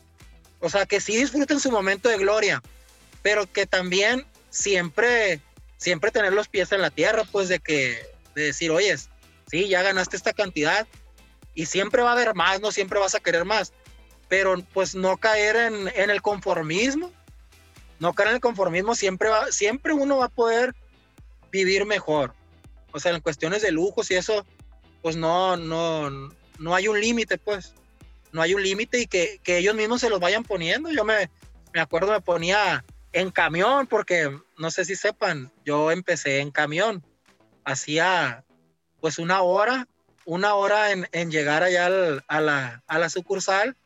o 0.61 0.69
sea, 0.69 0.87
que 0.87 1.01
sí 1.01 1.17
disfruten 1.17 1.61
su 1.61 1.71
momento 1.71 2.09
de 2.09 2.19
gloria, 2.19 2.63
pero 3.23 3.51
que 3.51 3.67
también 3.67 4.27
siempre, 4.51 5.41
siempre 5.77 6.11
tener 6.11 6.33
los 6.33 6.49
pies 6.49 6.73
en 6.73 6.83
la 6.83 6.91
tierra, 6.91 7.25
pues 7.31 7.49
de 7.49 7.59
que, 7.59 8.01
de 8.35 8.43
decir, 8.45 8.71
oye, 8.71 8.97
sí, 9.51 9.69
ya 9.69 9.83
ganaste 9.83 10.17
esta 10.17 10.33
cantidad 10.33 10.87
y 11.55 11.67
siempre 11.67 12.03
va 12.03 12.11
a 12.11 12.15
haber 12.15 12.35
más, 12.35 12.61
no 12.61 12.73
siempre 12.73 12.99
vas 12.99 13.15
a 13.15 13.21
querer 13.21 13.45
más, 13.45 13.73
pero 14.29 14.57
pues 14.73 14.95
no 14.95 15.17
caer 15.19 15.57
en 15.57 16.11
el 16.11 16.23
conformismo, 16.23 17.13
no 18.03 18.15
caer 18.15 18.31
en 18.31 18.35
el 18.35 18.41
conformismo, 18.41 18.97
siempre, 18.97 19.29
va, 19.29 19.53
siempre 19.53 19.93
uno 19.93 20.19
va 20.19 20.25
a 20.25 20.29
poder 20.29 20.75
vivir 21.53 21.87
mejor. 21.87 22.35
O 22.91 22.99
sea, 22.99 23.15
en 23.15 23.21
cuestiones 23.21 23.63
de 23.63 23.71
lujos 23.71 24.11
y 24.11 24.17
eso, 24.17 24.45
pues 25.03 25.15
no, 25.15 25.57
no, 25.57 26.11
no 26.59 26.75
hay 26.75 26.89
un 26.89 27.01
límite, 27.01 27.39
pues 27.39 27.75
no 28.33 28.43
hay 28.43 28.55
un 28.55 28.63
límite 28.65 28.99
y 28.99 29.07
que, 29.07 29.41
ellos 29.47 29.77
mismos 29.77 30.01
se 30.01 30.11
los 30.11 30.19
vayan 30.19 30.43
poniendo. 30.43 30.91
Yo 30.91 31.05
me, 31.05 31.31
me 31.73 31.81
acuerdo, 31.81 32.11
me 32.11 32.21
ponía 32.21 32.85
en 33.13 33.31
camión, 33.31 33.87
porque 33.87 34.37
no 34.59 34.73
sé 34.73 34.85
si 34.85 34.97
sepan, 34.97 35.53
yo 35.65 35.93
empecé 35.93 36.41
en 36.41 36.51
camión. 36.51 37.05
Hacía 37.65 38.45
pues 39.01 39.21
una 39.21 39.43
hora, 39.43 39.87
una 40.25 40.57
hora 40.57 40.91
en, 40.91 41.31
llegar 41.31 41.63
allá 41.63 41.87
a, 42.27 42.41
la, 42.41 42.83
a 42.85 42.99
la 42.99 43.09
sucursal. 43.09 43.77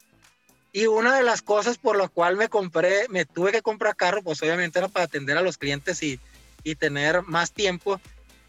Y 0.76 0.88
una 0.88 1.16
de 1.16 1.22
las 1.22 1.40
cosas 1.40 1.78
por 1.78 1.96
la 1.96 2.06
cual 2.06 2.36
me 2.36 2.50
compré, 2.50 3.08
me 3.08 3.24
tuve 3.24 3.50
que 3.50 3.62
comprar 3.62 3.96
carro, 3.96 4.22
pues 4.22 4.42
obviamente 4.42 4.78
era 4.78 4.88
para 4.88 5.06
atender 5.06 5.38
a 5.38 5.40
los 5.40 5.56
clientes 5.56 6.02
y, 6.02 6.20
y 6.64 6.74
tener 6.74 7.22
más 7.22 7.50
tiempo, 7.50 7.98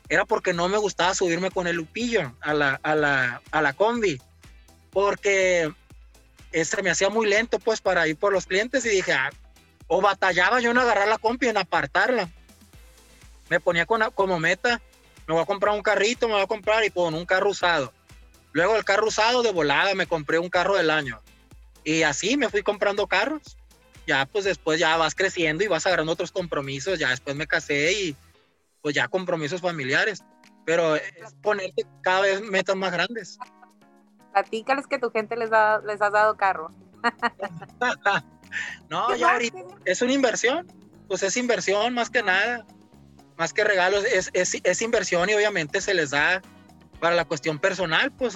era 0.10 0.26
porque 0.26 0.52
no 0.52 0.68
me 0.68 0.78
gustaba 0.78 1.16
subirme 1.16 1.52
con 1.52 1.68
el 1.68 1.78
lupillo 1.78 2.36
a 2.42 2.54
la, 2.54 2.82
a 2.84 2.96
la, 2.96 3.42
a 3.50 3.62
la 3.62 3.72
combi. 3.72 4.20
Porque 4.92 5.72
este, 6.52 6.84
me 6.84 6.90
hacía 6.90 7.08
muy 7.08 7.28
lento 7.28 7.60
pues 7.60 7.80
para 7.80 8.06
ir 8.10 8.18
por 8.18 8.34
los 8.34 8.46
clientes 8.46 8.86
y 8.86 8.90
dije, 8.90 9.14
ah, 9.14 9.30
o 9.88 10.02
batallaba 10.02 10.60
yo 10.60 10.72
en 10.72 10.80
agarrar 10.80 11.08
la 11.08 11.20
compi, 11.20 11.48
en 11.48 11.56
apartarla. 11.56 12.30
Me 13.48 13.62
ponía 13.62 13.86
con, 13.86 14.02
como 14.14 14.38
meta, 14.38 14.82
me 15.28 15.34
voy 15.34 15.44
a 15.44 15.46
comprar 15.46 15.74
un 15.74 15.82
carrito, 15.82 16.28
me 16.28 16.34
voy 16.34 16.44
a 16.44 16.48
comprar 16.48 16.84
y 16.84 16.90
con 16.90 17.14
un 17.14 17.26
carro 17.26 17.52
usado. 17.52 17.94
Luego 18.52 18.76
el 18.76 18.84
carro 18.84 19.08
usado 19.08 19.44
de 19.44 19.54
volada 19.54 19.96
me 19.96 20.08
compré 20.08 20.40
un 20.40 20.50
carro 20.50 20.76
del 20.76 20.90
año. 20.90 21.22
Y 21.88 22.04
así 22.04 22.36
me 22.36 22.50
fui 22.50 22.64
comprando 22.64 23.08
carros. 23.08 23.58
Ya 24.06 24.26
pues 24.26 24.44
después 24.44 24.80
ya 24.80 24.98
vas 24.98 25.16
creciendo 25.16 25.64
y 25.64 25.68
vas 25.68 25.86
agarrando 25.88 26.12
otros 26.12 26.34
compromisos. 26.34 27.00
Ya 27.00 27.12
después 27.12 27.36
me 27.36 27.48
casé 27.48 27.94
y 27.94 28.16
pues 28.82 28.94
ya 28.94 29.08
compromisos 29.08 29.62
familiares. 29.62 30.24
Pero 30.66 30.98
es 30.98 31.34
ponerte 31.42 31.86
cada 32.02 32.22
vez 32.22 32.42
metas 32.42 32.76
más 32.76 32.92
grandes 32.92 33.40
platícales 34.38 34.86
que 34.88 35.00
tu 35.00 35.10
gente 35.10 35.36
les, 35.36 35.50
da, 35.50 35.80
les 35.80 36.02
has 36.02 36.12
dado 36.12 36.38
carro. 36.38 36.72
no, 38.90 39.16
ya 39.16 39.40
es 39.86 40.02
una 40.02 40.14
inversión, 40.14 40.68
pues 41.08 41.24
es 41.24 41.38
inversión 41.38 41.94
más 41.94 42.10
que 42.10 42.22
nada, 42.22 42.66
más 43.38 43.54
que 43.54 43.64
regalos, 43.64 44.04
es, 44.06 44.30
es, 44.34 44.82
inversión 44.82 45.30
y 45.30 45.34
obviamente 45.34 45.82
se 45.82 45.94
les 45.94 46.12
da 46.12 46.42
para 47.00 47.16
la 47.16 47.26
cuestión 47.26 47.60
personal, 47.60 48.12
pues 48.12 48.36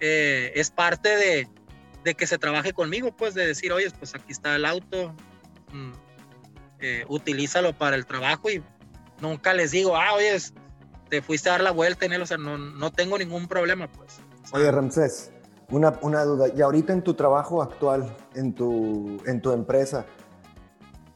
eh, 0.00 0.52
es 0.54 0.70
parte 0.70 1.16
de, 1.16 1.48
de, 2.04 2.14
que 2.14 2.26
se 2.26 2.38
trabaje 2.38 2.72
conmigo, 2.72 3.14
pues 3.16 3.34
de 3.34 3.46
decir, 3.46 3.72
oye, 3.72 3.90
pues 3.98 4.14
aquí 4.14 4.32
está 4.32 4.56
el 4.56 4.64
auto, 4.64 5.14
mm, 5.72 5.92
eh, 6.80 7.04
utilízalo 7.08 7.72
para 7.72 7.96
el 7.96 8.06
trabajo 8.06 8.50
y 8.50 8.62
nunca 9.20 9.54
les 9.54 9.70
digo, 9.70 9.96
ah, 9.96 10.14
oye, 10.14 10.36
te 11.08 11.22
fuiste 11.22 11.48
a 11.48 11.52
dar 11.52 11.60
la 11.62 11.70
vuelta 11.70 12.06
en 12.06 12.12
él, 12.12 12.22
o 12.22 12.26
sea, 12.26 12.38
no, 12.38 12.58
no 12.58 12.90
tengo 12.90 13.18
ningún 13.18 13.46
problema, 13.46 13.86
pues. 13.86 14.20
Oye, 14.52 14.70
Ramsés, 14.70 15.30
una, 15.70 15.98
una, 16.02 16.24
duda. 16.24 16.48
Y 16.54 16.60
ahorita 16.60 16.92
en 16.92 17.02
tu 17.02 17.14
trabajo 17.14 17.62
actual, 17.62 18.16
en 18.34 18.54
tu, 18.54 19.22
en 19.26 19.40
tu 19.40 19.52
empresa, 19.52 20.06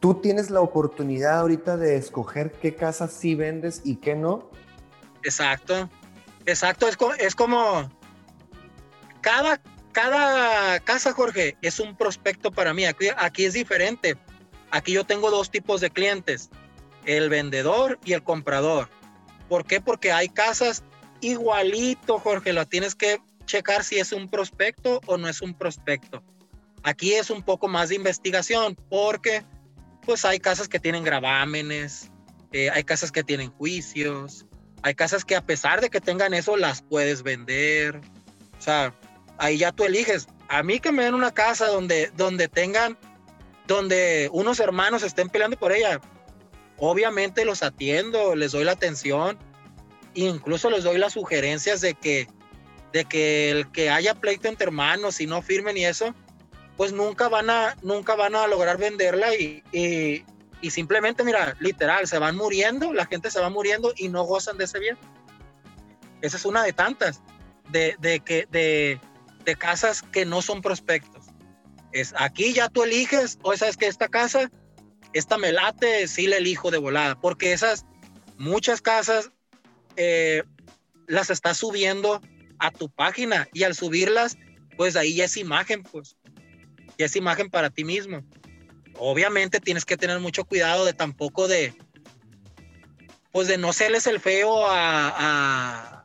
¿tú 0.00 0.14
tienes 0.14 0.50
la 0.50 0.60
oportunidad 0.60 1.40
ahorita 1.40 1.76
de 1.76 1.96
escoger 1.96 2.52
qué 2.52 2.74
casas 2.74 3.12
sí 3.12 3.34
vendes 3.34 3.82
y 3.84 3.96
qué 3.96 4.14
no? 4.14 4.50
Exacto, 5.22 5.90
exacto. 6.44 6.88
Es, 6.88 6.96
es 7.18 7.34
como 7.34 7.90
cada, 9.20 9.60
cada 9.96 10.78
casa, 10.80 11.14
Jorge, 11.14 11.56
es 11.62 11.80
un 11.80 11.96
prospecto 11.96 12.50
para 12.50 12.74
mí. 12.74 12.84
Aquí, 12.84 13.06
aquí 13.16 13.46
es 13.46 13.54
diferente. 13.54 14.18
Aquí 14.70 14.92
yo 14.92 15.04
tengo 15.04 15.30
dos 15.30 15.50
tipos 15.50 15.80
de 15.80 15.88
clientes, 15.88 16.50
el 17.06 17.30
vendedor 17.30 17.98
y 18.04 18.12
el 18.12 18.22
comprador. 18.22 18.90
¿Por 19.48 19.64
qué? 19.64 19.80
Porque 19.80 20.12
hay 20.12 20.28
casas 20.28 20.84
igualito, 21.22 22.18
Jorge, 22.18 22.52
lo 22.52 22.66
tienes 22.66 22.94
que 22.94 23.22
checar 23.46 23.84
si 23.84 23.98
es 23.98 24.12
un 24.12 24.28
prospecto 24.28 25.00
o 25.06 25.16
no 25.16 25.30
es 25.30 25.40
un 25.40 25.54
prospecto. 25.54 26.22
Aquí 26.82 27.14
es 27.14 27.30
un 27.30 27.42
poco 27.42 27.66
más 27.66 27.88
de 27.88 27.94
investigación 27.94 28.76
porque 28.90 29.44
pues 30.02 30.26
hay 30.26 30.40
casas 30.40 30.68
que 30.68 30.78
tienen 30.78 31.04
gravámenes, 31.04 32.10
eh, 32.52 32.68
hay 32.68 32.84
casas 32.84 33.10
que 33.10 33.24
tienen 33.24 33.50
juicios, 33.50 34.44
hay 34.82 34.94
casas 34.94 35.24
que 35.24 35.36
a 35.36 35.46
pesar 35.46 35.80
de 35.80 35.88
que 35.88 36.02
tengan 36.02 36.34
eso 36.34 36.58
las 36.58 36.82
puedes 36.82 37.22
vender. 37.22 37.98
O 38.58 38.60
sea, 38.60 38.94
ahí 39.38 39.58
ya 39.58 39.72
tú 39.72 39.84
eliges. 39.84 40.28
A 40.48 40.62
mí 40.62 40.80
que 40.80 40.92
me 40.92 41.04
den 41.04 41.14
una 41.14 41.32
casa 41.32 41.66
donde, 41.66 42.10
donde 42.16 42.48
tengan, 42.48 42.96
donde 43.66 44.28
unos 44.32 44.60
hermanos 44.60 45.02
estén 45.02 45.28
peleando 45.28 45.56
por 45.56 45.72
ella, 45.72 46.00
obviamente 46.78 47.44
los 47.44 47.62
atiendo, 47.62 48.36
les 48.36 48.52
doy 48.52 48.64
la 48.64 48.72
atención, 48.72 49.38
incluso 50.14 50.70
les 50.70 50.84
doy 50.84 50.98
las 50.98 51.14
sugerencias 51.14 51.80
de 51.80 51.94
que, 51.94 52.28
de 52.92 53.04
que 53.04 53.50
el 53.50 53.70
que 53.72 53.90
haya 53.90 54.14
pleito 54.14 54.48
entre 54.48 54.66
hermanos 54.66 55.20
y 55.20 55.26
no 55.26 55.42
firmen 55.42 55.76
y 55.76 55.84
eso, 55.84 56.14
pues 56.76 56.92
nunca 56.92 57.28
van 57.28 57.50
a, 57.50 57.76
nunca 57.82 58.14
van 58.14 58.34
a 58.34 58.46
lograr 58.46 58.78
venderla 58.78 59.34
y, 59.34 59.62
y, 59.72 60.70
simplemente, 60.70 61.24
mira, 61.24 61.56
literal, 61.60 62.06
se 62.06 62.18
van 62.18 62.36
muriendo, 62.36 62.92
la 62.92 63.06
gente 63.06 63.30
se 63.30 63.40
va 63.40 63.50
muriendo 63.50 63.92
y 63.96 64.08
no 64.08 64.24
gozan 64.24 64.58
de 64.58 64.64
ese 64.64 64.78
bien. 64.78 64.98
Esa 66.20 66.36
es 66.36 66.44
una 66.44 66.62
de 66.64 66.72
tantas, 66.72 67.22
de, 67.70 67.96
de, 68.00 68.20
que, 68.20 68.46
de 69.46 69.56
casas 69.56 70.02
que 70.02 70.26
no 70.26 70.42
son 70.42 70.60
prospectos. 70.60 71.24
Es, 71.92 72.12
aquí 72.18 72.52
ya 72.52 72.68
tú 72.68 72.82
eliges, 72.82 73.38
o 73.42 73.56
sabes 73.56 73.78
que 73.78 73.86
esta 73.86 74.08
casa, 74.08 74.50
esta 75.14 75.38
me 75.38 75.52
late, 75.52 76.06
sí 76.08 76.26
la 76.26 76.36
elijo 76.36 76.70
de 76.70 76.78
volada, 76.78 77.18
porque 77.18 77.52
esas, 77.52 77.86
muchas 78.36 78.82
casas 78.82 79.30
eh, 79.96 80.42
las 81.06 81.30
estás 81.30 81.56
subiendo 81.56 82.20
a 82.58 82.70
tu 82.70 82.90
página 82.90 83.48
y 83.54 83.62
al 83.62 83.74
subirlas, 83.74 84.36
pues 84.76 84.96
ahí 84.96 85.14
ya 85.14 85.24
es 85.24 85.36
imagen, 85.36 85.84
pues, 85.84 86.16
ya 86.98 87.06
es 87.06 87.16
imagen 87.16 87.48
para 87.48 87.70
ti 87.70 87.84
mismo. 87.84 88.22
Obviamente 88.98 89.60
tienes 89.60 89.84
que 89.84 89.96
tener 89.96 90.18
mucho 90.20 90.44
cuidado 90.44 90.84
de 90.84 90.92
tampoco 90.92 91.46
de, 91.48 91.72
pues 93.30 93.46
de 93.46 93.58
no 93.58 93.72
serles 93.72 94.06
el 94.06 94.18
feo 94.18 94.66
a, 94.66 95.14
a, 95.16 95.95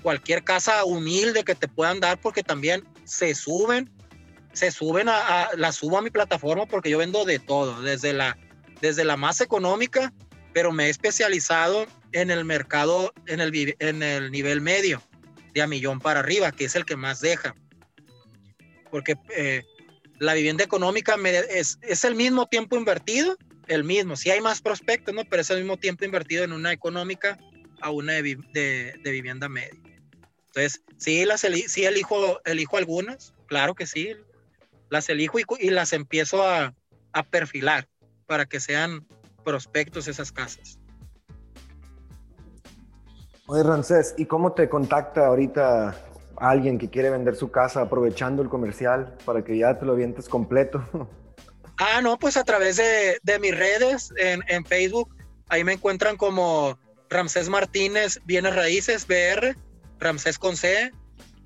cualquier 0.00 0.44
casa 0.44 0.84
humilde 0.84 1.44
que 1.44 1.54
te 1.54 1.68
puedan 1.68 2.00
dar, 2.00 2.20
porque 2.20 2.42
también 2.42 2.84
se 3.04 3.34
suben, 3.34 3.90
se 4.52 4.70
suben 4.70 5.08
a, 5.08 5.50
la 5.56 5.72
subo 5.72 5.98
a 5.98 6.02
mi 6.02 6.10
plataforma 6.10 6.66
porque 6.66 6.90
yo 6.90 6.98
vendo 6.98 7.24
de 7.24 7.38
todo, 7.38 7.82
desde 7.82 8.12
la, 8.12 8.38
desde 8.80 9.04
la 9.04 9.16
más 9.16 9.40
económica, 9.40 10.12
pero 10.52 10.72
me 10.72 10.86
he 10.86 10.90
especializado 10.90 11.86
en 12.12 12.30
el 12.30 12.44
mercado, 12.44 13.12
en 13.26 13.40
el, 13.40 13.74
en 13.78 14.02
el 14.02 14.30
nivel 14.30 14.60
medio, 14.60 15.02
de 15.54 15.62
a 15.62 15.66
millón 15.66 16.00
para 16.00 16.20
arriba, 16.20 16.52
que 16.52 16.64
es 16.64 16.76
el 16.76 16.84
que 16.84 16.96
más 16.96 17.20
deja. 17.20 17.54
Porque 18.90 19.16
eh, 19.34 19.62
la 20.18 20.34
vivienda 20.34 20.64
económica 20.64 21.16
es, 21.50 21.78
es, 21.82 22.04
el 22.04 22.14
mismo 22.14 22.46
tiempo 22.46 22.76
invertido, 22.76 23.36
el 23.66 23.84
mismo. 23.84 24.16
Sí 24.16 24.30
hay 24.30 24.40
más 24.40 24.60
prospectos, 24.60 25.14
¿no? 25.14 25.24
Pero 25.24 25.42
es 25.42 25.50
el 25.50 25.58
mismo 25.58 25.78
tiempo 25.78 26.04
invertido 26.04 26.44
en 26.44 26.52
una 26.52 26.72
económica 26.72 27.38
a 27.82 27.90
una 27.90 28.14
de, 28.14 29.00
vivienda 29.04 29.48
media. 29.48 29.80
Entonces, 30.46 30.82
sí, 30.98 31.24
las 31.24 31.40
sí 31.40 31.84
elijo, 31.84 32.40
elijo 32.44 32.76
algunas, 32.76 33.34
claro 33.46 33.74
que 33.74 33.86
sí, 33.86 34.14
las 34.90 35.08
elijo 35.08 35.38
y, 35.38 35.70
las 35.70 35.92
empiezo 35.92 36.46
a, 36.46 36.74
a 37.12 37.22
perfilar 37.22 37.88
para 38.26 38.46
que 38.46 38.60
sean 38.60 39.06
prospectos 39.44 40.08
esas 40.08 40.30
casas. 40.32 40.78
Oye, 43.46 43.62
Rancés, 43.62 44.14
¿y 44.16 44.26
cómo 44.26 44.52
te 44.52 44.68
contacta 44.68 45.26
ahorita 45.26 45.94
alguien 46.36 46.78
que 46.78 46.90
quiere 46.90 47.10
vender 47.10 47.36
su 47.36 47.50
casa 47.50 47.82
aprovechando 47.82 48.42
el 48.42 48.48
comercial 48.48 49.16
para 49.24 49.44
que 49.44 49.58
ya 49.58 49.78
te 49.78 49.86
lo 49.86 49.92
avientes 49.92 50.28
completo? 50.28 50.84
Ah, 51.78 52.00
no, 52.00 52.18
pues 52.18 52.36
a 52.36 52.44
través 52.44 52.76
de, 52.76 53.38
mis 53.40 53.56
redes 53.56 54.12
en, 54.16 54.64
Facebook, 54.64 55.16
ahí 55.48 55.64
me 55.64 55.72
encuentran 55.72 56.16
como 56.16 56.78
Ramsés 57.12 57.48
Martínez 57.48 58.20
Bienes 58.24 58.54
Raíces 58.54 59.06
BR, 59.06 59.56
Ramsés 59.98 60.38
con 60.38 60.56
C, 60.56 60.92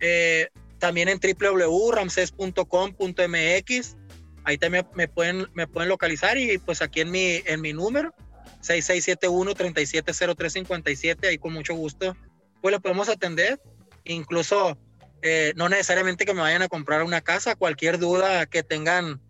eh, 0.00 0.48
también 0.78 1.08
en 1.08 1.18
www.ramses.com.mx, 1.18 3.96
ahí 4.44 4.58
también 4.58 4.86
me 4.94 5.08
pueden, 5.08 5.48
me 5.54 5.66
pueden 5.66 5.88
localizar 5.88 6.36
y 6.38 6.58
pues 6.58 6.82
aquí 6.82 7.00
en 7.00 7.10
mi, 7.10 7.42
en 7.44 7.60
mi 7.60 7.72
número, 7.72 8.14
6671-370357, 8.62 11.26
ahí 11.26 11.38
con 11.38 11.52
mucho 11.52 11.74
gusto, 11.74 12.16
pues 12.60 12.72
le 12.72 12.78
podemos 12.80 13.08
atender. 13.08 13.60
Incluso 14.04 14.78
eh, 15.22 15.52
no 15.56 15.68
necesariamente 15.68 16.24
que 16.24 16.34
me 16.34 16.40
vayan 16.40 16.62
a 16.62 16.68
comprar 16.68 17.02
una 17.02 17.20
casa, 17.20 17.56
cualquier 17.56 17.98
duda 17.98 18.46
que 18.46 18.62
tengan 18.62 19.20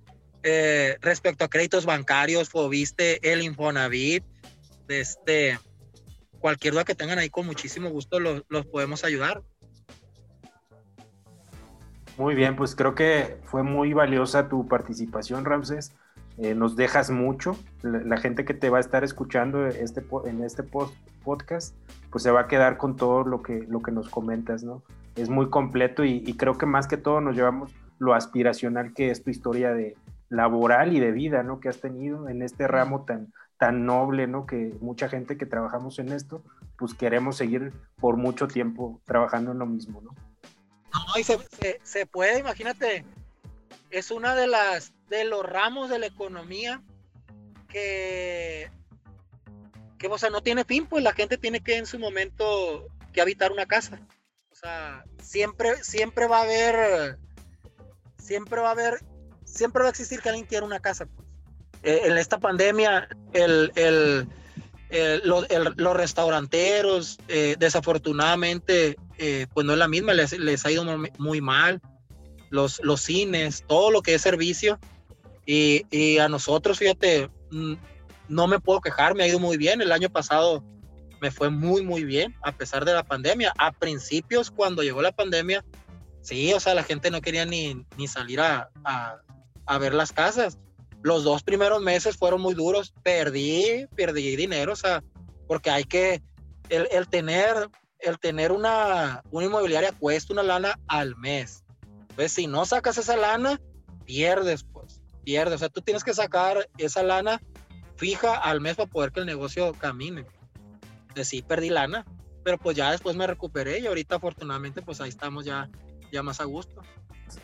eh, 0.42 0.98
respecto 1.00 1.44
a 1.44 1.48
créditos 1.48 1.86
bancarios, 1.86 2.50
Fobiste, 2.50 3.32
el 3.32 3.40
Infonavit, 3.42 4.22
este, 4.88 5.58
cualquier 6.38 6.74
duda 6.74 6.84
que 6.84 6.94
tengan 6.94 7.18
ahí, 7.18 7.30
con 7.30 7.46
muchísimo 7.46 7.90
gusto 7.90 8.20
los, 8.20 8.44
los 8.48 8.66
podemos 8.66 9.04
ayudar. 9.04 9.42
Muy 12.18 12.34
bien, 12.34 12.56
pues 12.56 12.74
creo 12.74 12.94
que 12.94 13.38
fue 13.44 13.62
muy 13.62 13.92
valiosa 13.92 14.48
tu 14.48 14.66
participación, 14.66 15.44
Ramses. 15.44 15.94
Eh, 16.38 16.54
nos 16.54 16.76
dejas 16.76 17.10
mucho. 17.10 17.56
La, 17.82 18.16
gente 18.18 18.44
que 18.44 18.54
te 18.54 18.68
va 18.68 18.78
a 18.78 18.80
estar 18.80 19.04
escuchando 19.04 19.66
este, 19.66 20.02
en 20.24 20.42
este 20.42 20.62
podcast, 20.62 21.74
pues 22.10 22.22
se 22.22 22.30
va 22.30 22.42
a 22.42 22.48
quedar 22.48 22.76
con 22.76 22.96
todo 22.96 23.24
lo 23.24 23.42
que, 23.42 23.64
lo 23.68 23.80
que 23.80 23.90
nos 23.90 24.08
comentas, 24.08 24.62
¿no? 24.62 24.82
Es 25.14 25.30
muy 25.30 25.48
completo 25.48 26.04
y, 26.04 26.22
creo 26.34 26.58
que 26.58 26.66
más 26.66 26.86
que 26.86 26.98
todo 26.98 27.22
nos 27.22 27.36
llevamos 27.36 27.74
lo 27.98 28.12
aspiracional 28.12 28.92
que 28.92 29.10
es 29.10 29.22
tu 29.22 29.30
historia 29.30 29.72
de 29.72 29.96
laboral 30.28 30.94
y 30.94 31.00
de 31.00 31.12
vida, 31.12 31.42
¿no? 31.42 31.58
Que 31.58 31.70
has 31.70 31.80
tenido 31.80 32.28
en 32.28 32.42
este 32.42 32.68
ramo 32.68 33.04
tan, 33.06 33.32
tan 33.58 33.86
noble, 33.86 34.26
¿no? 34.26 34.46
Que 34.46 34.76
mucha 34.80 35.08
gente 35.08 35.36
que 35.36 35.46
trabajamos 35.46 35.98
en 35.98 36.12
esto, 36.12 36.42
pues 36.76 36.94
queremos 36.94 37.36
seguir 37.36 37.72
por 37.96 38.16
mucho 38.16 38.48
tiempo 38.48 39.00
trabajando 39.04 39.52
en 39.52 39.58
lo 39.58 39.66
mismo, 39.66 40.00
¿no? 40.00 40.14
No, 40.92 41.20
y 41.20 41.24
se, 41.24 41.38
se 41.82 42.06
puede, 42.06 42.38
imagínate, 42.38 43.04
es 43.90 44.10
una 44.10 44.34
de 44.34 44.46
las 44.46 44.92
de 45.08 45.24
los 45.24 45.44
ramos 45.44 45.88
de 45.88 45.98
la 45.98 46.06
economía 46.06 46.82
que, 47.68 48.70
que, 49.98 50.06
o 50.08 50.18
sea, 50.18 50.30
no 50.30 50.42
tiene 50.42 50.64
fin, 50.64 50.86
pues 50.86 51.02
la 51.02 51.12
gente 51.12 51.38
tiene 51.38 51.60
que 51.60 51.76
en 51.76 51.86
su 51.86 51.98
momento 51.98 52.86
que 53.12 53.20
habitar 53.20 53.52
una 53.52 53.66
casa. 53.66 54.00
O 54.50 54.54
sea, 54.54 55.04
siempre, 55.22 55.82
siempre 55.84 56.26
va 56.26 56.38
a 56.38 56.42
haber, 56.42 57.18
siempre 58.18 58.60
va 58.60 58.68
a 58.68 58.72
haber, 58.72 59.04
siempre 59.44 59.82
va 59.82 59.88
a 59.88 59.90
existir 59.90 60.20
que 60.20 60.28
alguien 60.28 60.46
quiera 60.46 60.66
una 60.66 60.80
casa. 60.80 61.06
Pues. 61.06 61.25
Eh, 61.86 62.00
en 62.04 62.18
esta 62.18 62.38
pandemia, 62.38 63.08
el, 63.32 63.70
el, 63.76 64.28
los 65.22 65.96
restauranteros, 65.96 67.18
eh, 67.28 67.54
desafortunadamente, 67.60 68.96
eh, 69.18 69.46
pues 69.54 69.64
no 69.64 69.72
es 69.72 69.78
la 69.78 69.86
misma, 69.86 70.12
les, 70.12 70.36
les 70.36 70.66
ha 70.66 70.72
ido 70.72 70.84
muy 71.18 71.40
mal 71.40 71.80
los, 72.50 72.80
los 72.82 73.00
cines, 73.02 73.64
todo 73.68 73.92
lo 73.92 74.02
que 74.02 74.14
es 74.14 74.22
servicio. 74.22 74.80
Y, 75.46 76.18
a 76.18 76.28
nosotros, 76.28 76.78
fíjate, 76.78 77.30
mm, 77.52 77.74
no 78.28 78.48
me 78.48 78.58
puedo 78.58 78.80
quejar, 78.80 79.14
me 79.14 79.22
ha 79.22 79.28
ido 79.28 79.38
muy 79.38 79.56
bien. 79.56 79.80
El 79.80 79.92
año 79.92 80.10
pasado 80.10 80.64
me 81.20 81.30
fue 81.30 81.50
muy, 81.50 81.82
muy 81.82 82.02
bien, 82.02 82.34
a 82.42 82.50
pesar 82.50 82.84
de 82.84 82.94
la 82.94 83.04
pandemia. 83.04 83.52
A 83.58 83.70
principios, 83.70 84.50
cuando 84.50 84.82
llegó 84.82 85.02
la 85.02 85.12
pandemia, 85.12 85.64
sí, 86.20 86.52
o 86.52 86.58
sea, 86.58 86.74
la 86.74 86.82
gente 86.82 87.12
no 87.12 87.20
quería 87.20 87.46
ni, 87.46 87.86
ni 87.96 88.08
salir 88.08 88.40
a, 88.40 88.70
a, 88.84 89.78
ver 89.78 89.94
las 89.94 90.10
casas. 90.10 90.58
Los 91.02 91.24
dos 91.24 91.42
primeros 91.42 91.82
meses 91.82 92.16
fueron 92.16 92.40
muy 92.40 92.54
duros, 92.54 92.92
perdí, 93.02 93.86
perdí 93.94 94.36
dinero, 94.36 94.72
o 94.72 94.76
sea, 94.76 95.02
porque 95.46 95.70
hay 95.70 95.84
que, 95.84 96.22
el, 96.68 96.88
el 96.90 97.08
tener, 97.08 97.68
el 98.00 98.18
tener 98.18 98.52
una, 98.52 99.22
una 99.30 99.46
inmobiliaria 99.46 99.92
cuesta 99.92 100.32
una 100.32 100.42
lana 100.42 100.78
al 100.88 101.16
mes. 101.16 101.64
Pues 102.16 102.32
si 102.32 102.46
no 102.46 102.64
sacas 102.64 102.98
esa 102.98 103.16
lana, 103.16 103.60
pierdes, 104.04 104.64
pues, 104.64 105.02
pierdes. 105.22 105.56
O 105.56 105.58
sea, 105.58 105.68
tú 105.68 105.82
tienes 105.82 106.02
que 106.02 106.14
sacar 106.14 106.68
esa 106.78 107.02
lana 107.02 107.40
fija 107.96 108.36
al 108.36 108.60
mes 108.60 108.76
para 108.76 108.90
poder 108.90 109.12
que 109.12 109.20
el 109.20 109.26
negocio 109.26 109.72
camine. 109.74 110.26
Pues 111.14 111.28
sí, 111.28 111.42
perdí 111.42 111.70
lana, 111.70 112.04
pero 112.44 112.58
pues 112.58 112.76
ya 112.76 112.90
después 112.90 113.16
me 113.16 113.26
recuperé 113.26 113.80
y 113.80 113.86
ahorita 113.86 114.16
afortunadamente 114.16 114.82
pues 114.82 115.00
ahí 115.00 115.08
estamos 115.08 115.44
ya, 115.44 115.68
ya 116.12 116.22
más 116.22 116.40
a 116.40 116.44
gusto. 116.44 116.82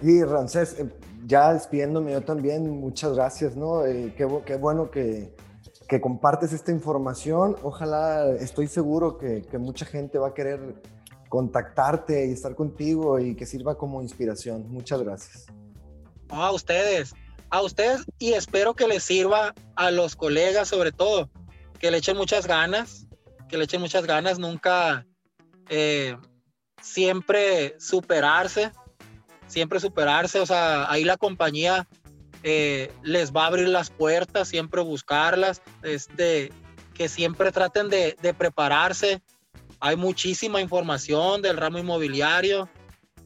Sí, 0.01 0.23
Rancés, 0.25 0.79
eh, 0.79 0.89
ya 1.27 1.53
despidiéndome 1.53 2.13
yo 2.13 2.23
también, 2.23 2.69
muchas 2.69 3.15
gracias, 3.15 3.57
¿no? 3.57 3.85
Eh, 3.85 4.15
qué, 4.17 4.57
bueno 4.57 4.91
que, 4.91 5.35
compartes 6.01 6.55
esta 6.55 6.73
información. 6.73 7.57
Ojalá, 7.63 8.27
estoy 8.31 8.67
seguro 8.67 9.19
que, 9.19 9.43
que 9.43 9.59
mucha 9.59 9.85
gente 9.85 10.19
va 10.19 10.29
a 10.29 10.35
querer 10.35 10.81
contactarte 11.29 12.27
y 12.27 12.33
estar 12.33 12.55
contigo 12.55 13.19
y 13.19 13.35
que 13.35 13.47
sirva 13.47 13.77
como 13.77 14.03
inspiración. 14.03 14.71
Muchas 14.71 15.03
gracias. 15.03 15.47
A 16.31 16.51
ustedes, 16.51 17.15
a 17.51 17.63
ustedes 17.63 18.05
y 18.19 18.33
espero 18.33 18.75
que 18.75 18.89
les 18.89 19.03
sirva 19.03 19.55
a 19.77 19.91
los 19.91 20.17
colegas 20.17 20.69
sobre 20.69 20.93
todo, 20.93 21.31
que 21.79 21.91
le 21.91 21.99
echen 21.99 22.17
muchas 22.17 22.47
ganas, 22.47 23.07
que 23.49 23.59
le 23.59 23.65
echen 23.65 23.81
muchas 23.81 24.07
ganas, 24.07 24.39
nunca, 24.39 25.07
eh, 25.69 26.17
siempre 26.81 27.77
superarse, 27.79 28.73
siempre 29.53 29.81
superarse, 29.81 30.41
o 30.41 30.47
sea, 30.47 30.91
ahí 30.91 31.05
la 31.05 31.19
compañía 31.19 31.87
eh, 32.43 32.91
les 33.03 33.33
va 33.33 33.45
a 33.45 33.47
abrir 33.49 33.69
las 33.69 33.91
puertas, 33.91 34.49
siempre 34.49 34.81
buscarlas, 34.81 35.61
este, 35.83 36.51
que 36.95 37.09
siempre 37.09 37.53
traten 37.53 37.91
de, 37.91 38.17
prepararse, 38.37 39.21
hay 39.79 39.97
muchísima 39.97 40.61
información 40.61 41.43
del 41.43 41.59
ramo 41.59 41.79
inmobiliario. 41.79 42.69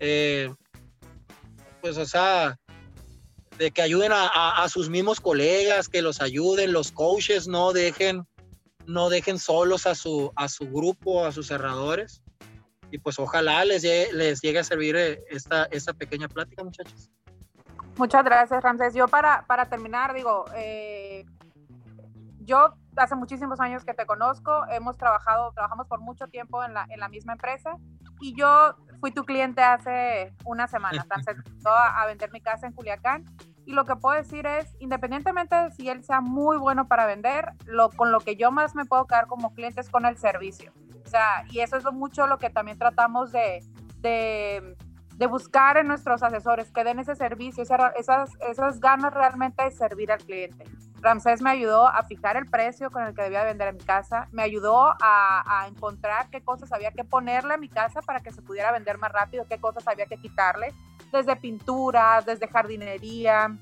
Eh, 0.01 0.53
pues, 1.81 1.97
o 1.97 2.07
sea, 2.07 2.59
de 3.59 3.71
que 3.71 3.83
ayuden 3.83 4.11
a, 4.13 4.67
sus 4.69 4.91
mismos 4.91 5.21
colegas, 5.21 5.89
que 5.89 6.03
los 6.03 6.21
ayuden, 6.21 6.73
los 6.73 6.91
coaches 6.91 7.47
no 7.47 7.73
dejen, 7.73 8.27
no 8.87 9.09
dejen 9.11 9.39
solos 9.39 9.87
a 9.87 9.95
su, 9.95 10.33
a 10.35 10.49
su 10.49 10.69
grupo, 10.69 11.25
a 11.25 11.33
sus 11.33 11.47
cerradores. 11.47 12.23
Y 12.91 12.99
pues 12.99 13.19
ojalá 13.19 13.65
les 13.65 13.83
llegue, 13.83 14.13
les 14.13 14.41
llegue 14.41 14.59
a 14.59 14.65
servir 14.65 14.97
eh, 14.97 15.23
esta, 15.31 15.65
esta 15.71 15.93
pequeña 15.93 16.29
plática, 16.29 16.63
muchachos. 16.63 17.11
Muchas 17.97 18.25
gracias, 18.25 18.63
Ramses. 18.63 18.95
Yo 18.95 19.09
para, 19.09 19.47
para 19.47 19.69
terminar, 19.69 20.15
digo, 20.15 20.45
eh, 20.55 21.25
yo 22.41 22.75
hace 22.97 23.15
muchísimos 23.15 23.61
años 23.61 23.85
que 23.85 23.95
te 23.95 24.07
conozco, 24.07 24.67
hemos 24.71 24.97
trabajado, 24.97 25.53
trabajamos 25.53 25.87
por 25.87 26.01
mucho 26.01 26.29
tiempo 26.29 26.63
en 26.65 26.75
la, 26.75 26.87
en 26.91 27.01
la 27.01 27.09
misma 27.09 27.33
empresa 27.33 27.77
y 28.21 28.35
yo 28.35 28.77
fui 29.01 29.13
tu 29.13 29.25
cliente 29.25 29.63
hace 29.63 30.35
una 30.45 30.69
semana, 30.69 31.05
empezó 31.27 31.71
a, 31.71 32.03
a 32.03 32.07
vender 32.07 32.31
mi 32.33 32.41
casa 32.41 32.67
en 32.67 32.73
Culiacán 32.73 33.25
y 33.67 33.73
lo 33.73 33.85
que 33.85 33.97
puedo 33.97 34.17
decir 34.17 34.47
es, 34.47 34.75
independientemente 34.79 35.57
de 35.57 35.71
si 35.73 35.89
él 35.89 36.05
sea 36.05 36.21
muy 36.21 36.57
bueno 36.57 36.87
para 36.87 37.05
vender, 37.05 37.53
lo, 37.67 37.91
con 37.91 38.13
lo 38.13 38.21
que 38.21 38.37
yo 38.37 38.53
más 38.53 38.77
me 38.77 38.85
puedo 38.85 39.07
quedar 39.07 39.27
como 39.27 39.53
cliente 39.55 39.81
es 39.81 39.91
con 39.91 40.07
el 40.07 40.17
servicio. 40.17 40.73
O 41.07 41.09
sea, 41.09 41.45
y 41.51 41.61
eso 41.61 41.77
es 41.77 41.85
lo 41.85 41.93
mucho 41.93 42.27
lo 42.27 42.39
que 42.39 42.51
también 42.51 42.79
tratamos 42.79 43.31
de, 43.31 43.63
de, 44.01 45.27
buscar 45.29 45.77
en 45.77 45.87
nuestros 45.87 46.23
asesores, 46.25 46.73
que 46.73 46.83
den 46.83 46.99
ese 46.99 47.15
servicio, 47.15 47.63
esas, 47.63 48.31
esas 48.41 48.81
ganas 48.81 49.15
realmente 49.15 49.63
de 49.63 49.71
servir 49.71 50.11
al 50.11 50.19
cliente. 50.19 50.65
Ramsés 51.01 51.41
me 51.43 51.51
ayudó 51.51 51.87
a 51.87 52.03
fijar 52.03 52.37
el 52.37 52.47
precio 52.47 52.91
con 52.91 53.05
el 53.05 53.15
que 53.15 53.23
debía 53.23 53.45
vender 53.45 53.69
en 53.69 53.77
mi 53.77 53.85
casa, 53.85 54.29
me 54.33 54.43
ayudó 54.43 54.95
a, 55.01 55.67
encontrar 55.69 56.29
qué 56.31 56.43
cosas 56.43 56.73
había 56.73 56.91
que 56.91 57.05
ponerle 57.05 57.55
a 57.55 57.57
mi 57.57 57.69
casa 57.69 58.03
para 58.03 58.21
que 58.21 58.33
se 58.33 58.43
pudiera 58.43 58.73
vender 58.73 58.99
más 58.99 59.13
rápido, 59.13 59.47
qué 59.49 59.59
cosas 59.59 59.87
había 59.87 60.07
que 60.07 60.17
quitarle, 60.17 60.75
desde 61.13 61.37
pinturas, 61.37 62.27
desde 62.27 62.49
jardinería, 62.49 63.57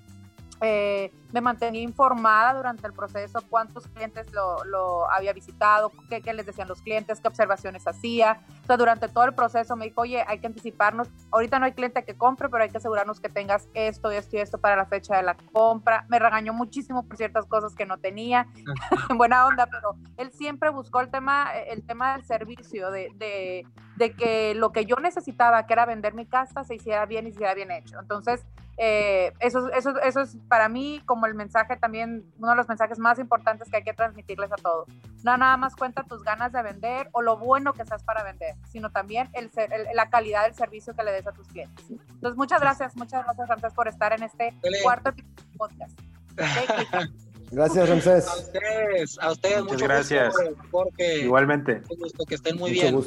eh, 0.62 1.12
me 1.34 1.40
mantenía 1.40 1.82
informada 1.82 2.54
durante 2.54 2.86
el 2.86 2.92
proceso, 2.92 3.42
cuántos 3.50 3.88
clientes 3.88 4.28
lo, 4.32 5.10
había 5.10 5.32
visitado, 5.32 5.90
qué, 6.08 6.22
qué, 6.22 6.32
les 6.32 6.46
decían 6.46 6.68
los 6.68 6.80
clientes, 6.80 7.18
qué 7.18 7.26
observaciones 7.26 7.88
hacía. 7.88 8.40
Entonces, 8.48 8.78
durante 8.78 9.08
todo 9.08 9.24
el 9.24 9.34
proceso 9.34 9.74
me 9.74 9.86
dijo, 9.86 10.02
oye, 10.02 10.24
hay 10.28 10.38
que 10.38 10.46
anticiparnos. 10.46 11.08
Ahorita 11.32 11.58
no 11.58 11.64
hay 11.64 11.72
cliente 11.72 12.04
que 12.04 12.14
compre, 12.16 12.48
pero 12.48 12.62
hay 12.62 12.70
que 12.70 12.76
asegurarnos 12.76 13.18
que 13.18 13.28
tengas 13.28 13.68
esto, 13.74 14.12
esto 14.12 14.36
y 14.36 14.38
esto 14.38 14.58
para 14.58 14.76
la 14.76 14.86
fecha 14.86 15.16
de 15.16 15.24
la 15.24 15.36
compra. 15.52 16.06
Me 16.08 16.20
regañó 16.20 16.52
muchísimo 16.52 17.02
por 17.02 17.16
ciertas 17.16 17.46
cosas 17.46 17.74
que 17.74 17.84
no 17.84 17.98
tenía. 17.98 18.46
Buena 19.16 19.46
onda, 19.46 19.66
pero 19.66 19.96
él 20.16 20.30
siempre 20.30 20.70
buscó 20.70 21.00
el 21.00 21.10
tema, 21.10 21.52
el 21.52 21.84
tema 21.84 22.12
del 22.12 22.24
servicio, 22.24 22.92
de, 22.92 23.08
de, 23.16 23.66
de 23.96 24.12
que 24.12 24.54
lo 24.54 24.70
que 24.70 24.86
yo 24.86 24.94
necesitaba, 25.02 25.66
que 25.66 25.72
era 25.72 25.84
vender 25.84 26.14
mi 26.14 26.26
casa, 26.26 26.62
se 26.62 26.76
hiciera 26.76 27.06
bien 27.06 27.26
y 27.26 27.30
se 27.30 27.38
hiciera 27.38 27.54
bien 27.54 27.72
hecho. 27.72 27.98
Entonces, 27.98 28.46
eh, 28.76 29.32
eso, 29.38 29.70
eso, 29.72 30.00
eso 30.00 30.20
es 30.20 30.36
para 30.48 30.68
mí 30.68 31.00
como 31.06 31.23
el 31.26 31.34
mensaje 31.34 31.76
también, 31.76 32.24
uno 32.38 32.50
de 32.50 32.56
los 32.56 32.68
mensajes 32.68 32.98
más 32.98 33.18
importantes 33.18 33.70
que 33.70 33.78
hay 33.78 33.84
que 33.84 33.92
transmitirles 33.92 34.52
a 34.52 34.56
todos. 34.56 34.88
No 35.22 35.36
nada 35.36 35.56
más 35.56 35.76
cuenta 35.76 36.04
tus 36.04 36.22
ganas 36.22 36.52
de 36.52 36.62
vender 36.62 37.08
o 37.12 37.22
lo 37.22 37.36
bueno 37.36 37.72
que 37.72 37.84
seas 37.84 38.02
para 38.02 38.22
vender, 38.22 38.54
sino 38.70 38.90
también 38.90 39.28
el, 39.32 39.50
la 39.94 40.10
calidad 40.10 40.44
del 40.44 40.54
servicio 40.54 40.94
que 40.94 41.02
le 41.02 41.12
des 41.12 41.26
a 41.26 41.32
tus 41.32 41.48
clientes. 41.48 41.86
Entonces, 41.88 42.36
muchas 42.36 42.60
gracias, 42.60 42.96
muchas 42.96 43.24
gracias, 43.24 43.48
Ramsés, 43.48 43.74
por 43.74 43.88
estar 43.88 44.12
en 44.12 44.22
este 44.22 44.54
cuarto 44.82 45.12
podcast. 45.56 45.98
Gracias, 47.50 47.88
Ramsés. 47.88 48.26
A 48.26 48.36
ustedes, 48.36 49.18
a 49.20 49.30
ustedes 49.30 49.62
muchas 49.62 49.82
gracias. 49.82 50.34
porque 50.72 51.20
Igualmente. 51.20 51.82
Gusto, 51.98 52.24
que 52.24 52.34
estén 52.34 52.56
muy 52.56 52.72
bien. 52.72 52.98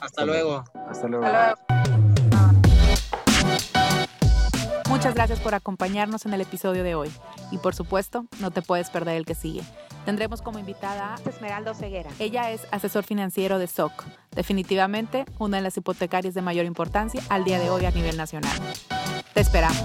Hasta, 0.00 0.24
luego. 0.24 0.64
Hasta 0.88 1.08
luego. 1.08 1.24
Hasta 1.24 1.84
luego. 1.88 2.13
Muchas 5.04 5.16
gracias 5.16 5.40
por 5.40 5.54
acompañarnos 5.54 6.24
en 6.24 6.32
el 6.32 6.40
episodio 6.40 6.82
de 6.82 6.94
hoy. 6.94 7.12
Y 7.50 7.58
por 7.58 7.74
supuesto, 7.74 8.24
no 8.40 8.50
te 8.52 8.62
puedes 8.62 8.88
perder 8.88 9.16
el 9.18 9.26
que 9.26 9.34
sigue. 9.34 9.60
Tendremos 10.06 10.40
como 10.40 10.58
invitada 10.58 11.16
a 11.16 11.28
Esmeralda 11.28 11.74
Ceguera. 11.74 12.08
Ella 12.18 12.50
es 12.52 12.62
asesor 12.70 13.04
financiero 13.04 13.58
de 13.58 13.66
SOC, 13.66 14.02
definitivamente 14.30 15.26
una 15.38 15.58
de 15.58 15.62
las 15.62 15.76
hipotecarias 15.76 16.32
de 16.32 16.40
mayor 16.40 16.64
importancia 16.64 17.20
al 17.28 17.44
día 17.44 17.58
de 17.58 17.68
hoy 17.68 17.84
a 17.84 17.90
nivel 17.90 18.16
nacional. 18.16 18.56
Te 19.34 19.42
esperamos. 19.42 19.84